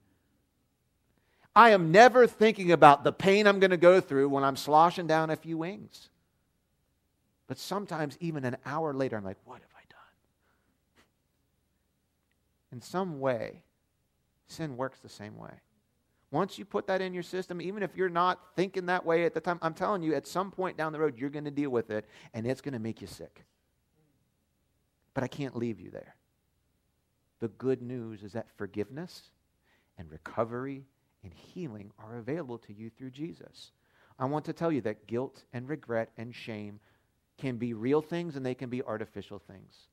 I 1.57 1.71
am 1.71 1.91
never 1.91 2.29
thinking 2.29 2.71
about 2.71 3.03
the 3.03 3.11
pain 3.11 3.49
I'm 3.49 3.59
going 3.59 3.73
to 3.73 3.77
go 3.77 4.01
through 4.01 4.29
when 4.29 4.45
I'm 4.45 4.55
sloshing 4.55 5.09
down 5.09 5.31
a 5.31 5.37
few 5.37 5.59
wings. 5.59 6.09
But 7.49 7.59
sometimes, 7.59 8.17
even 8.21 8.45
an 8.45 8.57
hour 8.65 8.95
later, 8.95 9.17
I'm 9.17 9.25
like, 9.25 9.39
what 9.45 9.61
have 9.61 9.75
I 9.75 9.83
done? 9.91 9.99
In 12.71 12.81
some 12.81 13.19
way, 13.19 13.65
sin 14.47 14.77
works 14.77 15.01
the 15.01 15.09
same 15.09 15.37
way. 15.37 15.51
Once 16.31 16.59
you 16.59 16.65
put 16.65 16.87
that 16.87 17.01
in 17.01 17.13
your 17.13 17.23
system, 17.23 17.61
even 17.61 17.83
if 17.83 17.97
you're 17.97 18.09
not 18.09 18.55
thinking 18.55 18.87
that 18.87 19.05
way 19.05 19.25
at 19.25 19.35
the 19.35 19.41
time, 19.41 19.59
I'm 19.63 19.75
telling 19.75 20.03
you, 20.03 20.15
at 20.15 20.27
some 20.27 20.51
point 20.51 20.77
down 20.77 20.93
the 20.93 21.01
road, 21.01 21.19
you're 21.19 21.31
going 21.31 21.45
to 21.45 21.51
deal 21.51 21.71
with 21.71 21.91
it 21.91 22.07
and 22.35 22.47
it's 22.47 22.61
going 22.61 22.75
to 22.75 22.79
make 22.79 23.01
you 23.01 23.09
sick. 23.09 23.45
But 25.13 25.25
I 25.25 25.29
can't 25.29 25.57
leave 25.57 25.81
you 25.81 25.91
there. 25.91 26.15
The 27.41 27.49
good 27.49 27.83
news 27.83 28.23
is 28.23 28.33
that 28.35 28.47
forgiveness 28.57 29.31
and 29.99 30.11
recovery 30.11 30.85
and 31.25 31.33
healing 31.35 31.91
are 31.99 32.19
available 32.19 32.59
to 32.59 32.73
you 32.73 32.91
through 32.91 33.11
Jesus. 33.11 33.73
I 34.19 34.27
want 34.27 34.45
to 34.45 34.53
tell 34.53 34.71
you 34.71 34.83
that 34.83 35.07
guilt 35.07 35.45
and 35.53 35.69
regret 35.69 36.11
and 36.17 36.35
shame 36.35 36.79
can 37.39 37.57
be 37.57 37.73
real 37.73 38.03
things 38.03 38.37
and 38.37 38.45
they 38.45 38.55
can 38.55 38.69
be 38.69 38.83
artificial 38.83 39.39
things. 39.39 39.89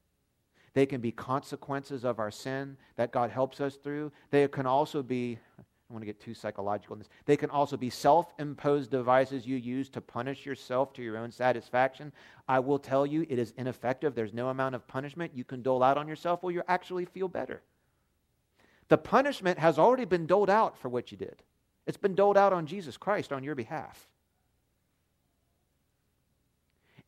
They 0.73 0.85
can 0.85 1.01
be 1.01 1.11
consequences 1.11 2.03
of 2.03 2.19
our 2.19 2.29
sin 2.29 2.77
that 2.97 3.11
God 3.11 3.31
helps 3.31 3.61
us 3.61 3.75
through. 3.77 4.11
They 4.29 4.47
can 4.47 4.67
also 4.67 5.01
be, 5.01 5.39
I 5.87 5.93
don't 5.93 5.95
want 5.95 6.01
to 6.01 6.07
get 6.07 6.19
too 6.19 6.33
psychological 6.33 6.95
in 6.95 6.99
this, 6.99 7.09
they 7.25 7.37
can 7.37 7.49
also 7.49 7.77
be 7.77 7.89
self 7.89 8.33
imposed 8.39 8.91
devices 8.91 9.47
you 9.47 9.55
use 9.55 9.87
to 9.91 10.01
punish 10.01 10.45
yourself 10.45 10.91
to 10.93 11.01
your 11.01 11.17
own 11.17 11.31
satisfaction. 11.31 12.11
I 12.45 12.59
will 12.59 12.77
tell 12.77 13.05
you, 13.05 13.25
it 13.29 13.39
is 13.39 13.53
ineffective. 13.55 14.13
There's 14.13 14.33
no 14.33 14.49
amount 14.49 14.75
of 14.75 14.85
punishment 14.85 15.31
you 15.33 15.45
can 15.45 15.61
dole 15.61 15.81
out 15.81 15.97
on 15.97 16.07
yourself 16.07 16.43
where 16.43 16.53
you 16.53 16.61
actually 16.67 17.05
feel 17.05 17.29
better. 17.29 17.61
The 18.89 18.97
punishment 18.97 19.59
has 19.59 19.79
already 19.79 20.03
been 20.03 20.27
doled 20.27 20.49
out 20.49 20.77
for 20.77 20.89
what 20.89 21.11
you 21.11 21.17
did. 21.17 21.41
It's 21.85 21.97
been 21.97 22.15
doled 22.15 22.37
out 22.37 22.51
on 22.51 22.65
Jesus 22.65 22.97
Christ 22.97 23.31
on 23.31 23.45
your 23.45 23.55
behalf. 23.55 24.09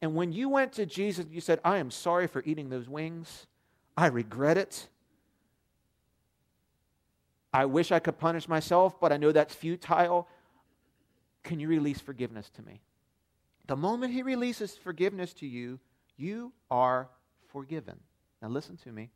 And 0.01 0.15
when 0.15 0.31
you 0.31 0.47
went 0.47 0.71
to 0.73 0.85
Jesus, 0.85 1.25
you 1.29 1.41
said, 1.41 1.59
I 1.65 1.77
am 1.79 1.91
sorry 1.91 2.27
for 2.27 2.41
eating 2.45 2.69
those 2.69 2.87
wings. 2.87 3.47
I 3.97 4.07
regret 4.07 4.57
it. 4.57 4.87
I 7.53 7.65
wish 7.65 7.91
I 7.91 7.99
could 7.99 8.19
punish 8.19 8.47
myself, 8.47 8.99
but 8.99 9.12
I 9.12 9.17
know 9.17 9.31
that's 9.31 9.53
futile. 9.53 10.27
Can 11.43 11.59
you 11.59 11.67
release 11.67 11.99
forgiveness 11.99 12.49
to 12.55 12.62
me? 12.62 12.81
The 13.67 13.75
moment 13.75 14.13
He 14.13 14.23
releases 14.23 14.75
forgiveness 14.75 15.33
to 15.35 15.47
you, 15.47 15.79
you 16.17 16.53
are 16.69 17.09
forgiven. 17.47 17.99
Now, 18.41 18.49
listen 18.49 18.77
to 18.77 18.91
me 18.91 19.09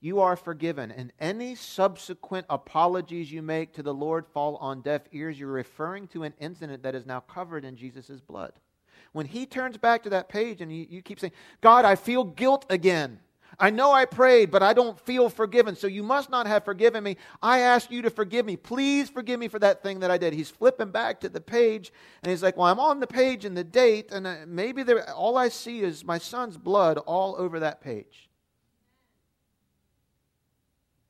you 0.00 0.20
are 0.20 0.36
forgiven. 0.36 0.90
And 0.90 1.12
any 1.18 1.54
subsequent 1.54 2.46
apologies 2.50 3.32
you 3.32 3.42
make 3.42 3.72
to 3.74 3.82
the 3.82 3.94
Lord 3.94 4.26
fall 4.26 4.56
on 4.56 4.82
deaf 4.82 5.02
ears. 5.12 5.38
You're 5.38 5.48
referring 5.48 6.06
to 6.08 6.22
an 6.22 6.34
incident 6.38 6.82
that 6.82 6.94
is 6.94 7.06
now 7.06 7.20
covered 7.20 7.64
in 7.64 7.76
Jesus' 7.76 8.20
blood. 8.20 8.52
When 9.12 9.26
he 9.26 9.46
turns 9.46 9.78
back 9.78 10.02
to 10.02 10.10
that 10.10 10.28
page 10.28 10.60
and 10.60 10.70
you, 10.70 10.86
you 10.88 11.02
keep 11.02 11.18
saying, 11.18 11.32
God, 11.60 11.84
I 11.84 11.96
feel 11.96 12.24
guilt 12.24 12.66
again. 12.68 13.20
I 13.58 13.70
know 13.70 13.92
I 13.92 14.04
prayed, 14.04 14.50
but 14.50 14.62
I 14.62 14.74
don't 14.74 15.00
feel 15.00 15.30
forgiven. 15.30 15.76
So 15.76 15.86
you 15.86 16.02
must 16.02 16.28
not 16.28 16.46
have 16.46 16.64
forgiven 16.64 17.02
me. 17.02 17.16
I 17.42 17.60
ask 17.60 17.90
you 17.90 18.02
to 18.02 18.10
forgive 18.10 18.44
me. 18.44 18.56
Please 18.56 19.08
forgive 19.08 19.40
me 19.40 19.48
for 19.48 19.58
that 19.58 19.82
thing 19.82 20.00
that 20.00 20.10
I 20.10 20.18
did. 20.18 20.34
He's 20.34 20.50
flipping 20.50 20.90
back 20.90 21.20
to 21.20 21.28
the 21.28 21.40
page 21.40 21.92
and 22.22 22.30
he's 22.30 22.42
like, 22.42 22.56
Well, 22.56 22.66
I'm 22.66 22.80
on 22.80 23.00
the 23.00 23.06
page 23.06 23.44
and 23.44 23.56
the 23.56 23.64
date, 23.64 24.12
and 24.12 24.26
uh, 24.26 24.36
maybe 24.46 24.82
there, 24.82 25.10
all 25.10 25.38
I 25.38 25.48
see 25.48 25.80
is 25.80 26.04
my 26.04 26.18
son's 26.18 26.58
blood 26.58 26.98
all 26.98 27.34
over 27.38 27.60
that 27.60 27.80
page. 27.80 28.28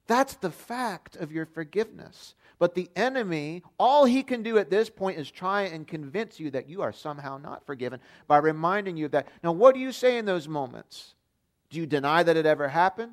That's 0.07 0.35
the 0.35 0.53
fact 0.53 1.17
of 1.17 1.33
your 1.33 1.47
forgiveness. 1.47 2.35
But 2.59 2.75
the 2.75 2.89
enemy, 2.97 3.65
all 3.79 4.05
he 4.05 4.23
can 4.23 4.43
do 4.43 4.57
at 4.57 4.71
this 4.71 4.89
point 4.89 5.19
is 5.19 5.31
try 5.31 5.63
and 5.63 5.87
convince 5.87 6.41
you 6.41 6.51
that 6.53 6.69
you 6.69 6.81
are 6.81 6.93
somehow 6.93 7.39
not 7.39 7.67
forgiven 7.67 8.01
by 8.29 8.39
reminding 8.39 8.97
you 8.97 9.07
of 9.07 9.11
that. 9.11 9.29
Now, 9.43 9.53
what 9.53 9.75
do 9.75 9.81
you 9.81 9.93
say 9.93 10.17
in 10.17 10.25
those 10.25 10.49
moments? 10.49 11.16
Do 11.71 11.79
you 11.79 11.87
deny 11.87 12.23
that 12.23 12.37
it 12.37 12.47
ever 12.47 12.69
happened? 12.69 13.13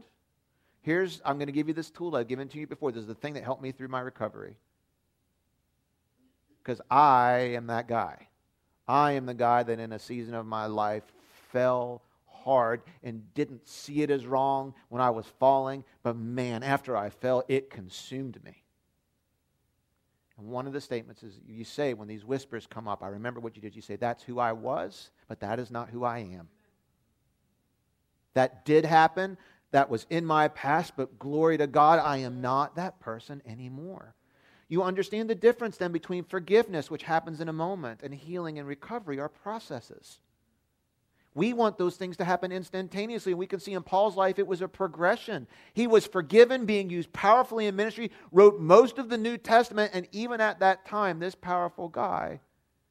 Here's, 0.81 1.21
I'm 1.25 1.37
going 1.37 1.47
to 1.47 1.53
give 1.53 1.67
you 1.67 1.73
this 1.73 1.89
tool 1.89 2.15
I've 2.15 2.27
given 2.27 2.49
to 2.49 2.59
you 2.59 2.67
before. 2.67 2.91
This 2.91 3.01
is 3.01 3.07
the 3.07 3.15
thing 3.15 3.33
that 3.33 3.43
helped 3.43 3.61
me 3.61 3.71
through 3.71 3.87
my 3.87 4.01
recovery. 4.01 4.57
Because 6.61 6.81
I 6.89 7.53
am 7.55 7.67
that 7.67 7.87
guy. 7.87 8.27
I 8.87 9.13
am 9.13 9.25
the 9.25 9.33
guy 9.33 9.63
that 9.63 9.79
in 9.79 9.93
a 9.93 9.99
season 9.99 10.33
of 10.33 10.45
my 10.45 10.65
life 10.65 11.03
fell 11.51 12.01
hard 12.27 12.81
and 13.03 13.33
didn't 13.33 13.67
see 13.67 14.01
it 14.01 14.09
as 14.09 14.25
wrong 14.25 14.73
when 14.89 15.01
I 15.01 15.09
was 15.09 15.25
falling, 15.39 15.83
but 16.03 16.17
man, 16.17 16.63
after 16.63 16.97
I 16.97 17.09
fell, 17.09 17.43
it 17.47 17.69
consumed 17.69 18.43
me. 18.43 18.63
And 20.37 20.47
one 20.47 20.67
of 20.67 20.73
the 20.73 20.81
statements 20.81 21.23
is 21.23 21.39
you 21.47 21.63
say 21.63 21.93
when 21.93 22.08
these 22.08 22.25
whispers 22.25 22.67
come 22.67 22.87
up, 22.87 23.04
I 23.04 23.08
remember 23.08 23.39
what 23.39 23.56
you 23.56 23.62
did. 23.62 23.75
You 23.75 23.81
say, 23.81 23.95
That's 23.95 24.23
who 24.23 24.39
I 24.39 24.51
was, 24.51 25.12
but 25.27 25.39
that 25.39 25.60
is 25.60 25.71
not 25.71 25.89
who 25.89 26.04
I 26.04 26.19
am. 26.19 26.49
That 28.34 28.65
did 28.65 28.86
happen. 28.86 29.38
That 29.71 29.90
was 29.90 30.06
in 30.10 30.25
my 30.25 30.50
past, 30.50 30.94
but 30.96 31.17
glory 31.17 31.58
to 31.58 31.67
God, 31.67 32.00
I 32.00 32.17
am 32.17 32.42
not 32.42 32.75
that 32.75 33.00
person 33.00 33.42
anymore. 33.46 34.13
You 34.67 34.84
understand 34.84 35.29
the 35.29 35.36
difference 35.36 35.77
then 35.77 35.92
between 35.92 36.23
forgiveness, 36.23 36.90
which 36.90 37.04
happens 37.04 37.42
in 37.42 37.50
a 37.50 37.54
moment, 37.54 38.02
and 38.04 38.13
healing 38.13 38.60
and 38.60 38.67
recovery 38.67 39.19
are 39.19 39.29
processes. 39.29 40.19
We 41.36 41.54
want 41.54 41.77
those 41.77 41.96
things 41.96 42.17
to 42.17 42.25
happen 42.25 42.52
instantaneously. 42.52 43.31
And 43.31 43.40
we 43.40 43.48
can 43.48 43.60
see 43.60 43.73
in 43.73 43.84
Paul's 43.84 44.15
life 44.15 44.38
it 44.38 44.48
was 44.48 44.62
a 44.62 44.67
progression. 44.67 45.48
He 45.73 45.88
was 45.88 46.06
forgiven, 46.06 46.65
being 46.65 46.90
used 46.90 47.12
powerfully 47.12 47.65
in 47.65 47.75
ministry, 47.75 48.12
wrote 48.31 48.60
most 48.60 49.00
of 49.00 49.10
the 49.10 49.17
New 49.17 49.38
Testament, 49.38 49.92
and 49.94 50.08
even 50.12 50.42
at 50.42 50.60
that 50.60 50.86
time, 50.86 51.19
this 51.19 51.36
powerful 51.36 51.90
guy, 51.90 52.40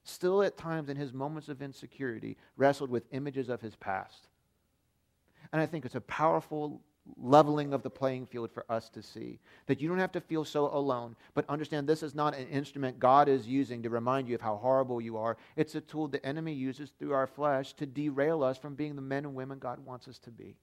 still 0.04 0.42
at 0.42 0.56
times 0.56 0.88
in 0.88 0.96
his 0.96 1.12
moments 1.12 1.48
of 1.48 1.62
insecurity, 1.62 2.36
wrestled 2.56 2.90
with 2.90 3.06
images 3.12 3.48
of 3.48 3.60
his 3.60 3.76
past. 3.76 4.26
And 5.52 5.60
I 5.60 5.66
think 5.66 5.84
it's 5.84 5.94
a 5.94 6.00
powerful 6.00 6.80
leveling 7.20 7.72
of 7.72 7.82
the 7.82 7.90
playing 7.90 8.26
field 8.26 8.50
for 8.52 8.64
us 8.70 8.88
to 8.90 9.02
see. 9.02 9.38
That 9.66 9.80
you 9.80 9.88
don't 9.88 9.98
have 9.98 10.12
to 10.12 10.20
feel 10.20 10.44
so 10.44 10.74
alone, 10.74 11.16
but 11.34 11.48
understand 11.48 11.88
this 11.88 12.02
is 12.02 12.14
not 12.14 12.36
an 12.36 12.46
instrument 12.48 12.98
God 12.98 13.28
is 13.28 13.46
using 13.46 13.82
to 13.82 13.90
remind 13.90 14.28
you 14.28 14.34
of 14.34 14.40
how 14.40 14.56
horrible 14.56 15.00
you 15.00 15.16
are. 15.16 15.36
It's 15.56 15.74
a 15.74 15.80
tool 15.80 16.08
the 16.08 16.24
enemy 16.24 16.52
uses 16.52 16.90
through 16.98 17.12
our 17.12 17.26
flesh 17.26 17.72
to 17.74 17.86
derail 17.86 18.42
us 18.42 18.56
from 18.56 18.74
being 18.74 18.96
the 18.96 19.02
men 19.02 19.24
and 19.24 19.34
women 19.34 19.58
God 19.58 19.84
wants 19.84 20.08
us 20.08 20.18
to 20.20 20.30
be. 20.30 20.56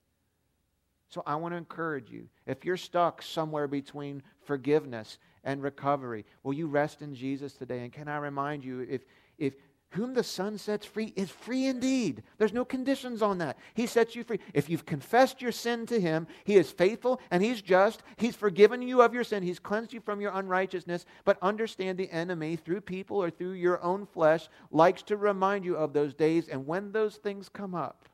So 1.10 1.22
I 1.26 1.34
want 1.34 1.52
to 1.52 1.58
encourage 1.58 2.10
you. 2.10 2.28
If 2.46 2.64
you're 2.64 2.76
stuck 2.76 3.20
somewhere 3.20 3.66
between 3.66 4.22
forgiveness 4.44 5.18
and 5.42 5.62
recovery, 5.62 6.24
will 6.42 6.52
you 6.52 6.68
rest 6.68 7.02
in 7.02 7.14
Jesus 7.14 7.52
today? 7.52 7.80
And 7.80 7.92
can 7.92 8.06
I 8.08 8.18
remind 8.18 8.64
you, 8.64 8.86
if, 8.88 9.02
if 9.36 9.54
whom 9.90 10.14
the 10.14 10.22
Son 10.22 10.56
sets 10.56 10.86
free 10.86 11.12
is 11.16 11.30
free 11.30 11.66
indeed. 11.66 12.22
There's 12.38 12.52
no 12.52 12.64
conditions 12.64 13.22
on 13.22 13.38
that. 13.38 13.58
He 13.74 13.86
sets 13.86 14.14
you 14.14 14.22
free. 14.22 14.38
If 14.54 14.68
you've 14.70 14.86
confessed 14.86 15.42
your 15.42 15.52
sin 15.52 15.86
to 15.86 16.00
Him, 16.00 16.28
He 16.44 16.56
is 16.56 16.70
faithful 16.70 17.20
and 17.30 17.42
He's 17.42 17.60
just. 17.60 18.02
He's 18.16 18.36
forgiven 18.36 18.82
you 18.82 19.02
of 19.02 19.12
your 19.12 19.24
sin, 19.24 19.42
He's 19.42 19.58
cleansed 19.58 19.92
you 19.92 20.00
from 20.00 20.20
your 20.20 20.32
unrighteousness. 20.32 21.06
But 21.24 21.38
understand 21.42 21.98
the 21.98 22.10
enemy, 22.10 22.56
through 22.56 22.82
people 22.82 23.22
or 23.22 23.30
through 23.30 23.52
your 23.52 23.82
own 23.82 24.06
flesh, 24.06 24.48
likes 24.70 25.02
to 25.04 25.16
remind 25.16 25.64
you 25.64 25.76
of 25.76 25.92
those 25.92 26.14
days. 26.14 26.48
And 26.48 26.66
when 26.66 26.92
those 26.92 27.16
things 27.16 27.48
come 27.48 27.74
up, 27.74 28.08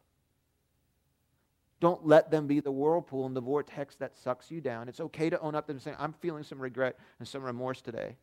don't 1.79 2.07
let 2.07 2.31
them 2.31 2.47
be 2.47 2.61
the 2.61 2.73
whirlpool 2.73 3.27
and 3.27 3.37
the 3.37 3.43
vortex 3.43 3.97
that 3.97 4.17
sucks 4.17 4.51
you 4.51 4.63
down. 4.63 4.89
It's 4.89 5.01
okay 5.01 5.29
to 5.29 5.39
own 5.41 5.55
up 5.55 5.67
to 5.67 5.69
them 5.69 5.77
and 5.77 5.83
say, 5.83 5.95
I'm 5.99 6.15
feeling 6.15 6.43
some 6.43 6.59
regret 6.59 6.99
and 7.19 7.29
some 7.29 7.43
remorse 7.43 7.83
today. 7.83 8.17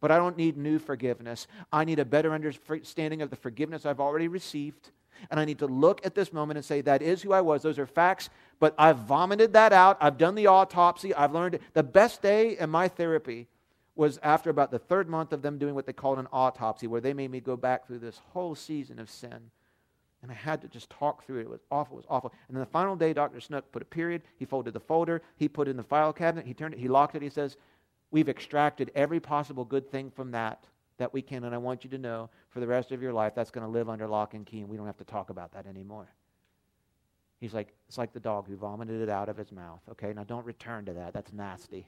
But 0.00 0.10
I 0.10 0.18
don't 0.18 0.36
need 0.36 0.56
new 0.56 0.78
forgiveness. 0.78 1.46
I 1.72 1.84
need 1.84 1.98
a 1.98 2.04
better 2.04 2.32
understanding 2.32 3.22
of 3.22 3.30
the 3.30 3.36
forgiveness 3.36 3.86
I've 3.86 4.00
already 4.00 4.28
received. 4.28 4.90
And 5.30 5.40
I 5.40 5.44
need 5.46 5.58
to 5.60 5.66
look 5.66 6.04
at 6.04 6.14
this 6.14 6.32
moment 6.32 6.58
and 6.58 6.64
say, 6.64 6.82
that 6.82 7.00
is 7.00 7.22
who 7.22 7.32
I 7.32 7.40
was. 7.40 7.62
Those 7.62 7.78
are 7.78 7.86
facts, 7.86 8.28
but 8.60 8.74
I've 8.78 8.98
vomited 8.98 9.54
that 9.54 9.72
out. 9.72 9.96
I've 10.00 10.18
done 10.18 10.34
the 10.34 10.48
autopsy. 10.48 11.14
I've 11.14 11.32
learned 11.32 11.54
it. 11.54 11.62
The 11.72 11.82
best 11.82 12.20
day 12.20 12.58
in 12.58 12.68
my 12.68 12.88
therapy 12.88 13.48
was 13.94 14.18
after 14.22 14.50
about 14.50 14.70
the 14.70 14.78
third 14.78 15.08
month 15.08 15.32
of 15.32 15.40
them 15.40 15.56
doing 15.56 15.74
what 15.74 15.86
they 15.86 15.92
called 15.94 16.18
an 16.18 16.28
autopsy, 16.30 16.86
where 16.86 17.00
they 17.00 17.14
made 17.14 17.30
me 17.30 17.40
go 17.40 17.56
back 17.56 17.86
through 17.86 18.00
this 18.00 18.20
whole 18.32 18.54
season 18.54 18.98
of 18.98 19.08
sin. 19.08 19.50
And 20.22 20.30
I 20.30 20.34
had 20.34 20.60
to 20.62 20.68
just 20.68 20.90
talk 20.90 21.24
through 21.24 21.38
it. 21.38 21.42
It 21.42 21.50
was 21.50 21.60
awful. 21.70 21.96
It 21.96 22.00
was 22.00 22.06
awful. 22.10 22.32
And 22.48 22.56
then 22.56 22.60
the 22.60 22.70
final 22.70 22.96
day, 22.96 23.14
Dr. 23.14 23.40
Snook 23.40 23.70
put 23.72 23.80
a 23.80 23.86
period. 23.86 24.22
He 24.38 24.44
folded 24.44 24.74
the 24.74 24.80
folder. 24.80 25.22
He 25.36 25.48
put 25.48 25.68
it 25.68 25.70
in 25.70 25.76
the 25.78 25.82
file 25.82 26.12
cabinet. 26.12 26.46
He 26.46 26.52
turned 26.52 26.74
it. 26.74 26.80
He 26.80 26.88
locked 26.88 27.14
it. 27.14 27.22
He 27.22 27.30
says, 27.30 27.56
We've 28.10 28.28
extracted 28.28 28.90
every 28.94 29.20
possible 29.20 29.64
good 29.64 29.90
thing 29.90 30.10
from 30.10 30.30
that 30.32 30.64
that 30.98 31.12
we 31.12 31.20
can, 31.20 31.44
and 31.44 31.54
I 31.54 31.58
want 31.58 31.84
you 31.84 31.90
to 31.90 31.98
know 31.98 32.30
for 32.48 32.60
the 32.60 32.66
rest 32.66 32.90
of 32.90 33.02
your 33.02 33.12
life 33.12 33.34
that's 33.34 33.50
going 33.50 33.66
to 33.66 33.70
live 33.70 33.88
under 33.88 34.06
lock 34.06 34.34
and 34.34 34.46
key, 34.46 34.60
and 34.60 34.68
we 34.68 34.76
don't 34.76 34.86
have 34.86 34.96
to 34.98 35.04
talk 35.04 35.30
about 35.30 35.52
that 35.52 35.66
anymore. 35.66 36.08
He's 37.38 37.52
like, 37.52 37.74
it's 37.86 37.98
like 37.98 38.12
the 38.12 38.20
dog 38.20 38.48
who 38.48 38.56
vomited 38.56 39.02
it 39.02 39.10
out 39.10 39.28
of 39.28 39.36
his 39.36 39.52
mouth. 39.52 39.80
Okay, 39.90 40.12
now 40.14 40.24
don't 40.24 40.46
return 40.46 40.86
to 40.86 40.94
that. 40.94 41.12
That's 41.12 41.32
nasty. 41.32 41.86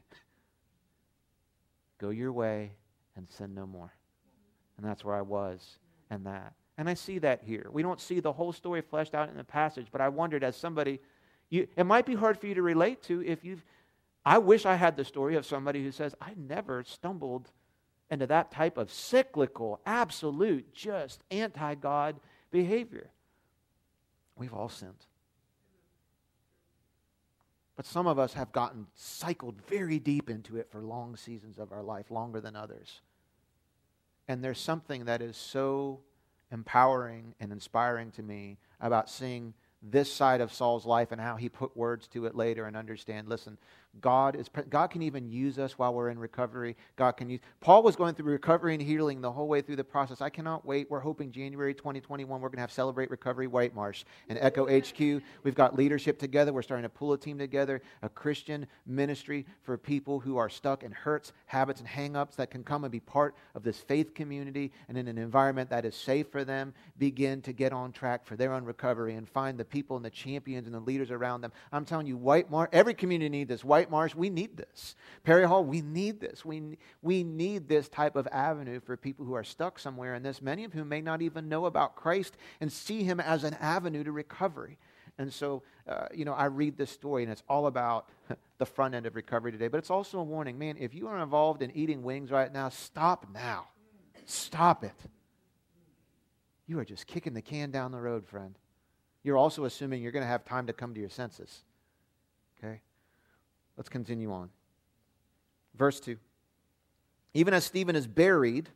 Go 1.99 2.11
your 2.11 2.33
way 2.33 2.73
and 3.17 3.29
sin 3.29 3.55
no 3.55 3.67
more. 3.67 3.93
And 4.77 4.87
that's 4.87 5.05
where 5.05 5.17
I 5.17 5.23
was 5.23 5.79
and 6.11 6.27
that. 6.27 6.53
And 6.77 6.89
I 6.89 6.95
see 6.95 7.19
that 7.21 7.43
here. 7.43 7.69
We 7.73 7.83
don't 7.83 8.01
see 8.01 8.21
the 8.21 8.33
whole 8.33 8.53
story 8.53 8.83
fleshed 8.83 9.15
out 9.15 9.31
in 9.31 9.37
the 9.37 9.43
passage, 9.43 9.89
but 9.91 10.01
I 10.01 10.09
wondered 10.09 10.45
as 10.45 10.55
somebody, 10.55 11.01
you, 11.51 11.67
it 11.77 11.85
might 11.85 12.07
be 12.07 12.15
hard 12.15 12.39
for 12.39 12.47
you 12.47 12.55
to 12.55 12.63
relate 12.63 13.03
to 13.05 13.25
if 13.25 13.43
you've 13.43 13.65
I 14.29 14.37
wish 14.37 14.67
I 14.67 14.75
had 14.75 14.95
the 14.95 15.07
story 15.07 15.37
of 15.37 15.47
somebody 15.47 15.83
who 15.83 15.91
says, 15.91 16.15
I 16.21 16.35
never 16.37 16.85
stumbled 16.85 17.51
into 18.11 18.27
that 18.27 18.51
type 18.51 18.77
of 18.77 18.93
cyclical, 18.93 19.81
absolute, 19.87 20.71
just 20.75 21.25
anti 21.31 21.75
God 21.77 22.21
behavior. 22.51 23.09
We've 24.37 24.53
all 24.53 24.69
sinned. 24.69 25.07
But 27.75 27.87
some 27.87 28.07
of 28.07 28.19
us 28.19 28.35
have 28.35 28.53
gotten 28.53 28.89
cycled 28.95 29.63
very 29.67 29.99
deep 29.99 30.29
into 30.29 30.59
it 30.59 30.71
for 30.71 30.83
long 30.83 31.17
seasons 31.17 31.59
of 31.59 31.73
our 31.73 31.83
life, 31.83 32.11
longer 32.11 32.43
than 32.43 32.55
others. 32.55 33.01
And 34.29 34.45
there's 34.45 34.61
something 34.61 35.07
that 35.07 35.23
is 35.23 35.39
so 35.39 36.01
empowering 36.53 37.35
and 37.41 37.51
inspiring 37.51 38.11
to 38.11 38.23
me 38.23 38.59
about 38.79 39.09
seeing 39.09 39.55
this 39.83 40.13
side 40.13 40.41
of 40.41 40.53
Saul's 40.53 40.87
life 40.87 41.13
and 41.13 41.21
how 41.21 41.37
he 41.37 41.49
put 41.49 41.77
words 41.77 42.09
to 42.09 42.27
it 42.27 42.35
later 42.35 42.67
and 42.67 42.77
understand 42.77 43.29
listen, 43.29 43.59
God 44.01 44.37
is 44.37 44.49
God 44.71 44.89
can 44.89 45.03
even 45.03 45.29
use 45.29 45.59
us 45.59 45.79
while 45.79 45.93
we're 45.93 46.11
in 46.11 46.19
recovery. 46.19 46.77
God 46.97 47.13
can 47.13 47.29
use 47.29 47.41
Paul 47.61 47.83
was 47.83 47.97
going 47.97 48.15
through 48.15 48.31
recovery 48.31 48.75
and 48.75 48.83
healing 48.83 49.21
the 49.21 49.33
whole 49.33 49.49
way 49.49 49.61
through 49.61 49.77
the 49.77 49.85
process. 49.85 50.21
I 50.21 50.31
cannot 50.31 50.65
wait. 50.65 50.91
We're 50.91 51.01
hoping 51.01 51.33
January 51.33 51.75
2021 51.75 52.41
we're 52.41 52.49
going 52.49 52.57
to 52.57 52.61
have 52.61 52.73
Celebrate 52.73 53.11
Recovery 53.11 53.47
White 53.47 53.75
Marsh 53.75 54.05
and 54.29 54.39
Echo 54.41 54.67
HQ. 54.67 55.23
We've 55.43 55.55
got 55.55 55.77
leadership 55.77 56.19
together. 56.19 56.53
We're 56.53 56.63
starting 56.63 56.85
to 56.85 56.89
pull 56.89 57.13
a 57.13 57.19
team 57.19 57.39
together, 57.39 57.83
a 58.03 58.09
Christian 58.09 58.67
ministry 58.87 59.47
for 59.63 59.77
people 59.77 60.21
who 60.21 60.37
are 60.37 60.49
stuck 60.49 60.83
in 60.83 60.93
hurts, 60.93 61.33
habits 61.47 61.81
and 61.81 61.89
hangups 61.89 62.37
that 62.37 62.51
can 62.51 62.63
come 62.63 62.85
and 62.85 62.93
be 62.93 63.01
part 63.01 63.35
of 63.55 63.63
this 63.63 63.79
faith 63.79 64.15
community 64.15 64.73
and 64.89 64.97
in 64.97 65.09
an 65.09 65.19
environment 65.19 65.71
that 65.71 65.85
is 65.85 65.95
safe 65.95 66.29
for 66.31 66.45
them 66.45 66.73
begin 66.99 67.43
to 67.43 67.53
get 67.53 67.73
on 67.73 67.93
track 67.93 68.25
for 68.25 68.37
their 68.37 68.53
own 68.53 68.65
recovery 68.65 69.15
and 69.15 69.29
find 69.29 69.59
the 69.59 69.65
people 69.65 69.97
and 69.97 70.05
the 70.05 70.11
champions 70.11 70.67
and 70.67 70.75
the 70.75 70.81
leaders 70.81 71.11
around 71.11 71.41
them. 71.41 71.53
I'm 71.73 71.85
telling 71.85 72.07
you 72.07 72.17
White 72.17 72.51
Marsh 72.51 72.69
every 72.73 72.95
community 72.95 73.29
needs 73.29 73.49
this. 73.49 73.65
White 73.65 73.78
Marsh, 73.87 74.15
we 74.15 74.31
need 74.31 74.57
this. 74.57 74.97
Perry 75.25 75.47
Hall, 75.47 75.65
we 75.65 75.81
need 75.81 76.21
this. 76.21 76.45
We, 76.45 76.79
we 77.03 77.23
need 77.23 77.69
this 77.69 77.89
type 77.89 78.17
of 78.17 78.27
avenue 78.29 78.81
for 78.81 78.97
people 78.97 79.25
who 79.25 79.35
are 79.35 79.45
stuck 79.45 79.79
somewhere 79.79 80.15
in 80.15 80.23
this, 80.23 80.41
many 80.41 80.65
of 80.65 80.73
whom 80.73 80.89
may 80.89 81.01
not 81.01 81.23
even 81.23 81.49
know 81.49 81.67
about 81.67 81.97
Christ 81.97 82.37
and 82.61 82.73
see 82.73 83.03
him 83.03 83.21
as 83.21 83.45
an 83.45 83.55
avenue 83.55 84.05
to 84.05 84.13
recovery. 84.13 84.79
And 85.19 85.33
so, 85.33 85.63
uh, 85.89 86.07
you 86.15 86.25
know, 86.25 86.33
I 86.33 86.47
read 86.47 86.77
this 86.77 86.91
story 86.91 87.25
and 87.25 87.33
it's 87.33 87.43
all 87.49 87.67
about 87.67 88.09
the 88.59 88.67
front 88.67 88.95
end 88.95 89.07
of 89.07 89.17
recovery 89.17 89.53
today, 89.53 89.69
but 89.69 89.79
it's 89.79 89.91
also 89.91 90.21
a 90.21 90.25
warning. 90.25 90.59
Man, 90.59 90.77
if 90.79 90.95
you 90.95 91.09
are 91.09 91.19
involved 91.19 91.61
in 91.61 91.71
eating 91.73 92.03
wings 92.03 92.31
right 92.31 92.53
now, 92.53 92.69
stop 92.69 93.27
now. 93.33 93.69
Stop 94.25 94.85
it. 94.85 94.95
You 96.67 96.79
are 96.79 96.85
just 96.85 97.07
kicking 97.07 97.35
the 97.35 97.43
can 97.43 97.71
down 97.71 97.93
the 97.93 98.01
road, 98.01 98.27
friend. 98.27 98.55
You're 99.25 99.39
also 99.39 99.65
assuming 99.65 100.03
you're 100.03 100.13
going 100.13 100.25
to 100.25 100.29
have 100.29 100.45
time 100.45 100.67
to 100.69 100.73
come 100.73 100.95
to 100.95 101.01
your 101.01 101.09
senses. 101.09 101.63
Okay? 102.59 102.81
Let's 103.79 103.89
continue 103.89 104.33
on. 104.33 104.51
Verse 105.77 106.01
2. 106.01 106.19
Even 107.33 107.55
as 107.55 107.65
Stephen 107.65 107.95
is 107.95 108.09
buried, 108.09 108.69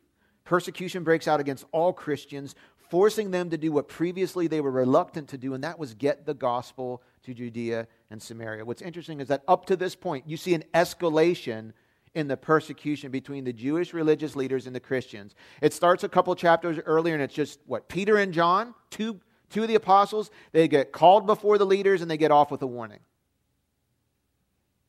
persecution 0.45 1.03
breaks 1.03 1.27
out 1.27 1.41
against 1.41 1.65
all 1.73 1.91
Christians, 1.91 2.55
forcing 2.89 3.29
them 3.29 3.49
to 3.49 3.57
do 3.57 3.71
what 3.73 3.89
previously 3.89 4.47
they 4.47 4.61
were 4.61 4.71
reluctant 4.71 5.27
to 5.29 5.37
do, 5.37 5.53
and 5.53 5.63
that 5.65 5.77
was 5.77 5.93
get 5.93 6.25
the 6.25 6.33
gospel 6.33 7.03
to 7.23 7.33
Judea 7.33 7.87
and 8.11 8.21
Samaria. 8.21 8.63
What's 8.63 8.81
interesting 8.81 9.19
is 9.19 9.27
that 9.27 9.43
up 9.45 9.65
to 9.65 9.75
this 9.75 9.93
point, 9.93 10.23
you 10.25 10.37
see 10.37 10.53
an 10.53 10.63
escalation 10.73 11.73
in 12.15 12.29
the 12.29 12.37
persecution 12.37 13.11
between 13.11 13.43
the 13.43 13.51
Jewish 13.51 13.93
religious 13.93 14.37
leaders 14.37 14.67
and 14.67 14.75
the 14.75 14.79
Christians. 14.79 15.35
It 15.61 15.73
starts 15.73 16.05
a 16.05 16.09
couple 16.09 16.33
chapters 16.35 16.79
earlier, 16.85 17.13
and 17.13 17.23
it's 17.23 17.33
just 17.33 17.59
what? 17.65 17.89
Peter 17.89 18.17
and 18.17 18.33
John, 18.33 18.73
two, 18.89 19.19
two 19.49 19.63
of 19.63 19.67
the 19.67 19.75
apostles, 19.75 20.31
they 20.53 20.69
get 20.69 20.93
called 20.93 21.25
before 21.25 21.57
the 21.57 21.65
leaders 21.65 22.01
and 22.01 22.09
they 22.09 22.17
get 22.17 22.31
off 22.31 22.51
with 22.51 22.61
a 22.61 22.67
warning. 22.67 22.99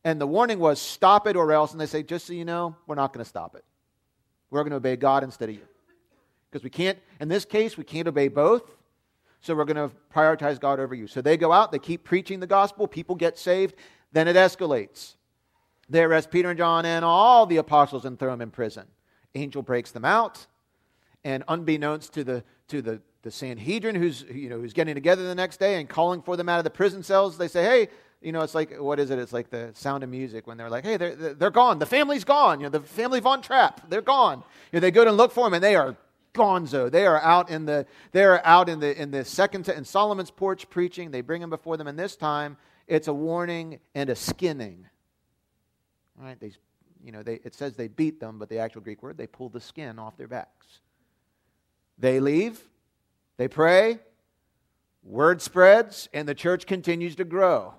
And 0.05 0.21
the 0.21 0.27
warning 0.27 0.59
was, 0.59 0.79
stop 0.79 1.25
it 1.25 1.35
or 1.35 1.51
else. 1.51 1.71
And 1.71 1.81
they 1.81 1.87
say, 1.87 2.03
just 2.03 2.27
so 2.27 2.33
you 2.33 2.45
know, 2.45 2.75
we're 2.85 2.95
not 2.95 3.11
going 3.11 3.23
to 3.23 3.27
stop 3.27 3.55
it. 3.55 3.65
We're 4.51 4.61
going 4.61 4.69
to 4.69 4.77
obey 4.77 4.95
God 4.95 5.23
instead 5.23 5.49
of 5.49 5.55
you. 5.55 5.67
Because 6.49 6.63
we 6.63 6.69
can't, 6.69 6.97
in 7.19 7.27
this 7.27 7.43
case, 7.43 7.75
we 7.75 7.83
can't 7.83 8.07
obey 8.07 8.27
both. 8.27 8.63
So 9.41 9.55
we're 9.55 9.65
going 9.65 9.89
to 9.89 9.95
prioritize 10.13 10.59
God 10.59 10.79
over 10.79 10.93
you. 10.93 11.07
So 11.07 11.21
they 11.21 11.37
go 11.37 11.51
out, 11.51 11.71
they 11.71 11.79
keep 11.79 12.03
preaching 12.03 12.39
the 12.39 12.47
gospel, 12.47 12.87
people 12.87 13.15
get 13.15 13.37
saved, 13.37 13.75
then 14.11 14.27
it 14.27 14.35
escalates. 14.35 15.15
They 15.89 16.03
arrest 16.03 16.31
Peter 16.31 16.49
and 16.49 16.57
John 16.57 16.85
and 16.85 17.03
all 17.03 17.45
the 17.45 17.57
apostles 17.57 18.05
and 18.05 18.17
throw 18.17 18.31
them 18.31 18.41
in 18.41 18.51
prison. 18.51 18.85
Angel 19.33 19.61
breaks 19.61 19.91
them 19.91 20.05
out, 20.05 20.47
and 21.23 21.43
unbeknownst 21.47 22.13
to 22.13 22.23
the 22.23 22.43
to 22.69 22.81
the, 22.81 23.01
the 23.21 23.29
Sanhedrin, 23.29 23.95
who's 23.95 24.23
you 24.31 24.49
know 24.49 24.59
who's 24.59 24.73
getting 24.73 24.95
together 24.95 25.27
the 25.27 25.35
next 25.35 25.57
day 25.57 25.79
and 25.79 25.89
calling 25.89 26.21
for 26.21 26.37
them 26.37 26.47
out 26.47 26.57
of 26.57 26.63
the 26.63 26.69
prison 26.69 27.03
cells, 27.03 27.37
they 27.37 27.49
say, 27.49 27.63
"Hey, 27.63 27.89
you 28.25 28.31
know, 28.31 28.41
it's 28.41 28.55
like, 28.55 28.75
what 28.79 28.99
is 28.99 29.11
it? 29.11 29.19
It's 29.19 29.31
like 29.31 29.51
the 29.51 29.69
sound 29.75 30.03
of 30.03 30.09
music 30.09 30.47
when 30.47 30.57
they're 30.57 30.69
like, 30.69 30.83
hey, 30.83 30.97
they're, 30.97 31.35
they're 31.35 31.51
gone. 31.51 31.77
The 31.77 31.85
family's 31.85 32.23
gone. 32.23 32.59
You 32.59 32.65
know, 32.65 32.71
the 32.71 32.79
family 32.79 33.19
Von 33.19 33.43
Trapp, 33.43 33.87
they're 33.87 34.01
gone. 34.01 34.39
You 34.71 34.77
know, 34.77 34.79
they 34.79 34.89
go 34.89 35.05
to 35.05 35.11
look 35.11 35.31
for 35.31 35.43
them 35.45 35.53
and 35.53 35.63
they 35.63 35.75
are 35.75 35.95
gonzo. 36.33 36.89
They 36.89 37.05
are 37.05 37.21
out 37.21 37.51
in 37.51 37.65
the, 37.65 37.85
they 38.13 38.23
are 38.23 38.41
out 38.43 38.67
in 38.67 38.79
the, 38.79 38.99
in 38.99 39.11
the 39.11 39.23
second, 39.23 39.69
in 39.69 39.85
Solomon's 39.85 40.31
porch 40.31 40.67
preaching. 40.71 41.11
They 41.11 41.21
bring 41.21 41.39
them 41.39 41.51
before 41.51 41.77
them. 41.77 41.85
And 41.85 41.99
this 41.99 42.15
time 42.15 42.57
it's 42.87 43.07
a 43.07 43.13
warning 43.13 43.79
and 43.93 44.09
a 44.09 44.15
skinning. 44.15 44.87
Right. 46.17 46.39
They, 46.39 46.51
you 47.03 47.11
know, 47.11 47.21
they, 47.21 47.35
it 47.43 47.53
says 47.53 47.75
they 47.75 47.89
beat 47.89 48.19
them, 48.19 48.39
but 48.39 48.49
the 48.49 48.57
actual 48.57 48.81
Greek 48.81 49.03
word, 49.03 49.17
they 49.17 49.27
pull 49.27 49.49
the 49.49 49.61
skin 49.61 49.99
off 49.99 50.17
their 50.17 50.27
backs. 50.27 50.79
They 51.99 52.19
leave. 52.19 52.59
They 53.37 53.47
pray. 53.47 53.99
Word 55.03 55.43
spreads 55.43 56.09
and 56.11 56.27
the 56.27 56.33
church 56.33 56.65
continues 56.65 57.15
to 57.17 57.23
grow. 57.23 57.75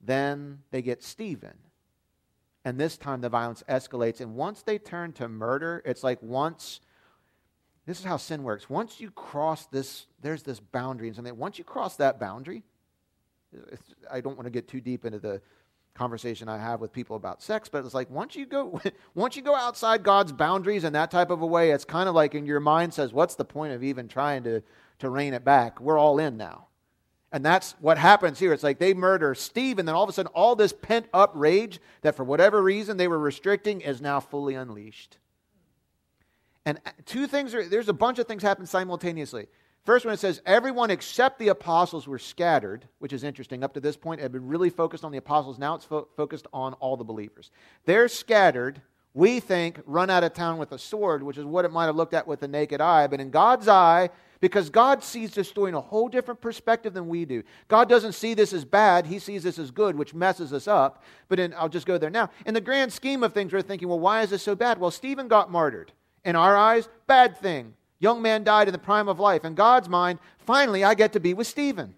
Then 0.00 0.60
they 0.70 0.82
get 0.82 1.02
Stephen. 1.02 1.54
And 2.64 2.78
this 2.78 2.96
time 2.96 3.20
the 3.20 3.28
violence 3.28 3.62
escalates. 3.68 4.20
And 4.20 4.34
once 4.34 4.62
they 4.62 4.78
turn 4.78 5.12
to 5.14 5.28
murder, 5.28 5.82
it's 5.84 6.02
like 6.02 6.22
once, 6.22 6.80
this 7.86 7.98
is 7.98 8.04
how 8.04 8.16
sin 8.16 8.42
works. 8.42 8.68
Once 8.68 9.00
you 9.00 9.10
cross 9.10 9.66
this, 9.66 10.06
there's 10.20 10.42
this 10.42 10.60
boundary 10.60 11.08
and 11.08 11.16
something. 11.16 11.36
Once 11.36 11.58
you 11.58 11.64
cross 11.64 11.96
that 11.96 12.20
boundary, 12.20 12.62
I 14.10 14.20
don't 14.20 14.36
want 14.36 14.46
to 14.46 14.50
get 14.50 14.68
too 14.68 14.80
deep 14.80 15.04
into 15.04 15.18
the 15.18 15.40
conversation 15.94 16.48
I 16.48 16.58
have 16.58 16.80
with 16.80 16.92
people 16.92 17.16
about 17.16 17.42
sex, 17.42 17.68
but 17.68 17.84
it's 17.84 17.94
like 17.94 18.08
once 18.08 18.36
you 18.36 18.46
go 18.46 18.80
once 19.14 19.36
you 19.36 19.42
go 19.42 19.54
outside 19.54 20.04
God's 20.04 20.32
boundaries 20.32 20.84
in 20.84 20.92
that 20.92 21.10
type 21.10 21.30
of 21.30 21.42
a 21.42 21.46
way, 21.46 21.72
it's 21.72 21.84
kind 21.84 22.08
of 22.08 22.14
like 22.14 22.34
in 22.34 22.46
your 22.46 22.60
mind 22.60 22.94
says, 22.94 23.12
what's 23.12 23.34
the 23.34 23.44
point 23.44 23.72
of 23.72 23.82
even 23.82 24.08
trying 24.08 24.44
to 24.44 24.62
to 25.00 25.10
rein 25.10 25.34
it 25.34 25.44
back? 25.44 25.80
We're 25.80 25.98
all 25.98 26.18
in 26.18 26.36
now. 26.36 26.67
And 27.30 27.44
that's 27.44 27.72
what 27.80 27.98
happens 27.98 28.38
here. 28.38 28.52
It's 28.52 28.62
like 28.62 28.78
they 28.78 28.94
murder 28.94 29.34
Steve, 29.34 29.78
and 29.78 29.86
then 29.86 29.94
all 29.94 30.02
of 30.02 30.08
a 30.08 30.12
sudden, 30.12 30.32
all 30.34 30.56
this 30.56 30.72
pent 30.72 31.06
up 31.12 31.32
rage 31.34 31.78
that 32.00 32.14
for 32.14 32.24
whatever 32.24 32.62
reason 32.62 32.96
they 32.96 33.08
were 33.08 33.18
restricting 33.18 33.82
is 33.82 34.00
now 34.00 34.18
fully 34.18 34.54
unleashed. 34.54 35.18
And 36.64 36.78
uh, 36.86 36.90
two 37.04 37.26
things 37.26 37.54
are 37.54 37.68
there's 37.68 37.88
a 37.88 37.94
bunch 37.94 38.18
of 38.18 38.26
things 38.26 38.42
happen 38.42 38.66
simultaneously. 38.66 39.46
First, 39.84 40.04
when 40.04 40.12
it 40.12 40.20
says 40.20 40.42
everyone 40.44 40.90
except 40.90 41.38
the 41.38 41.48
apostles 41.48 42.06
were 42.06 42.18
scattered, 42.18 42.86
which 42.98 43.12
is 43.12 43.24
interesting. 43.24 43.64
Up 43.64 43.74
to 43.74 43.80
this 43.80 43.96
point, 43.96 44.20
it 44.20 44.24
had 44.24 44.32
been 44.32 44.48
really 44.48 44.70
focused 44.70 45.04
on 45.04 45.12
the 45.12 45.18
apostles. 45.18 45.58
Now 45.58 45.74
it's 45.74 45.84
fo- 45.84 46.08
focused 46.16 46.46
on 46.52 46.74
all 46.74 46.96
the 46.96 47.04
believers. 47.04 47.50
They're 47.84 48.08
scattered. 48.08 48.82
We 49.18 49.40
think 49.40 49.80
run 49.84 50.10
out 50.10 50.22
of 50.22 50.32
town 50.32 50.58
with 50.58 50.70
a 50.70 50.78
sword, 50.78 51.24
which 51.24 51.38
is 51.38 51.44
what 51.44 51.64
it 51.64 51.72
might 51.72 51.86
have 51.86 51.96
looked 51.96 52.14
at 52.14 52.28
with 52.28 52.38
the 52.38 52.46
naked 52.46 52.80
eye. 52.80 53.08
But 53.08 53.18
in 53.18 53.30
God's 53.30 53.66
eye, 53.66 54.10
because 54.38 54.70
God 54.70 55.02
sees 55.02 55.34
this 55.34 55.48
story 55.48 55.70
in 55.70 55.74
a 55.74 55.80
whole 55.80 56.08
different 56.08 56.40
perspective 56.40 56.94
than 56.94 57.08
we 57.08 57.24
do. 57.24 57.42
God 57.66 57.88
doesn't 57.88 58.12
see 58.12 58.34
this 58.34 58.52
as 58.52 58.64
bad, 58.64 59.06
He 59.06 59.18
sees 59.18 59.42
this 59.42 59.58
as 59.58 59.72
good, 59.72 59.96
which 59.96 60.14
messes 60.14 60.52
us 60.52 60.68
up. 60.68 61.02
But 61.28 61.40
in, 61.40 61.52
I'll 61.54 61.68
just 61.68 61.84
go 61.84 61.98
there 61.98 62.10
now. 62.10 62.30
In 62.46 62.54
the 62.54 62.60
grand 62.60 62.92
scheme 62.92 63.24
of 63.24 63.32
things, 63.32 63.52
we're 63.52 63.60
thinking, 63.60 63.88
well, 63.88 63.98
why 63.98 64.22
is 64.22 64.30
this 64.30 64.44
so 64.44 64.54
bad? 64.54 64.78
Well, 64.78 64.92
Stephen 64.92 65.26
got 65.26 65.50
martyred. 65.50 65.90
In 66.24 66.36
our 66.36 66.56
eyes, 66.56 66.88
bad 67.08 67.36
thing. 67.36 67.74
Young 67.98 68.22
man 68.22 68.44
died 68.44 68.68
in 68.68 68.72
the 68.72 68.78
prime 68.78 69.08
of 69.08 69.18
life. 69.18 69.44
In 69.44 69.56
God's 69.56 69.88
mind, 69.88 70.20
finally, 70.38 70.84
I 70.84 70.94
get 70.94 71.12
to 71.14 71.20
be 71.20 71.34
with 71.34 71.48
Stephen. 71.48 71.96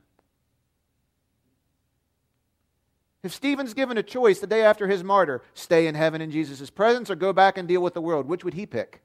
If 3.23 3.35
Stephen's 3.35 3.75
given 3.75 3.99
a 3.99 4.03
choice 4.03 4.39
the 4.39 4.47
day 4.47 4.63
after 4.63 4.89
his 4.89 5.05
martyr, 5.05 5.43
stay 5.53 5.87
in 5.87 5.95
heaven 5.95 6.23
in 6.23 6.31
Jesus' 6.31 6.71
presence 6.71 7.11
or 7.11 7.15
go 7.15 7.33
back 7.33 7.59
and 7.59 7.69
deal 7.69 7.83
with 7.83 7.95
the 7.95 8.01
world, 8.01 8.27
which 8.27 8.45
would 8.45 8.55
he 8.55 8.65
pick? 8.65 9.03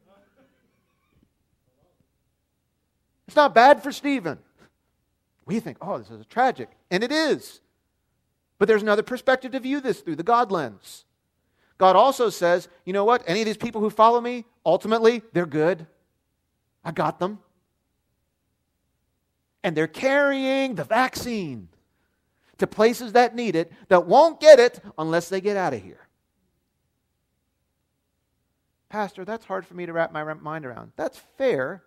It's 3.27 3.35
not 3.35 3.55
bad 3.55 3.83
for 3.83 3.91
Stephen. 3.91 4.39
We 5.45 5.59
think, 5.59 5.77
oh, 5.81 5.97
this 5.97 6.09
is 6.09 6.25
tragic. 6.27 6.69
And 6.89 7.03
it 7.03 7.11
is. 7.11 7.59
But 8.57 8.67
there's 8.67 8.81
another 8.81 9.03
perspective 9.03 9.51
to 9.51 9.59
view 9.59 9.81
this 9.81 9.99
through 9.99 10.15
the 10.15 10.23
God 10.23 10.51
lens. 10.51 11.03
God 11.77 11.95
also 11.97 12.29
says, 12.29 12.69
you 12.85 12.93
know 12.93 13.03
what? 13.03 13.23
Any 13.27 13.41
of 13.41 13.45
these 13.45 13.57
people 13.57 13.81
who 13.81 13.89
follow 13.89 14.21
me, 14.21 14.45
ultimately, 14.65 15.23
they're 15.33 15.45
good. 15.45 15.87
I 16.83 16.91
got 16.91 17.19
them. 17.19 17.39
And 19.61 19.75
they're 19.75 19.87
carrying 19.87 20.75
the 20.75 20.83
vaccine 20.85 21.67
to 22.57 22.67
places 22.67 23.13
that 23.13 23.35
need 23.35 23.55
it 23.55 23.71
that 23.89 24.07
won't 24.07 24.39
get 24.39 24.59
it 24.59 24.79
unless 24.97 25.29
they 25.29 25.41
get 25.41 25.57
out 25.57 25.73
of 25.73 25.83
here. 25.83 26.07
Pastor, 28.89 29.25
that's 29.25 29.45
hard 29.45 29.65
for 29.65 29.73
me 29.73 29.85
to 29.85 29.93
wrap 29.93 30.11
my 30.11 30.33
mind 30.35 30.65
around. 30.65 30.91
That's 30.95 31.19
fair. 31.37 31.83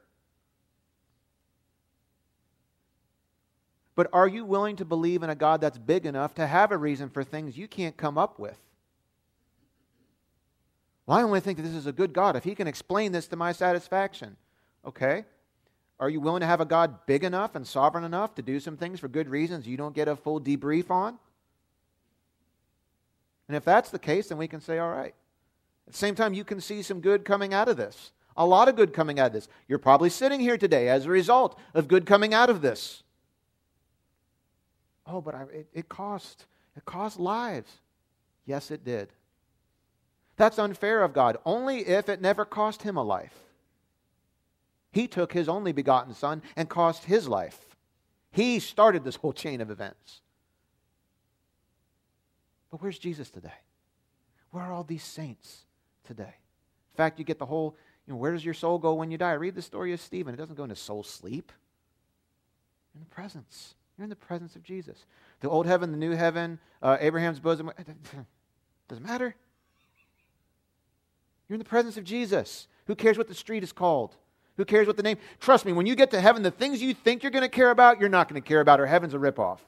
But 3.94 4.08
are 4.12 4.28
you 4.28 4.44
willing 4.44 4.76
to 4.76 4.84
believe 4.84 5.22
in 5.22 5.30
a 5.30 5.34
God 5.34 5.60
that's 5.60 5.78
big 5.78 6.06
enough 6.06 6.34
to 6.34 6.46
have 6.46 6.70
a 6.70 6.76
reason 6.76 7.08
for 7.08 7.24
things 7.24 7.58
you 7.58 7.66
can't 7.66 7.96
come 7.96 8.16
up 8.16 8.38
with? 8.38 8.58
Well, 11.06 11.18
I 11.18 11.22
only 11.22 11.40
think 11.40 11.56
that 11.56 11.62
this 11.62 11.74
is 11.74 11.86
a 11.86 11.92
good 11.92 12.12
God 12.12 12.36
if 12.36 12.44
He 12.44 12.54
can 12.54 12.68
explain 12.68 13.12
this 13.12 13.26
to 13.28 13.36
my 13.36 13.52
satisfaction. 13.52 14.36
Okay? 14.86 15.24
Are 16.00 16.08
you 16.08 16.20
willing 16.20 16.40
to 16.40 16.46
have 16.46 16.60
a 16.60 16.64
God 16.64 17.06
big 17.06 17.24
enough 17.24 17.54
and 17.54 17.66
sovereign 17.66 18.04
enough 18.04 18.34
to 18.36 18.42
do 18.42 18.60
some 18.60 18.76
things 18.76 19.00
for 19.00 19.08
good 19.08 19.28
reasons 19.28 19.66
you 19.66 19.76
don't 19.76 19.94
get 19.94 20.06
a 20.06 20.14
full 20.14 20.40
debrief 20.40 20.90
on? 20.90 21.18
And 23.48 23.56
if 23.56 23.64
that's 23.64 23.90
the 23.90 23.98
case, 23.98 24.28
then 24.28 24.38
we 24.38 24.46
can 24.46 24.60
say, 24.60 24.78
all 24.78 24.90
right. 24.90 25.14
At 25.86 25.92
the 25.92 25.98
same 25.98 26.14
time, 26.14 26.34
you 26.34 26.44
can 26.44 26.60
see 26.60 26.82
some 26.82 27.00
good 27.00 27.24
coming 27.24 27.54
out 27.54 27.68
of 27.68 27.76
this. 27.76 28.12
A 28.36 28.46
lot 28.46 28.68
of 28.68 28.76
good 28.76 28.92
coming 28.92 29.18
out 29.18 29.28
of 29.28 29.32
this. 29.32 29.48
You're 29.66 29.78
probably 29.78 30.10
sitting 30.10 30.38
here 30.38 30.58
today 30.58 30.88
as 30.88 31.06
a 31.06 31.10
result 31.10 31.58
of 31.74 31.88
good 31.88 32.06
coming 32.06 32.34
out 32.34 32.50
of 32.50 32.60
this. 32.60 33.02
Oh, 35.06 35.20
but 35.20 35.34
I, 35.34 35.42
it, 35.44 35.66
it 35.72 35.88
cost. 35.88 36.46
It 36.76 36.84
cost 36.84 37.18
lives. 37.18 37.72
Yes, 38.46 38.70
it 38.70 38.84
did. 38.84 39.08
That's 40.36 40.58
unfair 40.58 41.02
of 41.02 41.12
God, 41.12 41.38
only 41.44 41.80
if 41.80 42.08
it 42.08 42.20
never 42.20 42.44
cost 42.44 42.82
him 42.82 42.96
a 42.96 43.02
life. 43.02 43.34
He 44.98 45.06
took 45.06 45.32
his 45.32 45.48
only 45.48 45.70
begotten 45.70 46.12
Son 46.12 46.42
and 46.56 46.68
cost 46.68 47.04
his 47.04 47.28
life. 47.28 47.76
He 48.32 48.58
started 48.58 49.04
this 49.04 49.14
whole 49.14 49.32
chain 49.32 49.60
of 49.60 49.70
events. 49.70 50.22
But 52.68 52.82
where's 52.82 52.98
Jesus 52.98 53.30
today? 53.30 53.60
Where 54.50 54.64
are 54.64 54.72
all 54.72 54.82
these 54.82 55.04
saints 55.04 55.66
today? 56.02 56.22
In 56.24 56.96
fact, 56.96 57.20
you 57.20 57.24
get 57.24 57.38
the 57.38 57.46
whole, 57.46 57.76
you 58.08 58.12
know, 58.12 58.18
where 58.18 58.32
does 58.32 58.44
your 58.44 58.54
soul 58.54 58.76
go 58.80 58.94
when 58.94 59.12
you 59.12 59.18
die? 59.18 59.34
Read 59.34 59.54
the 59.54 59.62
story 59.62 59.92
of 59.92 60.00
Stephen. 60.00 60.34
It 60.34 60.38
doesn't 60.38 60.56
go 60.56 60.64
into 60.64 60.74
soul 60.74 61.04
sleep. 61.04 61.52
You're 62.92 62.98
In 62.98 63.08
the 63.08 63.14
presence. 63.14 63.76
You're 63.96 64.02
in 64.02 64.10
the 64.10 64.16
presence 64.16 64.56
of 64.56 64.64
Jesus. 64.64 65.06
The 65.42 65.48
old 65.48 65.66
heaven, 65.66 65.92
the 65.92 65.96
new 65.96 66.16
heaven, 66.16 66.58
uh, 66.82 66.96
Abraham's 66.98 67.38
bosom. 67.38 67.70
Doesn't 68.88 69.06
matter. 69.06 69.36
You're 71.48 71.54
in 71.54 71.60
the 71.60 71.64
presence 71.64 71.96
of 71.96 72.02
Jesus. 72.02 72.66
Who 72.88 72.96
cares 72.96 73.16
what 73.16 73.28
the 73.28 73.34
street 73.34 73.62
is 73.62 73.70
called? 73.70 74.16
Who 74.58 74.64
cares 74.64 74.88
what 74.88 74.96
the 74.96 75.04
name? 75.04 75.18
Trust 75.38 75.64
me, 75.64 75.72
when 75.72 75.86
you 75.86 75.94
get 75.94 76.10
to 76.10 76.20
heaven, 76.20 76.42
the 76.42 76.50
things 76.50 76.82
you 76.82 76.92
think 76.92 77.22
you're 77.22 77.32
going 77.32 77.42
to 77.42 77.48
care 77.48 77.70
about, 77.70 78.00
you're 78.00 78.08
not 78.08 78.28
going 78.28 78.42
to 78.42 78.46
care 78.46 78.60
about, 78.60 78.80
or 78.80 78.86
heaven's 78.86 79.14
a 79.14 79.18
ripoff. 79.18 79.60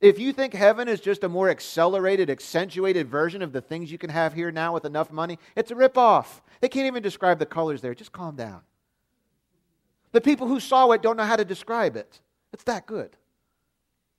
If 0.00 0.18
you 0.18 0.34
think 0.34 0.52
heaven 0.52 0.86
is 0.86 1.00
just 1.00 1.24
a 1.24 1.28
more 1.30 1.48
accelerated, 1.48 2.28
accentuated 2.28 3.08
version 3.08 3.40
of 3.40 3.52
the 3.52 3.62
things 3.62 3.90
you 3.90 3.96
can 3.96 4.10
have 4.10 4.34
here 4.34 4.52
now 4.52 4.74
with 4.74 4.84
enough 4.84 5.10
money, 5.10 5.38
it's 5.56 5.70
a 5.70 5.74
ripoff. 5.74 6.26
They 6.60 6.68
can't 6.68 6.86
even 6.86 7.02
describe 7.02 7.38
the 7.38 7.46
colors 7.46 7.80
there. 7.80 7.94
Just 7.94 8.12
calm 8.12 8.36
down. 8.36 8.60
The 10.12 10.20
people 10.20 10.46
who 10.46 10.60
saw 10.60 10.90
it 10.90 11.00
don't 11.00 11.16
know 11.16 11.24
how 11.24 11.36
to 11.36 11.46
describe 11.46 11.96
it. 11.96 12.20
It's 12.52 12.64
that 12.64 12.84
good. 12.84 13.16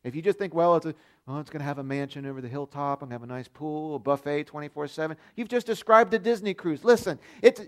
If 0.03 0.15
you 0.15 0.23
just 0.23 0.39
think, 0.39 0.55
well, 0.55 0.75
it's, 0.77 0.87
a, 0.87 0.95
well, 1.27 1.39
it's 1.39 1.51
going 1.51 1.59
to 1.59 1.65
have 1.65 1.77
a 1.77 1.83
mansion 1.83 2.25
over 2.25 2.41
the 2.41 2.47
hilltop 2.47 3.03
and 3.03 3.11
have 3.11 3.21
a 3.21 3.27
nice 3.27 3.47
pool, 3.47 3.97
a 3.97 3.99
buffet 3.99 4.45
24 4.45 4.87
7, 4.87 5.15
you've 5.35 5.47
just 5.47 5.67
described 5.67 6.11
a 6.15 6.19
Disney 6.19 6.55
cruise. 6.55 6.83
Listen, 6.83 7.19
it's. 7.43 7.61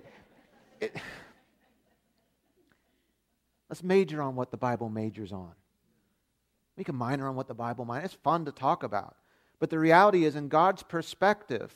It, 0.80 0.96
let's 3.70 3.84
major 3.84 4.22
on 4.22 4.36
what 4.36 4.52
the 4.52 4.58
Bible 4.58 4.90
majors 4.90 5.32
on. 5.32 5.52
Make 6.78 6.90
a 6.90 6.94
minor 6.94 7.28
on 7.28 7.36
what 7.36 7.48
the 7.48 7.56
Bible 7.56 7.86
minors. 7.86 8.06
It's 8.06 8.24
fun 8.24 8.46
to 8.46 8.52
talk 8.52 8.84
about. 8.84 9.16
But 9.60 9.70
the 9.70 9.80
reality 9.80 10.26
is, 10.26 10.36
in 10.36 10.50
God's 10.50 10.84
perspective, 10.84 11.74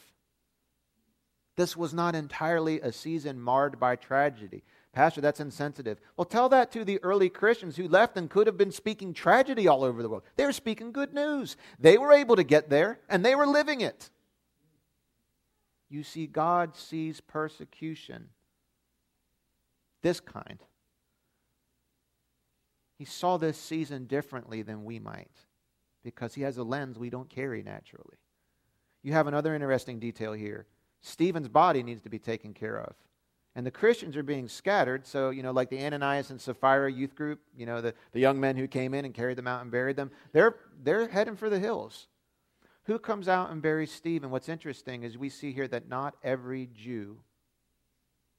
this 1.55 1.75
was 1.75 1.93
not 1.93 2.15
entirely 2.15 2.79
a 2.81 2.91
season 2.91 3.39
marred 3.39 3.79
by 3.79 3.95
tragedy. 3.95 4.63
Pastor, 4.93 5.21
that's 5.21 5.39
insensitive. 5.39 5.99
Well, 6.17 6.25
tell 6.25 6.49
that 6.49 6.71
to 6.73 6.83
the 6.83 6.99
early 7.01 7.29
Christians 7.29 7.77
who 7.77 7.87
left 7.87 8.17
and 8.17 8.29
could 8.29 8.47
have 8.47 8.57
been 8.57 8.71
speaking 8.71 9.13
tragedy 9.13 9.67
all 9.67 9.83
over 9.83 10.01
the 10.01 10.09
world. 10.09 10.23
They 10.35 10.45
were 10.45 10.51
speaking 10.51 10.91
good 10.91 11.13
news. 11.13 11.55
They 11.79 11.97
were 11.97 12.11
able 12.11 12.35
to 12.35 12.43
get 12.43 12.69
there, 12.69 12.99
and 13.09 13.23
they 13.23 13.35
were 13.35 13.47
living 13.47 13.81
it. 13.81 14.09
You 15.89 16.03
see, 16.03 16.27
God 16.27 16.75
sees 16.75 17.21
persecution, 17.21 18.29
this 20.01 20.19
kind. 20.19 20.59
He 22.97 23.05
saw 23.05 23.37
this 23.37 23.57
season 23.57 24.05
differently 24.05 24.61
than 24.61 24.83
we 24.83 24.99
might 24.99 25.31
because 26.03 26.33
he 26.35 26.41
has 26.41 26.57
a 26.57 26.63
lens 26.63 26.99
we 26.99 27.09
don't 27.09 27.29
carry 27.29 27.63
naturally. 27.63 28.17
You 29.03 29.13
have 29.13 29.27
another 29.27 29.55
interesting 29.55 29.99
detail 29.99 30.33
here. 30.33 30.67
Stephen's 31.01 31.47
body 31.47 31.81
needs 31.81 32.01
to 32.01 32.09
be 32.09 32.19
taken 32.19 32.53
care 32.53 32.79
of. 32.79 32.93
And 33.55 33.65
the 33.65 33.71
Christians 33.71 34.15
are 34.15 34.23
being 34.23 34.47
scattered. 34.47 35.05
So, 35.05 35.29
you 35.31 35.43
know, 35.43 35.51
like 35.51 35.69
the 35.69 35.83
Ananias 35.83 36.29
and 36.29 36.39
Sapphira 36.39 36.91
youth 36.91 37.15
group, 37.15 37.39
you 37.57 37.65
know, 37.65 37.81
the, 37.81 37.93
the 38.13 38.19
young 38.19 38.39
men 38.39 38.55
who 38.55 38.67
came 38.67 38.93
in 38.93 39.03
and 39.03 39.13
carried 39.13 39.37
them 39.37 39.47
out 39.47 39.61
and 39.61 39.71
buried 39.71 39.97
them, 39.97 40.11
they're, 40.31 40.55
they're 40.83 41.07
heading 41.07 41.35
for 41.35 41.49
the 41.49 41.59
hills. 41.59 42.07
Who 42.83 42.97
comes 42.97 43.27
out 43.27 43.51
and 43.51 43.61
buries 43.61 43.91
Stephen? 43.91 44.31
What's 44.31 44.49
interesting 44.49 45.03
is 45.03 45.17
we 45.17 45.29
see 45.29 45.51
here 45.51 45.67
that 45.67 45.89
not 45.89 46.15
every 46.23 46.69
Jew 46.73 47.19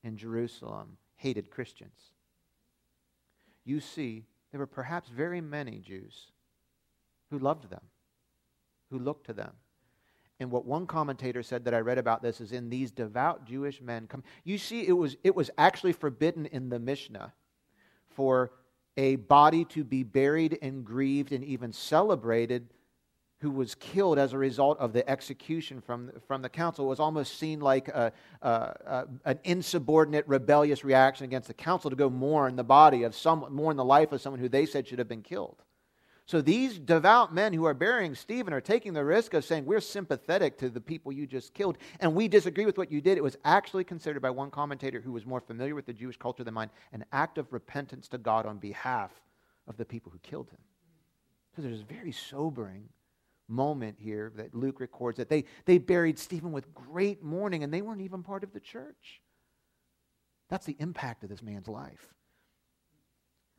in 0.03 0.17
Jerusalem 0.17 0.97
hated 1.23 1.53
Christians. 1.53 2.11
You 3.65 3.79
see, 3.79 4.25
there 4.51 4.59
were 4.59 4.67
perhaps 4.67 5.09
very 5.09 5.41
many 5.41 5.79
Jews 5.79 6.33
who 7.31 7.39
loved 7.39 7.71
them, 7.71 7.85
who 8.91 8.99
looked 8.99 9.27
to 9.27 9.33
them. 9.33 9.53
And 10.41 10.51
what 10.51 10.67
one 10.67 10.89
commentator 10.89 11.45
said 11.45 11.65
that 11.65 11.75
I 11.75 11.79
read 11.79 11.99
about 11.99 12.23
this 12.23 12.41
is 12.41 12.51
in 12.51 12.69
these 12.69 12.91
devout 12.91 13.47
Jewish 13.47 13.81
men 13.81 14.09
come. 14.09 14.25
You 14.43 14.59
see, 14.59 14.85
it 14.85 14.93
was, 14.93 15.17
it 15.23 15.37
was 15.37 15.49
actually 15.57 15.93
forbidden 15.93 16.47
in 16.47 16.69
the 16.69 16.81
Mishnah 16.81 17.33
for 18.09 18.51
a 18.97 19.15
body 19.15 19.65
to 19.67 19.85
be 19.85 20.03
buried 20.03 20.59
and 20.61 20.85
grieved 20.85 21.31
and 21.31 21.45
even 21.45 21.73
celebrated 21.73 22.69
who 23.43 23.51
was 23.51 23.75
killed 23.75 24.21
as 24.21 24.33
a 24.33 24.39
result 24.39 24.79
of 24.79 24.93
the 24.93 25.09
execution 25.11 25.81
from, 25.81 26.13
from 26.29 26.43
the 26.43 26.49
council. 26.49 26.87
Was 26.87 27.01
almost 27.01 27.41
seen 27.41 27.59
like 27.59 27.89
a, 27.89 28.13
a, 28.41 28.49
a, 28.49 29.07
an 29.25 29.41
insubordinate, 29.43 30.27
rebellious 30.29 30.85
reaction 30.85 31.25
against 31.25 31.49
the 31.49 31.55
council 31.55 31.91
to 31.91 31.97
go 31.97 32.09
mourn 32.09 32.55
the 32.55 32.63
body 32.63 33.03
of 33.03 33.17
someone, 33.17 33.53
mourn 33.53 33.77
the 33.77 33.85
life 33.85 34.13
of 34.13 34.21
someone 34.21 34.39
who 34.39 34.49
they 34.49 34.65
said 34.65 34.87
should 34.87 35.01
have 35.01 35.09
been 35.09 35.23
killed. 35.23 35.61
So 36.25 36.41
these 36.41 36.79
devout 36.79 37.35
men 37.35 37.53
who 37.53 37.65
are 37.65 37.75
burying 37.75 38.15
Stephen 38.15 38.53
are 38.55 38.61
taking 38.61 38.93
the 38.93 39.05
risk 39.05 39.35
of 39.35 39.45
saying, 39.45 39.67
We're 39.67 39.81
sympathetic 39.81 40.57
to 40.59 40.71
the 40.71 40.81
people 40.81 41.11
you 41.11 41.27
just 41.27 41.53
killed, 41.53 41.79
and 41.99 42.15
we 42.15 42.29
disagree 42.29 42.65
with 42.65 42.79
what 42.79 42.93
you 42.93 43.01
did. 43.01 43.19
It 43.19 43.25
was 43.25 43.37
actually 43.45 43.83
considered 43.83 44.23
by 44.23 44.31
one 44.31 44.53
commentator 44.53 45.01
who 45.01 45.11
was 45.11 45.27
more 45.27 45.41
familiar 45.41 45.75
with 45.75 45.87
the 45.87 45.93
Jewish 45.93 46.17
culture 46.17 46.45
than 46.45 46.55
mine 46.55 46.71
an 46.93 47.05
act 47.11 47.39
of 47.39 47.53
repentance 47.53 48.07
to 48.09 48.19
God 48.19 48.47
on 48.47 48.59
behalf 48.59 49.11
of 49.67 49.77
the 49.77 49.85
people 49.85 50.13
who 50.13 50.19
killed 50.21 50.49
him. 50.49 50.59
So 51.57 51.63
there's 51.63 51.81
very 51.81 52.13
sobering 52.13 52.89
moment 53.53 53.99
here 54.01 54.33
that 54.37 54.55
Luke 54.55 54.81
records 54.81 55.19
that 55.19 55.29
they, 55.29 55.45
they 55.67 55.79
buried 55.79 56.19
Stephen 56.19 56.51
with 56.51 56.75
great 56.75 57.23
mourning, 57.23 57.63
and 57.63 57.73
they 57.73 57.83
weren't 57.83 58.01
even 58.01 58.23
part 58.23 58.43
of 58.43 58.53
the 58.53 58.61
church. 58.61 59.21
That's 60.49 60.67
the 60.67 60.77
impact 60.81 61.23
of 61.23 61.29
this 61.29 61.43
man's 61.43 61.69
life. 61.69 62.13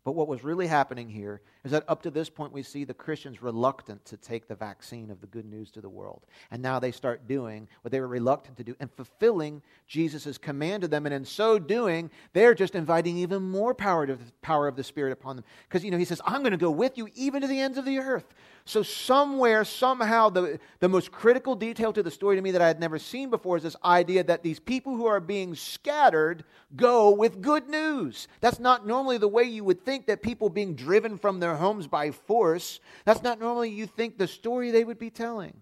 But 0.04 0.14
what 0.14 0.28
was 0.28 0.44
really 0.44 0.68
happening 0.68 1.10
here 1.10 1.42
is 1.64 1.72
that 1.72 1.86
up 1.88 2.02
to 2.04 2.12
this 2.12 2.30
point, 2.30 2.52
we 2.52 2.62
see 2.62 2.84
the 2.84 2.94
Christians 2.94 3.42
reluctant 3.42 4.04
to 4.06 4.18
take 4.18 4.48
the 4.48 4.56
vaccine 4.56 5.10
of 5.10 5.22
the 5.22 5.28
good 5.28 5.46
news 5.46 5.72
to 5.72 5.82
the 5.82 5.90
world. 5.90 6.26
And 6.52 6.62
now 6.62 6.78
they 6.78 6.92
start 6.92 7.26
doing 7.26 7.70
what 7.82 7.92
they 7.94 8.02
were 8.02 8.08
reluctant 8.08 8.58
to 8.58 8.66
do 8.66 8.76
and 8.82 8.92
fulfilling 8.92 9.62
Jesus' 9.88 10.38
command 10.38 10.82
to 10.82 10.90
them. 10.90 11.06
And 11.06 11.16
in 11.16 11.24
so 11.24 11.60
doing, 11.60 12.12
they're 12.34 12.54
just 12.54 12.76
inviting 12.76 13.18
even 13.18 13.44
more 13.44 13.74
power, 13.74 14.06
to 14.06 14.18
power 14.42 14.68
of 14.68 14.76
the 14.76 14.84
Spirit 14.84 15.14
upon 15.14 15.38
them. 15.38 15.46
Because, 15.70 15.86
you 15.86 15.92
know, 15.92 15.98
he 15.98 16.06
says, 16.06 16.20
I'm 16.26 16.42
going 16.42 16.52
to 16.52 16.58
go 16.58 16.72
with 16.72 16.98
you 16.98 17.08
even 17.16 17.42
to 17.42 17.48
the 17.48 17.62
ends 17.62 17.78
of 17.78 17.86
the 17.86 18.00
earth. 18.00 18.34
So, 18.66 18.82
somewhere, 18.82 19.66
somehow, 19.66 20.30
the, 20.30 20.58
the 20.80 20.88
most 20.88 21.12
critical 21.12 21.54
detail 21.54 21.92
to 21.92 22.02
the 22.02 22.12
story 22.12 22.38
to 22.38 22.42
me 22.42 22.52
that 22.52 22.62
I 22.62 22.68
had 22.68 22.80
never 22.80 22.98
seen 22.98 23.30
before 23.30 23.58
is 23.58 23.64
this 23.64 23.76
idea 23.84 24.24
that 24.24 24.42
these 24.42 24.60
people 24.60 24.96
who 24.96 25.06
are 25.06 25.20
being 25.20 25.54
scattered 25.54 26.46
go 26.76 27.12
with 27.12 27.42
good 27.42 27.68
news. 27.68 28.30
That's 28.40 28.60
not 28.60 28.88
normally 28.88 29.18
the 29.18 29.28
way 29.28 29.44
you 29.44 29.66
would 29.66 29.84
think 29.84 30.08
that 30.08 30.22
people 30.22 30.50
being 30.50 30.76
driven 30.76 31.18
from 31.18 31.42
their 31.42 31.53
homes 31.56 31.88
by 31.88 32.12
force, 32.12 32.80
that's 33.06 33.24
not 33.24 33.40
normally 33.40 33.70
you 33.70 33.86
think 33.86 34.18
the 34.18 34.28
story 34.28 34.72
they 34.72 34.84
would 34.84 35.00
be 35.00 35.10
telling. 35.10 35.62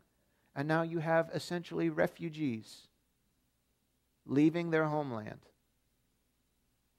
And 0.55 0.67
now 0.67 0.81
you 0.81 0.99
have 0.99 1.29
essentially 1.33 1.89
refugees 1.89 2.87
leaving 4.25 4.69
their 4.69 4.85
homeland, 4.85 5.39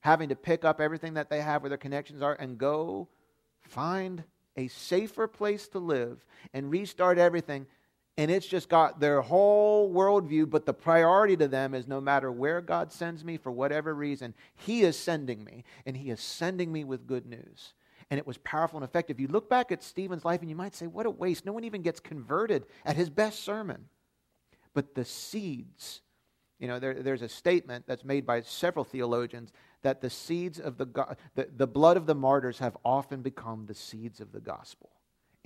having 0.00 0.30
to 0.30 0.36
pick 0.36 0.64
up 0.64 0.80
everything 0.80 1.14
that 1.14 1.30
they 1.30 1.40
have 1.40 1.62
where 1.62 1.68
their 1.68 1.78
connections 1.78 2.22
are 2.22 2.34
and 2.34 2.58
go 2.58 3.08
find 3.60 4.24
a 4.56 4.68
safer 4.68 5.26
place 5.26 5.68
to 5.68 5.78
live 5.78 6.24
and 6.52 6.70
restart 6.70 7.18
everything. 7.18 7.66
And 8.18 8.30
it's 8.30 8.46
just 8.46 8.68
got 8.68 9.00
their 9.00 9.22
whole 9.22 9.92
worldview, 9.92 10.50
but 10.50 10.66
the 10.66 10.74
priority 10.74 11.36
to 11.38 11.48
them 11.48 11.74
is 11.74 11.88
no 11.88 12.00
matter 12.00 12.30
where 12.30 12.60
God 12.60 12.92
sends 12.92 13.24
me 13.24 13.38
for 13.38 13.50
whatever 13.50 13.94
reason, 13.94 14.34
He 14.54 14.82
is 14.82 14.98
sending 14.98 15.44
me, 15.44 15.64
and 15.86 15.96
He 15.96 16.10
is 16.10 16.20
sending 16.20 16.70
me 16.70 16.84
with 16.84 17.06
good 17.06 17.24
news. 17.24 17.72
And 18.12 18.18
it 18.18 18.26
was 18.26 18.36
powerful 18.36 18.76
and 18.76 18.84
effective. 18.84 19.18
You 19.18 19.28
look 19.28 19.48
back 19.48 19.72
at 19.72 19.82
Stephen's 19.82 20.22
life 20.22 20.42
and 20.42 20.50
you 20.50 20.54
might 20.54 20.74
say, 20.74 20.86
what 20.86 21.06
a 21.06 21.10
waste. 21.10 21.46
No 21.46 21.54
one 21.54 21.64
even 21.64 21.80
gets 21.80 21.98
converted 21.98 22.66
at 22.84 22.94
his 22.94 23.08
best 23.08 23.42
sermon. 23.42 23.86
But 24.74 24.94
the 24.94 25.06
seeds, 25.06 26.02
you 26.58 26.68
know, 26.68 26.78
there, 26.78 26.92
there's 26.92 27.22
a 27.22 27.28
statement 27.30 27.86
that's 27.88 28.04
made 28.04 28.26
by 28.26 28.42
several 28.42 28.84
theologians 28.84 29.50
that 29.80 30.02
the 30.02 30.10
seeds 30.10 30.60
of 30.60 30.76
the, 30.76 31.16
the, 31.36 31.48
the 31.56 31.66
blood 31.66 31.96
of 31.96 32.04
the 32.04 32.14
martyrs 32.14 32.58
have 32.58 32.76
often 32.84 33.22
become 33.22 33.64
the 33.64 33.74
seeds 33.74 34.20
of 34.20 34.30
the 34.30 34.40
gospel. 34.40 34.90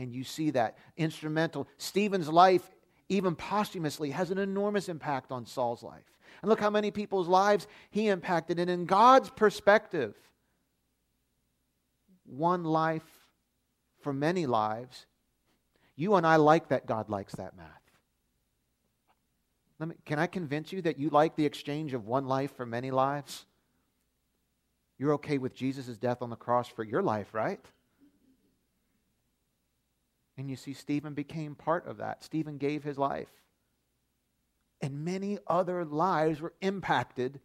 And 0.01 0.13
you 0.13 0.25
see 0.25 0.51
that 0.51 0.77
instrumental. 0.97 1.69
Stephen's 1.79 2.29
life, 2.29 2.69
even 3.09 3.37
posthumously, 3.37 4.11
has 4.11 4.33
an 4.33 4.39
enormous 4.39 4.89
impact 4.89 5.31
on 5.31 5.47
Saul's 5.47 5.85
life. 5.85 6.19
And 6.43 6.49
look 6.49 6.59
how 6.59 6.71
many 6.71 6.91
people's 6.91 7.29
lives 7.29 7.69
he 7.91 8.09
impacted. 8.09 8.59
And 8.59 8.69
in 8.69 8.87
God's 8.87 9.31
perspective, 9.31 10.19
one 12.29 12.65
life 12.65 13.03
for 14.03 14.13
many 14.13 14.47
lives, 14.47 15.07
you 15.97 16.15
and 16.15 16.27
I 16.27 16.37
like 16.37 16.69
that 16.69 16.87
God 16.87 17.09
likes 17.09 17.35
that 17.37 17.57
math. 17.57 17.67
Me, 19.79 19.95
can 20.05 20.19
I 20.19 20.27
convince 20.27 20.73
you 20.73 20.81
that 20.83 20.99
you 20.99 21.11
like 21.11 21.37
the 21.37 21.45
exchange 21.45 21.93
of 21.93 22.07
one 22.07 22.27
life 22.27 22.57
for 22.57 22.65
many 22.65 22.91
lives? 22.91 23.45
You're 24.99 25.15
okay 25.15 25.39
with 25.39 25.55
Jesus' 25.55 25.99
death 25.99 26.23
on 26.23 26.31
the 26.31 26.37
cross 26.37 26.69
for 26.69 26.83
your 26.83 27.03
life, 27.03 27.35
right? 27.35 27.61
And 30.39 30.49
you 30.51 30.57
see, 30.57 30.73
Stephen 30.73 31.15
became 31.15 31.55
part 31.55 31.87
of 31.87 31.99
that. 31.99 32.25
Stephen 32.25 32.59
gave 32.59 32.85
his 32.85 32.99
life. 32.99 33.29
And 34.81 35.05
many 35.05 35.39
other 35.47 35.85
lives 35.85 36.41
were 36.41 36.53
impacted 36.61 37.41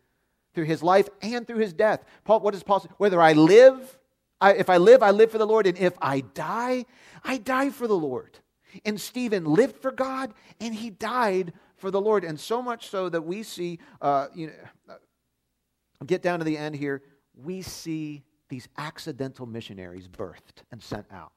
through 0.54 0.66
his 0.66 0.84
life 0.84 1.08
and 1.22 1.48
through 1.48 1.60
his 1.60 1.74
death. 1.74 2.04
Paul, 2.26 2.42
what 2.42 2.54
does 2.54 2.64
Paul 2.64 2.82
say? 2.82 2.90
Whether 2.98 3.22
I 3.22 3.34
live, 3.34 3.98
I, 4.42 4.54
if 4.54 4.70
I 4.70 4.78
live, 4.78 5.04
I 5.04 5.12
live 5.12 5.32
for 5.32 5.38
the 5.38 5.48
Lord. 5.48 5.68
And 5.68 5.78
if 5.78 5.94
I 6.02 6.22
die, 6.22 6.86
I 7.24 7.38
die 7.38 7.70
for 7.70 7.88
the 7.88 7.98
Lord. 7.98 8.40
And 8.84 9.00
Stephen 9.00 9.46
lived 9.46 9.78
for 9.78 9.92
God 9.92 10.34
and 10.60 10.74
he 10.74 10.90
died 10.90 11.54
for 11.78 11.92
the 11.92 12.02
Lord. 12.02 12.24
And 12.24 12.40
so 12.40 12.62
much 12.62 12.90
so 12.90 13.08
that 13.10 13.22
we 13.22 13.44
see, 13.44 13.80
uh, 14.02 14.28
you 14.34 14.48
know, 14.48 14.54
uh, 14.90 16.06
get 16.06 16.22
down 16.22 16.40
to 16.40 16.46
the 16.46 16.58
end 16.58 16.76
here 16.76 17.04
we 17.36 17.62
see 17.62 18.24
these 18.50 18.68
accidental 18.78 19.46
missionaries 19.46 20.08
birthed 20.08 20.64
and 20.72 20.82
sent 20.82 21.06
out. 21.12 21.32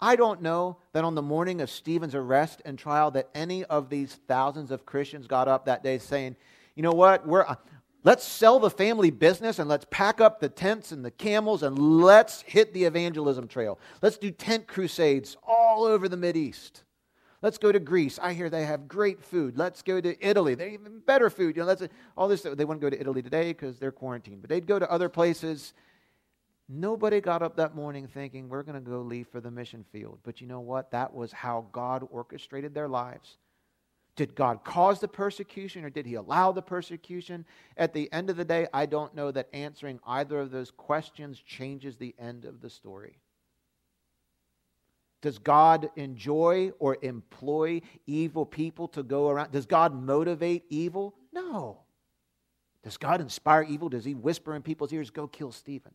I 0.00 0.16
don't 0.16 0.42
know 0.42 0.76
that 0.92 1.04
on 1.04 1.14
the 1.14 1.22
morning 1.22 1.62
of 1.62 1.70
Stephen's 1.70 2.14
arrest 2.14 2.60
and 2.66 2.78
trial 2.78 3.10
that 3.12 3.30
any 3.34 3.64
of 3.64 3.88
these 3.88 4.20
thousands 4.28 4.70
of 4.70 4.84
Christians 4.84 5.26
got 5.26 5.48
up 5.48 5.64
that 5.64 5.82
day 5.82 5.98
saying, 5.98 6.36
"You 6.74 6.82
know 6.82 6.92
what? 6.92 7.26
We're 7.26 7.46
let's 8.06 8.24
sell 8.24 8.60
the 8.60 8.70
family 8.70 9.10
business 9.10 9.58
and 9.58 9.68
let's 9.68 9.84
pack 9.90 10.20
up 10.20 10.38
the 10.38 10.48
tents 10.48 10.92
and 10.92 11.04
the 11.04 11.10
camels 11.10 11.64
and 11.64 11.76
let's 11.76 12.42
hit 12.42 12.72
the 12.72 12.84
evangelism 12.84 13.48
trail. 13.48 13.80
Let's 14.00 14.16
do 14.16 14.30
tent 14.30 14.68
crusades 14.68 15.36
all 15.44 15.82
over 15.84 16.08
the 16.08 16.36
East. 16.38 16.84
Let's 17.42 17.58
go 17.58 17.72
to 17.72 17.80
Greece. 17.80 18.20
I 18.22 18.32
hear 18.32 18.48
they 18.48 18.64
have 18.64 18.86
great 18.86 19.22
food. 19.22 19.58
Let's 19.58 19.82
go 19.82 20.00
to 20.00 20.26
Italy. 20.26 20.54
They 20.54 20.72
even 20.72 21.00
better 21.00 21.28
food. 21.28 21.56
You 21.56 21.62
know, 21.62 21.74
that's 21.74 21.92
all 22.16 22.28
this. 22.28 22.42
They 22.42 22.64
wouldn't 22.64 22.80
go 22.80 22.90
to 22.90 22.98
Italy 22.98 23.22
today 23.22 23.48
because 23.48 23.78
they're 23.80 23.90
quarantined, 23.90 24.40
but 24.40 24.50
they'd 24.50 24.66
go 24.66 24.78
to 24.78 24.90
other 24.90 25.08
places. 25.08 25.74
Nobody 26.68 27.20
got 27.20 27.42
up 27.42 27.56
that 27.56 27.74
morning 27.74 28.06
thinking 28.06 28.48
we're 28.48 28.62
going 28.62 28.82
to 28.82 28.90
go 28.90 29.00
leave 29.00 29.26
for 29.28 29.40
the 29.40 29.50
mission 29.50 29.84
field. 29.90 30.20
But 30.22 30.40
you 30.40 30.46
know 30.46 30.60
what? 30.60 30.92
That 30.92 31.12
was 31.12 31.32
how 31.32 31.66
God 31.72 32.06
orchestrated 32.10 32.72
their 32.72 32.88
lives. 32.88 33.36
Did 34.16 34.34
God 34.34 34.64
cause 34.64 34.98
the 34.98 35.08
persecution 35.08 35.84
or 35.84 35.90
did 35.90 36.06
he 36.06 36.14
allow 36.14 36.50
the 36.50 36.62
persecution? 36.62 37.44
At 37.76 37.92
the 37.92 38.10
end 38.12 38.30
of 38.30 38.36
the 38.36 38.46
day, 38.46 38.66
I 38.72 38.86
don't 38.86 39.14
know 39.14 39.30
that 39.30 39.48
answering 39.52 40.00
either 40.06 40.40
of 40.40 40.50
those 40.50 40.70
questions 40.70 41.38
changes 41.38 41.96
the 41.96 42.14
end 42.18 42.46
of 42.46 42.62
the 42.62 42.70
story. 42.70 43.18
Does 45.20 45.38
God 45.38 45.90
enjoy 45.96 46.72
or 46.78 46.96
employ 47.02 47.82
evil 48.06 48.46
people 48.46 48.88
to 48.88 49.02
go 49.02 49.28
around? 49.28 49.52
Does 49.52 49.66
God 49.66 49.94
motivate 49.94 50.64
evil? 50.70 51.14
No. 51.32 51.80
Does 52.82 52.96
God 52.96 53.20
inspire 53.20 53.64
evil? 53.64 53.88
Does 53.88 54.04
he 54.04 54.14
whisper 54.14 54.54
in 54.54 54.62
people's 54.62 54.92
ears, 54.92 55.10
go 55.10 55.26
kill 55.26 55.52
Stephen? 55.52 55.92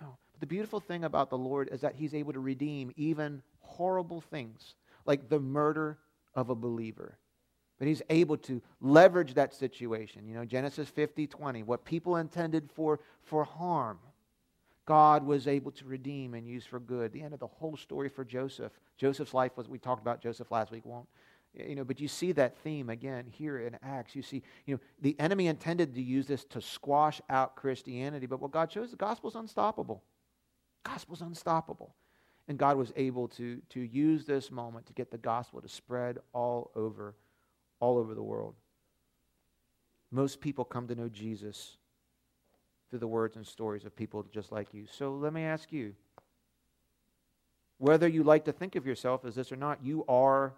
No. 0.00 0.18
But 0.32 0.40
the 0.40 0.46
beautiful 0.46 0.78
thing 0.78 1.04
about 1.04 1.30
the 1.30 1.38
Lord 1.38 1.70
is 1.72 1.80
that 1.80 1.96
he's 1.96 2.14
able 2.14 2.32
to 2.34 2.40
redeem 2.40 2.92
even 2.96 3.42
horrible 3.60 4.20
things, 4.20 4.74
like 5.06 5.28
the 5.28 5.40
murder 5.40 5.98
of 6.34 6.50
a 6.50 6.54
believer. 6.54 7.18
But 7.78 7.88
he's 7.88 8.02
able 8.10 8.36
to 8.38 8.60
leverage 8.80 9.34
that 9.34 9.54
situation. 9.54 10.26
You 10.26 10.34
know, 10.34 10.44
Genesis 10.44 10.88
50, 10.88 11.26
20, 11.26 11.62
what 11.62 11.84
people 11.84 12.16
intended 12.16 12.70
for, 12.74 13.00
for 13.22 13.44
harm, 13.44 13.98
God 14.84 15.24
was 15.24 15.46
able 15.46 15.70
to 15.72 15.84
redeem 15.84 16.34
and 16.34 16.46
use 16.48 16.64
for 16.64 16.80
good. 16.80 17.12
The 17.12 17.22
end 17.22 17.34
of 17.34 17.40
the 17.40 17.46
whole 17.46 17.76
story 17.76 18.08
for 18.08 18.24
Joseph. 18.24 18.72
Joseph's 18.96 19.34
life 19.34 19.52
was, 19.56 19.68
we 19.68 19.78
talked 19.78 20.00
about 20.02 20.20
Joseph 20.20 20.50
last 20.50 20.72
week, 20.72 20.84
won't? 20.84 21.06
You 21.54 21.74
know, 21.74 21.84
but 21.84 22.00
you 22.00 22.08
see 22.08 22.32
that 22.32 22.56
theme 22.58 22.90
again 22.90 23.26
here 23.26 23.58
in 23.58 23.78
Acts. 23.82 24.14
You 24.14 24.22
see, 24.22 24.42
you 24.66 24.74
know, 24.74 24.80
the 25.00 25.14
enemy 25.18 25.46
intended 25.46 25.94
to 25.94 26.02
use 26.02 26.26
this 26.26 26.44
to 26.44 26.60
squash 26.60 27.20
out 27.30 27.56
Christianity, 27.56 28.26
but 28.26 28.40
what 28.40 28.50
God 28.50 28.70
shows, 28.70 28.90
the 28.90 28.96
gospel's 28.96 29.34
unstoppable. 29.34 30.02
Gospel's 30.84 31.20
unstoppable. 31.20 31.94
And 32.48 32.58
God 32.58 32.76
was 32.76 32.92
able 32.96 33.28
to, 33.28 33.60
to 33.70 33.80
use 33.80 34.24
this 34.24 34.50
moment 34.50 34.86
to 34.86 34.92
get 34.92 35.10
the 35.10 35.18
gospel 35.18 35.60
to 35.60 35.68
spread 35.68 36.18
all 36.32 36.70
over, 36.74 37.14
all 37.80 37.98
over 37.98 38.14
the 38.14 38.22
world. 38.22 38.54
Most 40.10 40.40
people 40.40 40.64
come 40.64 40.88
to 40.88 40.94
know 40.94 41.08
Jesus 41.08 41.76
through 42.88 42.98
the 43.00 43.06
words 43.06 43.36
and 43.36 43.46
stories 43.46 43.84
of 43.84 43.94
people 43.94 44.24
just 44.32 44.50
like 44.50 44.72
you. 44.72 44.86
So 44.90 45.12
let 45.12 45.32
me 45.32 45.42
ask 45.42 45.70
you 45.72 45.94
whether 47.76 48.08
you 48.08 48.24
like 48.24 48.44
to 48.46 48.52
think 48.52 48.74
of 48.74 48.86
yourself 48.86 49.24
as 49.24 49.34
this 49.34 49.52
or 49.52 49.56
not, 49.56 49.82
you 49.82 50.04
are 50.08 50.54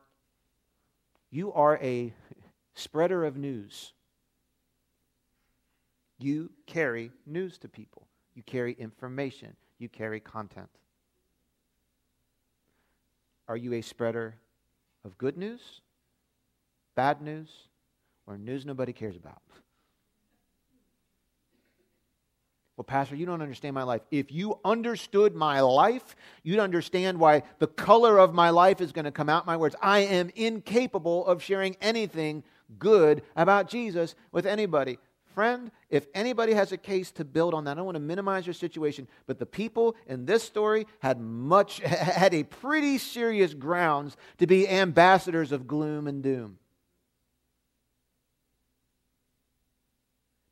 you 1.30 1.52
are 1.52 1.78
a 1.80 2.12
spreader 2.74 3.24
of 3.24 3.36
news. 3.36 3.92
You 6.18 6.50
carry 6.66 7.12
news 7.24 7.56
to 7.58 7.68
people. 7.68 8.06
You 8.34 8.42
carry 8.42 8.72
information. 8.72 9.54
You 9.78 9.88
carry 9.88 10.20
content. 10.20 10.68
Are 13.48 13.56
you 13.56 13.74
a 13.74 13.80
spreader 13.80 14.36
of 15.04 15.16
good 15.18 15.36
news, 15.36 15.80
bad 17.00 17.22
news, 17.22 17.48
or 18.26 18.36
news 18.36 18.66
nobody 18.66 18.92
cares 18.92 19.16
about? 19.16 19.40
Well, 22.76 22.84
Pastor, 22.84 23.16
you 23.16 23.24
don't 23.24 23.40
understand 23.40 23.72
my 23.72 23.84
life. 23.84 24.02
If 24.10 24.30
you 24.30 24.60
understood 24.66 25.34
my 25.34 25.62
life, 25.62 26.14
you'd 26.42 26.58
understand 26.58 27.18
why 27.18 27.44
the 27.58 27.68
color 27.68 28.18
of 28.18 28.34
my 28.34 28.50
life 28.50 28.82
is 28.82 28.92
going 28.92 29.06
to 29.06 29.10
come 29.10 29.30
out 29.30 29.46
my 29.46 29.56
words. 29.56 29.74
I 29.80 30.00
am 30.00 30.30
incapable 30.36 31.24
of 31.24 31.42
sharing 31.42 31.74
anything 31.80 32.44
good 32.78 33.22
about 33.34 33.70
Jesus 33.70 34.14
with 34.30 34.44
anybody. 34.44 34.98
Friend, 35.34 35.70
if 35.88 36.06
anybody 36.12 36.52
has 36.52 36.72
a 36.72 36.76
case 36.76 37.10
to 37.12 37.24
build 37.24 37.54
on 37.54 37.64
that, 37.64 37.70
I 37.70 37.74
don't 37.76 37.86
want 37.86 37.96
to 37.96 38.00
minimize 38.00 38.46
your 38.46 38.52
situation, 38.52 39.08
but 39.26 39.38
the 39.38 39.46
people 39.46 39.96
in 40.06 40.26
this 40.26 40.42
story 40.42 40.86
had 40.98 41.18
much 41.18 41.78
had 41.78 42.34
a 42.34 42.42
pretty 42.42 42.98
serious 42.98 43.54
grounds 43.54 44.18
to 44.36 44.46
be 44.46 44.68
ambassadors 44.68 45.50
of 45.50 45.66
gloom 45.66 46.06
and 46.06 46.22
doom. 46.22 46.58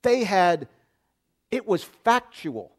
They 0.02 0.24
had 0.24 0.68
it 1.50 1.66
was 1.66 1.82
factual. 1.82 2.72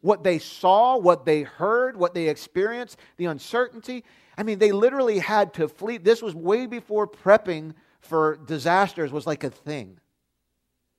What 0.00 0.22
they 0.22 0.38
saw, 0.38 0.96
what 0.96 1.24
they 1.24 1.42
heard, 1.42 1.96
what 1.96 2.14
they 2.14 2.28
experienced, 2.28 2.98
the 3.16 3.24
uncertainty. 3.26 4.04
I 4.36 4.42
mean, 4.42 4.58
they 4.58 4.72
literally 4.72 5.18
had 5.18 5.54
to 5.54 5.68
flee. 5.68 5.98
This 5.98 6.22
was 6.22 6.34
way 6.34 6.66
before 6.66 7.08
prepping 7.08 7.74
for 8.00 8.38
disasters 8.46 9.10
was 9.10 9.26
like 9.26 9.42
a 9.42 9.50
thing. 9.50 9.98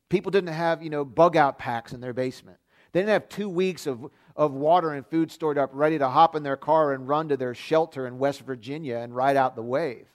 People 0.10 0.32
didn't 0.32 0.54
have, 0.54 0.84
you 0.84 0.90
know, 0.90 1.06
bug 1.06 1.38
out 1.38 1.58
packs 1.60 1.94
in 1.94 2.02
their 2.02 2.14
basement. 2.14 2.58
They 2.92 3.00
didn't 3.00 3.12
have 3.12 3.30
two 3.30 3.48
weeks 3.48 3.86
of, 3.88 4.10
of 4.36 4.54
water 4.54 4.92
and 4.94 5.06
food 5.06 5.32
stored 5.32 5.58
up, 5.58 5.70
ready 5.74 6.00
to 6.00 6.10
hop 6.10 6.36
in 6.36 6.44
their 6.44 6.58
car 6.58 6.94
and 6.94 7.08
run 7.08 7.30
to 7.30 7.38
their 7.38 7.54
shelter 7.54 8.08
in 8.08 8.18
West 8.18 8.42
Virginia 8.42 8.98
and 8.98 9.16
ride 9.16 9.38
out 9.38 9.56
the 9.56 9.62
wave. 9.62 10.08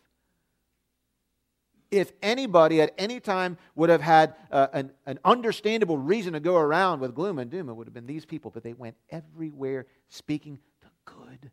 If 1.95 2.13
anybody 2.23 2.81
at 2.81 2.93
any 2.99 3.21
time 3.21 3.57
would 3.77 3.89
have 3.89 4.01
had 4.01 4.35
uh, 4.51 4.67
an, 4.73 4.91
an 5.07 5.21
understandable 5.25 5.97
reason 5.97 6.33
to 6.33 6.41
go 6.41 6.57
around 6.57 6.99
with 6.99 7.15
gloom 7.15 7.39
and 7.39 7.49
doom, 7.49 7.69
it 7.69 7.75
would 7.75 7.87
have 7.87 7.95
been 7.95 8.07
these 8.07 8.27
people, 8.27 8.51
but 8.51 8.65
they 8.65 8.73
went 8.73 8.97
everywhere 9.11 9.87
speaking 10.09 10.59
the 10.81 10.89
good 11.05 11.53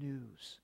news. 0.00 0.58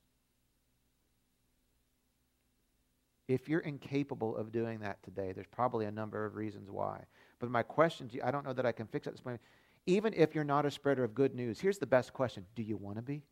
If 3.28 3.48
you're 3.48 3.60
incapable 3.60 4.36
of 4.36 4.50
doing 4.50 4.80
that 4.80 5.00
today, 5.04 5.30
there's 5.30 5.46
probably 5.46 5.86
a 5.86 5.92
number 5.92 6.26
of 6.26 6.34
reasons 6.34 6.68
why. 6.68 7.04
But 7.38 7.48
my 7.48 7.62
question 7.62 8.08
to 8.08 8.16
you, 8.16 8.22
I 8.24 8.32
don't 8.32 8.44
know 8.44 8.52
that 8.52 8.66
I 8.66 8.72
can 8.72 8.88
fix 8.88 9.06
at 9.06 9.12
this 9.12 9.20
point. 9.20 9.40
Even 9.86 10.12
if 10.16 10.34
you're 10.34 10.42
not 10.42 10.66
a 10.66 10.70
spreader 10.70 11.04
of 11.04 11.14
good 11.14 11.32
news, 11.32 11.60
here's 11.60 11.78
the 11.78 11.86
best 11.86 12.12
question 12.12 12.44
Do 12.56 12.64
you 12.64 12.76
want 12.76 12.96
to 12.96 13.02
be? 13.02 13.22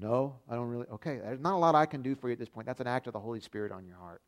No, 0.00 0.36
I 0.48 0.54
don't 0.54 0.68
really. 0.68 0.86
Okay, 0.86 1.18
there's 1.18 1.40
not 1.40 1.54
a 1.54 1.58
lot 1.58 1.74
I 1.74 1.84
can 1.84 2.00
do 2.00 2.14
for 2.14 2.28
you 2.28 2.32
at 2.32 2.38
this 2.38 2.48
point. 2.48 2.66
That's 2.66 2.80
an 2.80 2.86
act 2.86 3.06
of 3.06 3.12
the 3.12 3.20
Holy 3.20 3.40
Spirit 3.40 3.70
on 3.70 3.84
your 3.84 3.96
heart. 3.96 4.22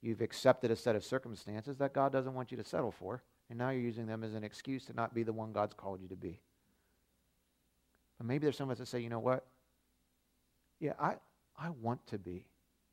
You've 0.00 0.22
accepted 0.22 0.70
a 0.70 0.76
set 0.76 0.96
of 0.96 1.04
circumstances 1.04 1.76
that 1.78 1.92
God 1.92 2.12
doesn't 2.12 2.34
want 2.34 2.50
you 2.50 2.56
to 2.56 2.64
settle 2.64 2.90
for, 2.90 3.22
and 3.50 3.58
now 3.58 3.70
you're 3.70 3.82
using 3.82 4.06
them 4.06 4.24
as 4.24 4.34
an 4.34 4.42
excuse 4.42 4.86
to 4.86 4.94
not 4.94 5.14
be 5.14 5.22
the 5.22 5.32
one 5.32 5.52
God's 5.52 5.74
called 5.74 6.00
you 6.00 6.08
to 6.08 6.16
be. 6.16 6.40
But 8.18 8.26
maybe 8.26 8.46
there's 8.46 8.56
some 8.56 8.70
of 8.70 8.72
us 8.72 8.78
that 8.78 8.88
say, 8.88 9.00
you 9.00 9.10
know 9.10 9.20
what? 9.20 9.44
Yeah, 10.80 10.94
I, 10.98 11.16
I 11.56 11.70
want 11.70 12.04
to 12.08 12.18
be 12.18 12.46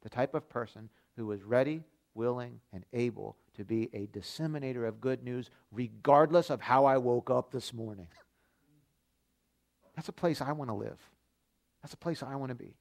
the 0.03 0.09
type 0.09 0.35
of 0.35 0.49
person 0.49 0.89
who 1.15 1.31
is 1.31 1.43
ready, 1.43 1.83
willing, 2.13 2.59
and 2.73 2.83
able 2.93 3.37
to 3.55 3.63
be 3.63 3.89
a 3.93 4.07
disseminator 4.07 4.85
of 4.85 5.01
good 5.01 5.23
news, 5.23 5.49
regardless 5.71 6.49
of 6.49 6.61
how 6.61 6.85
I 6.85 6.97
woke 6.97 7.29
up 7.29 7.51
this 7.51 7.73
morning. 7.73 8.07
That's 9.95 10.09
a 10.09 10.13
place 10.13 10.41
I 10.41 10.51
want 10.51 10.69
to 10.69 10.75
live. 10.75 10.99
That's 11.81 11.91
the 11.91 11.97
place 11.97 12.23
I 12.23 12.35
want 12.35 12.49
to 12.49 12.55
be. 12.55 12.75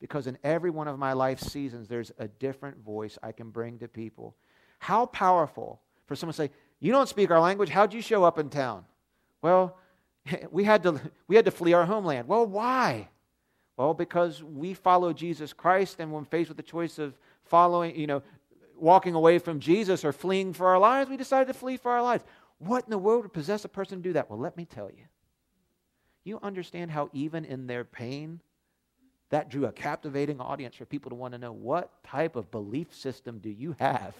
Because 0.00 0.26
in 0.26 0.36
every 0.42 0.70
one 0.70 0.88
of 0.88 0.98
my 0.98 1.12
life 1.12 1.40
seasons, 1.40 1.88
there's 1.88 2.10
a 2.18 2.28
different 2.28 2.84
voice 2.84 3.18
I 3.22 3.32
can 3.32 3.50
bring 3.50 3.78
to 3.78 3.88
people. 3.88 4.34
How 4.78 5.06
powerful 5.06 5.80
for 6.06 6.16
someone 6.16 6.32
to 6.32 6.36
say, 6.36 6.50
You 6.80 6.92
don't 6.92 7.08
speak 7.08 7.30
our 7.30 7.40
language. 7.40 7.68
How'd 7.68 7.94
you 7.94 8.02
show 8.02 8.24
up 8.24 8.38
in 8.38 8.50
town? 8.50 8.84
Well, 9.42 9.78
we 10.50 10.64
had 10.64 10.82
to, 10.82 11.00
we 11.28 11.36
had 11.36 11.44
to 11.44 11.50
flee 11.50 11.72
our 11.72 11.84
homeland. 11.84 12.28
Well, 12.28 12.46
why? 12.46 13.08
Well, 13.76 13.94
because 13.94 14.42
we 14.42 14.74
follow 14.74 15.12
Jesus 15.12 15.52
Christ, 15.52 15.96
and 15.98 16.12
when 16.12 16.24
faced 16.24 16.48
with 16.48 16.56
the 16.56 16.62
choice 16.62 16.98
of 16.98 17.16
following, 17.44 17.96
you 17.96 18.06
know, 18.06 18.22
walking 18.76 19.14
away 19.14 19.38
from 19.38 19.60
Jesus 19.60 20.04
or 20.04 20.12
fleeing 20.12 20.52
for 20.52 20.66
our 20.66 20.78
lives, 20.78 21.08
we 21.08 21.16
decided 21.16 21.46
to 21.46 21.54
flee 21.54 21.76
for 21.76 21.92
our 21.92 22.02
lives. 22.02 22.24
What 22.58 22.84
in 22.84 22.90
the 22.90 22.98
world 22.98 23.22
would 23.22 23.32
possess 23.32 23.64
a 23.64 23.68
person 23.68 23.98
to 23.98 24.02
do 24.02 24.12
that? 24.14 24.28
Well, 24.28 24.38
let 24.38 24.56
me 24.56 24.64
tell 24.64 24.90
you. 24.90 25.04
You 26.24 26.38
understand 26.42 26.90
how, 26.90 27.10
even 27.12 27.44
in 27.44 27.66
their 27.66 27.84
pain, 27.84 28.40
that 29.30 29.48
drew 29.48 29.66
a 29.66 29.72
captivating 29.72 30.40
audience 30.40 30.76
for 30.76 30.84
people 30.84 31.10
to 31.10 31.14
want 31.16 31.32
to 31.32 31.38
know 31.38 31.52
what 31.52 32.04
type 32.04 32.36
of 32.36 32.50
belief 32.50 32.94
system 32.94 33.38
do 33.38 33.50
you 33.50 33.74
have 33.78 34.14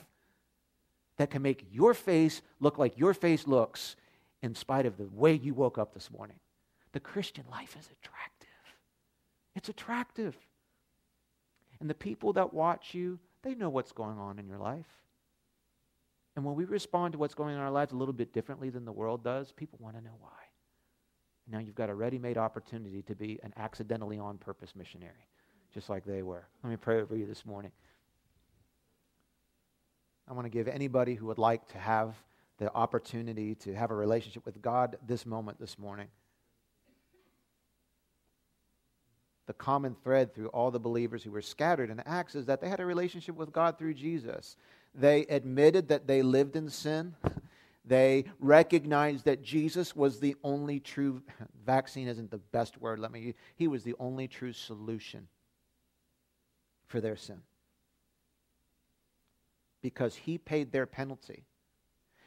that 1.19 1.31
can 1.31 1.43
make 1.43 1.67
your 1.71 1.95
face 1.95 2.43
look 2.61 2.79
like 2.79 2.99
your 2.99 3.15
face 3.15 3.47
looks 3.47 3.97
in 4.43 4.55
spite 4.55 4.87
of 4.87 4.97
the 4.97 5.09
way 5.13 5.35
you 5.35 5.55
woke 5.55 5.79
up 5.79 5.95
this 5.95 6.11
morning. 6.11 6.37
The 6.93 7.01
Christian 7.01 7.45
life 7.51 7.77
is 7.79 7.89
attractive. 8.01 8.49
It's 9.55 9.69
attractive. 9.69 10.37
And 11.81 11.89
the 11.89 11.95
people 11.95 12.33
that 12.35 12.55
watch 12.55 12.95
you, 12.95 13.19
they 13.43 13.55
know 13.55 13.69
what's 13.69 13.93
going 13.93 14.19
on 14.19 14.39
in 14.39 14.49
your 14.49 14.59
life. 14.59 14.87
And 16.35 16.45
when 16.45 16.55
we 16.55 16.65
respond 16.65 17.13
to 17.13 17.19
what's 17.19 17.35
going 17.35 17.55
on 17.55 17.61
in 17.61 17.65
our 17.65 17.71
lives 17.71 17.93
a 17.93 17.97
little 17.97 18.15
bit 18.15 18.33
differently 18.33 18.71
than 18.71 18.85
the 18.85 18.93
world 18.93 19.23
does, 19.23 19.53
people 19.53 19.79
want 19.83 19.97
to 19.97 20.03
know 20.03 20.17
why. 20.21 20.31
Now 21.51 21.59
you've 21.59 21.75
got 21.75 21.91
a 21.91 21.95
ready 21.95 22.19
made 22.19 22.39
opportunity 22.39 23.03
to 23.03 23.15
be 23.15 23.39
an 23.43 23.53
accidentally 23.57 24.19
on 24.19 24.39
purpose 24.39 24.75
missionary, 24.75 25.29
just 25.75 25.89
like 25.89 26.05
they 26.05 26.23
were. 26.23 26.47
Let 26.63 26.71
me 26.71 26.77
pray 26.77 27.01
over 27.01 27.17
you 27.17 27.27
this 27.27 27.45
morning. 27.45 27.73
I 30.29 30.35
want 30.35 30.47
to 30.47 30.51
give 30.51 30.69
anybody 30.69 31.15
who 31.15 31.27
would 31.27 31.39
like 31.39 31.67
to 31.69 31.79
have 31.79 32.15
the 32.59 32.73
opportunity 32.75 33.55
to 33.57 33.75
have 33.75 33.91
a 33.91 33.95
relationship 33.95 34.47
with 34.47 34.63
God 34.63 34.97
this 35.07 35.27
moment, 35.27 35.59
this 35.59 35.79
morning. 35.79 36.09
the 39.47 39.53
common 39.53 39.95
thread 40.03 40.35
through 40.35 40.49
all 40.49 40.71
the 40.71 40.81
believers 40.81 41.23
who 41.23 41.31
were 41.31 41.43
scattered 41.43 41.91
in 41.91 42.01
Acts 42.01 42.35
is 42.35 42.47
that 42.47 42.61
they 42.61 42.69
had 42.69 42.81
a 42.81 42.87
relationship 42.87 43.35
with 43.35 43.53
God 43.53 43.77
through 43.77 43.95
Jesus. 43.95 44.57
They 44.95 45.27
admitted 45.27 45.89
that 45.89 46.07
they 46.07 46.23
lived 46.23 46.57
in 46.57 46.69
sin. 46.69 47.15
They 47.85 48.25
recognized 48.39 49.25
that 49.25 49.43
Jesus 49.43 49.97
was 49.97 50.21
the 50.21 50.37
only 50.45 50.79
true 50.81 51.23
vaccine 51.67 52.09
isn't 52.09 52.31
the 52.31 52.39
best 52.39 52.81
word, 52.81 52.99
let 52.99 53.13
me 53.13 53.35
he 53.57 53.69
was 53.69 53.83
the 53.83 53.95
only 53.99 54.29
true 54.29 54.53
solution 54.53 55.29
for 56.87 57.01
their 57.01 57.17
sin. 57.17 57.41
Because 59.81 60.15
he 60.15 60.39
paid 60.39 60.71
their 60.71 60.87
penalty. 60.87 61.45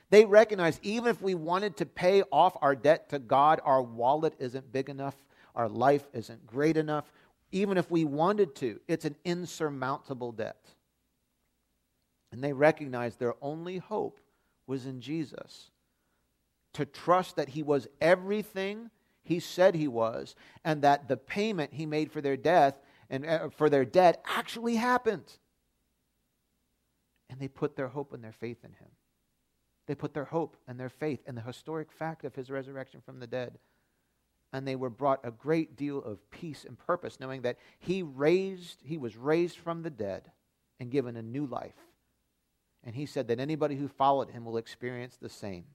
They 0.10 0.26
recognized 0.26 0.80
even 0.84 1.10
if 1.10 1.22
we 1.22 1.36
wanted 1.36 1.78
to 1.78 1.86
pay 1.86 2.22
off 2.24 2.58
our 2.62 2.76
debt 2.76 3.10
to 3.10 3.20
God, 3.20 3.62
our 3.64 3.82
wallet 3.82 4.34
isn't 4.40 4.72
big 4.72 4.90
enough 4.90 5.16
our 5.56 5.70
life 5.70 6.06
isn't 6.14 6.46
great 6.46 6.78
enough. 6.78 7.12
Even 7.52 7.78
if 7.78 7.90
we 7.90 8.04
wanted 8.04 8.56
to, 8.56 8.80
it's 8.88 9.06
an 9.06 9.16
insurmountable 9.24 10.32
debt. 10.32 10.70
And 12.32 12.44
they 12.44 12.54
recognized 12.54 13.20
their 13.20 13.36
only 13.42 13.78
hope 13.78 14.20
was 14.68 14.86
in 14.86 15.02
Jesus. 15.02 15.72
To 16.74 16.86
trust 16.86 17.36
that 17.38 17.50
he 17.50 17.64
was 17.64 17.88
everything 18.02 18.90
he 19.24 19.40
said 19.40 19.74
he 19.74 19.88
was, 19.88 20.36
and 20.64 20.84
that 20.84 21.08
the 21.08 21.18
payment 21.18 21.74
he 21.74 21.86
made 21.86 22.12
for 22.12 22.22
their 22.22 22.38
death 22.38 22.76
and 23.10 23.26
uh, 23.26 23.50
for 23.50 23.70
their 23.70 23.86
debt 23.86 24.24
actually 24.28 24.76
happened. 24.76 25.38
And 27.30 27.40
they 27.40 27.48
put 27.48 27.76
their 27.76 27.88
hope 27.88 28.14
and 28.14 28.24
their 28.24 28.32
faith 28.32 28.64
in 28.64 28.72
him. 28.72 28.92
They 29.88 29.96
put 29.96 30.14
their 30.14 30.26
hope 30.26 30.58
and 30.68 30.80
their 30.80 30.90
faith 30.90 31.22
in 31.26 31.36
the 31.36 31.42
historic 31.42 31.92
fact 31.92 32.24
of 32.24 32.36
his 32.36 32.52
resurrection 32.52 33.02
from 33.04 33.20
the 33.20 33.28
dead 33.28 33.58
and 34.56 34.66
they 34.66 34.78
were 34.78 34.90
brought 34.90 35.20
a 35.26 35.32
great 35.32 35.76
deal 35.76 36.02
of 36.02 36.32
peace 36.32 36.64
and 36.66 36.80
purpose, 36.80 37.20
knowing 37.20 37.42
that 37.42 37.58
he 37.78 38.02
raised, 38.04 38.80
he 38.86 38.98
was 38.98 39.18
raised 39.18 39.58
from 39.58 39.84
the 39.84 39.90
dead 39.90 40.32
and 40.80 40.90
given 40.90 41.18
a 41.18 41.22
new 41.22 41.46
life. 41.46 41.76
And 42.86 42.96
he 42.96 43.06
said 43.06 43.28
that 43.28 43.40
anybody 43.40 43.76
who 43.76 43.88
followed 43.88 44.30
him 44.30 44.46
will 44.46 44.58
experience 44.58 45.18
the 45.18 45.30
same. 45.30 45.66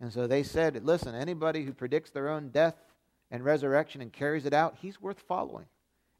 And 0.00 0.10
so 0.10 0.26
they 0.26 0.42
said, 0.42 0.82
listen, 0.84 1.14
anybody 1.14 1.64
who 1.64 1.74
predicts 1.74 2.10
their 2.10 2.30
own 2.30 2.48
death 2.48 2.76
and 3.30 3.44
resurrection 3.44 4.00
and 4.00 4.12
carries 4.12 4.46
it 4.46 4.54
out, 4.54 4.78
he's 4.80 5.00
worth 5.00 5.20
following. 5.20 5.66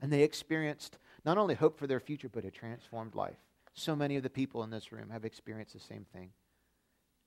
And 0.02 0.12
they 0.12 0.22
experienced 0.22 0.98
not 1.24 1.38
only 1.38 1.54
hope 1.54 1.78
for 1.78 1.86
their 1.86 2.00
future, 2.00 2.28
but 2.28 2.44
a 2.44 2.50
transformed 2.50 3.14
life. 3.14 3.38
So 3.72 3.96
many 3.96 4.16
of 4.16 4.22
the 4.22 4.30
people 4.30 4.62
in 4.62 4.70
this 4.70 4.92
room 4.92 5.08
have 5.10 5.24
experienced 5.24 5.72
the 5.72 5.80
same 5.80 6.04
thing. 6.12 6.30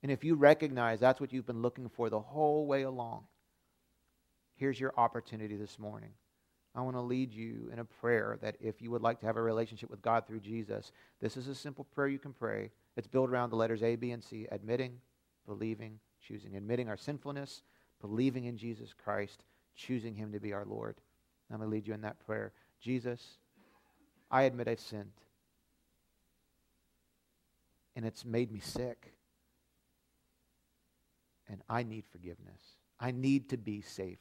And 0.03 0.11
if 0.11 0.23
you 0.23 0.35
recognize 0.35 0.99
that's 0.99 1.19
what 1.19 1.33
you've 1.33 1.47
been 1.47 1.61
looking 1.61 1.89
for 1.89 2.09
the 2.09 2.19
whole 2.19 2.67
way 2.67 2.83
along, 2.83 3.23
here's 4.55 4.79
your 4.79 4.93
opportunity 4.97 5.55
this 5.55 5.79
morning. 5.79 6.11
I 6.75 6.81
want 6.81 6.95
to 6.95 7.01
lead 7.01 7.31
you 7.31 7.69
in 7.71 7.79
a 7.79 7.85
prayer 7.85 8.39
that 8.41 8.55
if 8.59 8.81
you 8.81 8.89
would 8.91 9.01
like 9.01 9.19
to 9.19 9.25
have 9.25 9.37
a 9.37 9.41
relationship 9.41 9.91
with 9.91 10.01
God 10.01 10.25
through 10.25 10.39
Jesus, 10.39 10.91
this 11.21 11.37
is 11.37 11.47
a 11.47 11.55
simple 11.55 11.85
prayer 11.85 12.07
you 12.07 12.19
can 12.19 12.33
pray. 12.33 12.71
It's 12.97 13.07
built 13.07 13.29
around 13.29 13.51
the 13.51 13.55
letters 13.55 13.83
A, 13.83 13.95
B, 13.95 14.11
and 14.11 14.23
C 14.23 14.47
admitting, 14.51 14.99
believing, 15.45 15.99
choosing. 16.25 16.55
Admitting 16.55 16.89
our 16.89 16.97
sinfulness, 16.97 17.61
believing 18.01 18.45
in 18.45 18.57
Jesus 18.57 18.93
Christ, 18.93 19.43
choosing 19.75 20.15
Him 20.15 20.31
to 20.31 20.39
be 20.39 20.53
our 20.53 20.65
Lord. 20.65 20.95
I'm 21.51 21.57
going 21.57 21.69
to 21.69 21.75
lead 21.75 21.87
you 21.87 21.93
in 21.93 22.01
that 22.01 22.25
prayer. 22.25 22.53
Jesus, 22.81 23.37
I 24.31 24.43
admit 24.43 24.67
I've 24.67 24.79
sinned. 24.79 25.11
and 27.95 28.05
it's 28.05 28.25
made 28.25 28.51
me 28.51 28.59
sick. 28.59 29.13
And 31.47 31.61
I 31.69 31.83
need 31.83 32.05
forgiveness. 32.11 32.77
I 32.99 33.11
need 33.11 33.49
to 33.49 33.57
be 33.57 33.81
saved. 33.81 34.19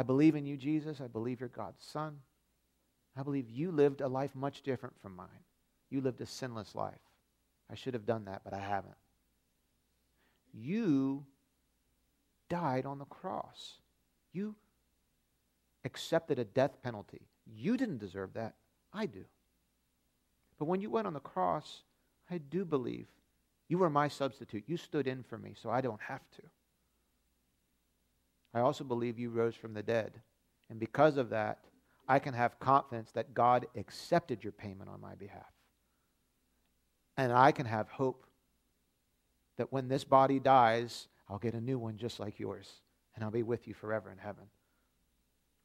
I 0.00 0.02
believe 0.02 0.34
in 0.34 0.46
you, 0.46 0.56
Jesus. 0.56 0.98
I 1.02 1.08
believe 1.08 1.40
you're 1.40 1.50
God's 1.50 1.84
Son. 1.84 2.20
I 3.14 3.22
believe 3.22 3.50
you 3.50 3.70
lived 3.70 4.00
a 4.00 4.08
life 4.08 4.34
much 4.34 4.62
different 4.62 4.98
from 4.98 5.14
mine. 5.14 5.44
You 5.90 6.00
lived 6.00 6.22
a 6.22 6.26
sinless 6.26 6.74
life. 6.74 7.02
I 7.70 7.74
should 7.74 7.92
have 7.92 8.06
done 8.06 8.24
that, 8.24 8.40
but 8.42 8.54
I 8.54 8.60
haven't. 8.60 8.96
You 10.54 11.26
died 12.48 12.86
on 12.86 12.98
the 12.98 13.04
cross. 13.04 13.74
You 14.32 14.54
accepted 15.84 16.38
a 16.38 16.44
death 16.44 16.82
penalty. 16.82 17.20
You 17.54 17.76
didn't 17.76 17.98
deserve 17.98 18.32
that. 18.32 18.54
I 18.94 19.04
do. 19.04 19.26
But 20.58 20.64
when 20.64 20.80
you 20.80 20.88
went 20.88 21.08
on 21.08 21.12
the 21.12 21.20
cross, 21.20 21.82
I 22.30 22.38
do 22.38 22.64
believe 22.64 23.08
you 23.68 23.76
were 23.76 23.90
my 23.90 24.08
substitute. 24.08 24.64
You 24.66 24.78
stood 24.78 25.06
in 25.06 25.24
for 25.24 25.36
me, 25.36 25.54
so 25.60 25.68
I 25.68 25.82
don't 25.82 26.00
have 26.00 26.22
to. 26.36 26.42
I 28.52 28.60
also 28.60 28.84
believe 28.84 29.18
you 29.18 29.30
rose 29.30 29.54
from 29.54 29.74
the 29.74 29.82
dead. 29.82 30.20
And 30.68 30.78
because 30.78 31.16
of 31.16 31.30
that, 31.30 31.58
I 32.08 32.18
can 32.18 32.34
have 32.34 32.58
confidence 32.58 33.10
that 33.12 33.34
God 33.34 33.66
accepted 33.76 34.42
your 34.42 34.52
payment 34.52 34.90
on 34.90 35.00
my 35.00 35.14
behalf. 35.14 35.52
And 37.16 37.32
I 37.32 37.52
can 37.52 37.66
have 37.66 37.88
hope 37.88 38.26
that 39.56 39.72
when 39.72 39.88
this 39.88 40.04
body 40.04 40.40
dies, 40.40 41.06
I'll 41.28 41.38
get 41.38 41.54
a 41.54 41.60
new 41.60 41.78
one 41.78 41.98
just 41.98 42.18
like 42.18 42.40
yours, 42.40 42.68
and 43.14 43.22
I'll 43.22 43.30
be 43.30 43.42
with 43.42 43.68
you 43.68 43.74
forever 43.74 44.10
in 44.10 44.18
heaven. 44.18 44.44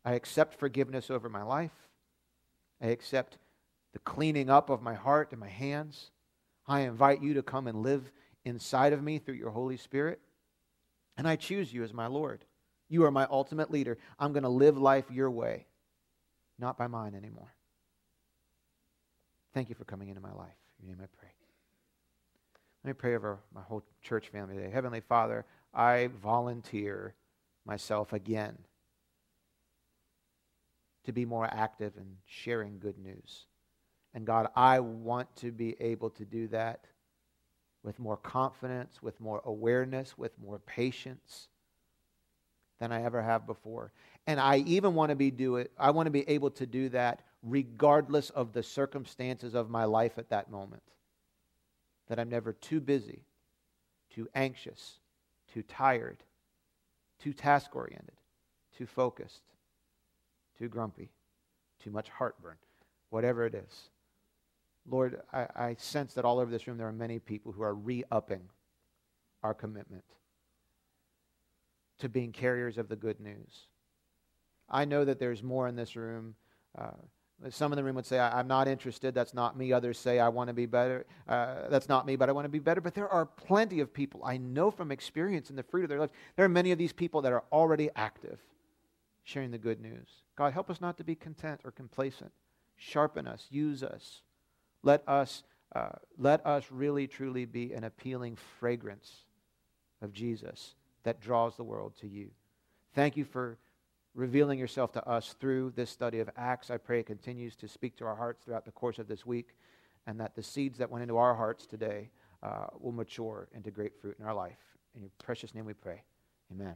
I 0.03 0.13
accept 0.13 0.59
forgiveness 0.59 1.09
over 1.09 1.29
my 1.29 1.41
life. 1.41 1.71
I 2.81 2.87
accept 2.87 3.37
the 3.93 3.99
cleaning 3.99 4.49
up 4.49 4.69
of 4.69 4.81
my 4.81 4.93
heart 4.93 5.29
and 5.31 5.39
my 5.39 5.47
hands. 5.47 6.11
I 6.67 6.81
invite 6.81 7.23
you 7.23 7.33
to 7.35 7.41
come 7.41 7.67
and 7.67 7.81
live 7.81 8.11
inside 8.43 8.93
of 8.93 9.01
me 9.01 9.17
through 9.17 9.35
your 9.35 9.49
Holy 9.49 9.77
Spirit. 9.77 10.19
And 11.17 11.27
I 11.27 11.37
choose 11.37 11.73
you 11.73 11.83
as 11.83 11.93
my 11.93 12.07
Lord. 12.07 12.45
You 12.89 13.03
are 13.05 13.11
my 13.11 13.27
ultimate 13.29 13.71
leader. 13.71 13.97
I'm 14.19 14.33
going 14.33 14.43
to 14.43 14.49
live 14.49 14.77
life 14.77 15.05
your 15.09 15.31
way, 15.31 15.65
not 16.59 16.77
by 16.77 16.87
mine 16.87 17.15
anymore. 17.15 17.53
Thank 19.53 19.69
you 19.69 19.75
for 19.75 19.85
coming 19.85 20.09
into 20.09 20.21
my 20.21 20.33
life. 20.33 20.55
In 20.79 20.87
your 20.87 20.97
name 20.97 21.05
I 21.05 21.17
pray. 21.17 21.29
Let 22.83 22.89
me 22.89 22.93
pray 22.93 23.15
over 23.15 23.39
my 23.53 23.61
whole 23.61 23.83
church 24.01 24.27
family 24.27 24.55
today. 24.55 24.69
Heavenly 24.69 25.01
Father, 25.01 25.45
I 25.73 26.09
volunteer 26.21 27.15
myself 27.65 28.13
again 28.13 28.57
to 31.05 31.11
be 31.11 31.25
more 31.25 31.45
active 31.45 31.93
in 31.97 32.17
sharing 32.25 32.77
good 32.77 32.97
news. 32.99 33.45
And 34.13 34.25
God, 34.25 34.47
I 34.55 34.79
want 34.79 35.35
to 35.37 35.51
be 35.51 35.75
able 35.79 36.09
to 36.11 36.25
do 36.25 36.47
that 36.49 36.85
with 37.83 37.99
more 37.99 38.17
confidence, 38.17 39.01
with 39.01 39.19
more 39.19 39.41
awareness, 39.45 40.17
with 40.17 40.31
more 40.39 40.59
patience 40.59 41.47
than 42.79 42.91
I 42.91 43.03
ever 43.03 43.21
have 43.21 43.45
before. 43.45 43.91
And 44.27 44.39
I 44.39 44.57
even 44.57 44.95
want 44.95 45.09
to 45.09 45.15
be 45.15 45.31
do 45.31 45.57
it 45.57 45.71
I 45.77 45.91
want 45.91 46.07
to 46.07 46.11
be 46.11 46.27
able 46.29 46.51
to 46.51 46.65
do 46.65 46.89
that 46.89 47.21
regardless 47.43 48.29
of 48.31 48.53
the 48.53 48.63
circumstances 48.63 49.53
of 49.53 49.69
my 49.69 49.85
life 49.85 50.17
at 50.17 50.29
that 50.29 50.49
moment. 50.49 50.83
That 52.07 52.19
I'm 52.19 52.29
never 52.29 52.53
too 52.53 52.79
busy, 52.79 53.23
too 54.13 54.27
anxious, 54.35 54.99
too 55.51 55.63
tired, 55.63 56.23
too 57.19 57.33
task 57.33 57.75
oriented, 57.75 58.15
too 58.77 58.85
focused, 58.85 59.41
too 60.57 60.67
grumpy, 60.67 61.09
too 61.83 61.91
much 61.91 62.09
heartburn, 62.09 62.57
whatever 63.09 63.45
it 63.45 63.55
is. 63.55 63.89
Lord, 64.87 65.21
I, 65.33 65.47
I 65.55 65.75
sense 65.79 66.13
that 66.13 66.25
all 66.25 66.39
over 66.39 66.51
this 66.51 66.67
room 66.67 66.77
there 66.77 66.87
are 66.87 66.93
many 66.93 67.17
people 67.17 67.51
who 67.51 67.63
are 67.63 67.73
re 67.73 68.03
upping 68.11 68.41
our 69.41 69.53
commitment 69.53 70.03
to 71.99 72.09
being 72.09 72.31
carriers 72.31 72.77
of 72.77 72.89
the 72.89 72.95
good 72.95 73.19
news. 73.19 73.67
I 74.69 74.85
know 74.85 75.05
that 75.05 75.19
there's 75.19 75.43
more 75.43 75.67
in 75.67 75.75
this 75.75 75.95
room. 75.95 76.35
Uh, 76.77 76.91
some 77.49 77.71
in 77.73 77.77
the 77.77 77.83
room 77.83 77.95
would 77.95 78.05
say, 78.05 78.19
I'm 78.19 78.47
not 78.47 78.67
interested. 78.67 79.13
That's 79.13 79.33
not 79.33 79.57
me. 79.57 79.73
Others 79.73 79.97
say, 79.97 80.19
I 80.19 80.29
want 80.29 80.47
to 80.47 80.53
be 80.53 80.65
better. 80.65 81.05
Uh, 81.27 81.67
that's 81.69 81.89
not 81.89 82.05
me, 82.05 82.15
but 82.15 82.29
I 82.29 82.31
want 82.31 82.45
to 82.45 82.49
be 82.49 82.59
better. 82.59 82.81
But 82.81 82.95
there 82.95 83.09
are 83.09 83.25
plenty 83.25 83.81
of 83.81 83.93
people 83.93 84.21
I 84.23 84.37
know 84.37 84.71
from 84.71 84.91
experience 84.91 85.49
in 85.49 85.55
the 85.55 85.63
fruit 85.63 85.83
of 85.83 85.89
their 85.89 85.99
lives. 85.99 86.13
There 86.35 86.45
are 86.45 86.49
many 86.49 86.71
of 86.71 86.77
these 86.77 86.93
people 86.93 87.21
that 87.23 87.33
are 87.33 87.43
already 87.51 87.89
active, 87.95 88.39
sharing 89.23 89.51
the 89.51 89.57
good 89.57 89.81
news. 89.81 90.07
God, 90.35 90.53
help 90.53 90.69
us 90.69 90.81
not 90.81 90.97
to 90.97 91.03
be 91.03 91.15
content 91.15 91.61
or 91.63 91.71
complacent. 91.71 92.31
Sharpen 92.77 93.27
us, 93.27 93.47
use 93.49 93.83
us. 93.83 94.21
Let 94.81 95.07
us, 95.07 95.43
uh, 95.75 95.89
let 96.17 96.45
us 96.45 96.65
really, 96.71 97.07
truly 97.07 97.45
be 97.45 97.73
an 97.73 97.83
appealing 97.83 98.37
fragrance 98.59 99.23
of 100.01 100.13
Jesus 100.13 100.75
that 101.05 101.21
draws 101.21 101.55
the 101.55 101.63
world 101.63 101.93
to 102.01 102.07
you. 102.07 102.29
Thank 102.93 103.15
you 103.15 103.23
for 103.23 103.57
revealing 104.13 104.59
yourself 104.59 104.91
to 104.93 105.07
us 105.07 105.35
through 105.39 105.73
this 105.75 105.89
study 105.89 106.19
of 106.19 106.29
Acts. 106.35 106.69
I 106.69 106.77
pray 106.77 106.99
it 106.99 107.05
continues 107.05 107.55
to 107.57 107.67
speak 107.67 107.95
to 107.97 108.05
our 108.05 108.15
hearts 108.15 108.43
throughout 108.43 108.65
the 108.65 108.71
course 108.71 108.99
of 108.99 109.07
this 109.07 109.25
week, 109.25 109.55
and 110.07 110.19
that 110.19 110.35
the 110.35 110.43
seeds 110.43 110.77
that 110.79 110.89
went 110.89 111.03
into 111.03 111.17
our 111.17 111.35
hearts 111.35 111.65
today 111.65 112.09
uh, 112.43 112.67
will 112.79 112.91
mature 112.91 113.47
into 113.53 113.71
great 113.71 113.93
fruit 113.99 114.17
in 114.19 114.25
our 114.25 114.33
life. 114.33 114.57
In 114.95 115.01
your 115.01 115.11
precious 115.23 115.53
name 115.53 115.65
we 115.65 115.73
pray. 115.73 116.01
Amen. 116.51 116.75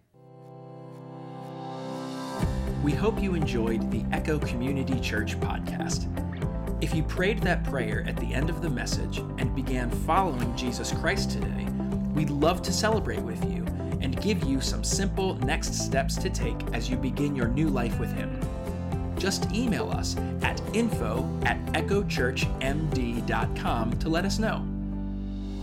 We 2.84 2.92
hope 2.92 3.22
you 3.22 3.34
enjoyed 3.36 3.92
the 3.92 4.06
Echo 4.12 4.40
Community 4.40 5.00
Church 5.00 5.40
podcast. 5.40 6.08
If 6.82 6.96
you 6.96 7.04
prayed 7.04 7.40
that 7.40 7.64
prayer 7.66 8.06
at 8.08 8.16
the 8.18 8.34
end 8.34 8.50
of 8.50 8.62
the 8.62 8.70
message 8.70 9.18
and 9.38 9.54
began 9.56 9.90
following 9.90 10.56
Jesus 10.56 10.92
Christ 10.92 11.32
today, 11.32 11.68
we'd 12.14 12.30
love 12.30 12.62
to 12.64 12.72
celebrate 12.72 13.22
with 13.22 13.44
you 13.46 13.66
and 14.02 14.22
give 14.22 14.44
you 14.44 14.62
some 14.62 14.84
simple 14.84 15.34
next 15.46 15.74
steps 15.74 16.16
to 16.18 16.30
take 16.30 16.56
as 16.74 16.88
you 16.90 16.98
begin 16.98 17.36
your 17.36 17.48
new 17.48 17.70
life 17.70 18.00
with 18.00 18.14
Him. 18.14 18.40
Just 19.18 19.52
email 19.52 19.90
us 19.90 20.16
at 20.42 20.62
info 20.74 21.28
at 21.44 21.58
echochurchmd.com 21.74 24.00
to 24.00 24.10
let 24.10 24.26
us 24.26 24.40
know. 24.40 24.66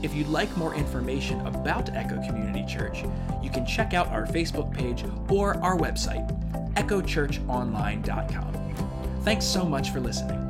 If 0.03 0.15
you'd 0.15 0.29
like 0.29 0.55
more 0.57 0.75
information 0.75 1.41
about 1.47 1.95
Echo 1.95 2.17
Community 2.27 2.65
Church, 2.67 3.05
you 3.43 3.51
can 3.51 3.65
check 3.65 3.95
out 3.95 4.09
our 4.09 4.27
Facebook 4.27 4.73
page 4.73 5.05
or 5.29 5.55
our 5.63 5.77
website, 5.77 6.27
echochurchonline.com. 6.75 9.23
Thanks 9.23 9.47
so 9.47 9.65
much 9.65 9.91
for 9.91 10.01
listening. 10.01 10.46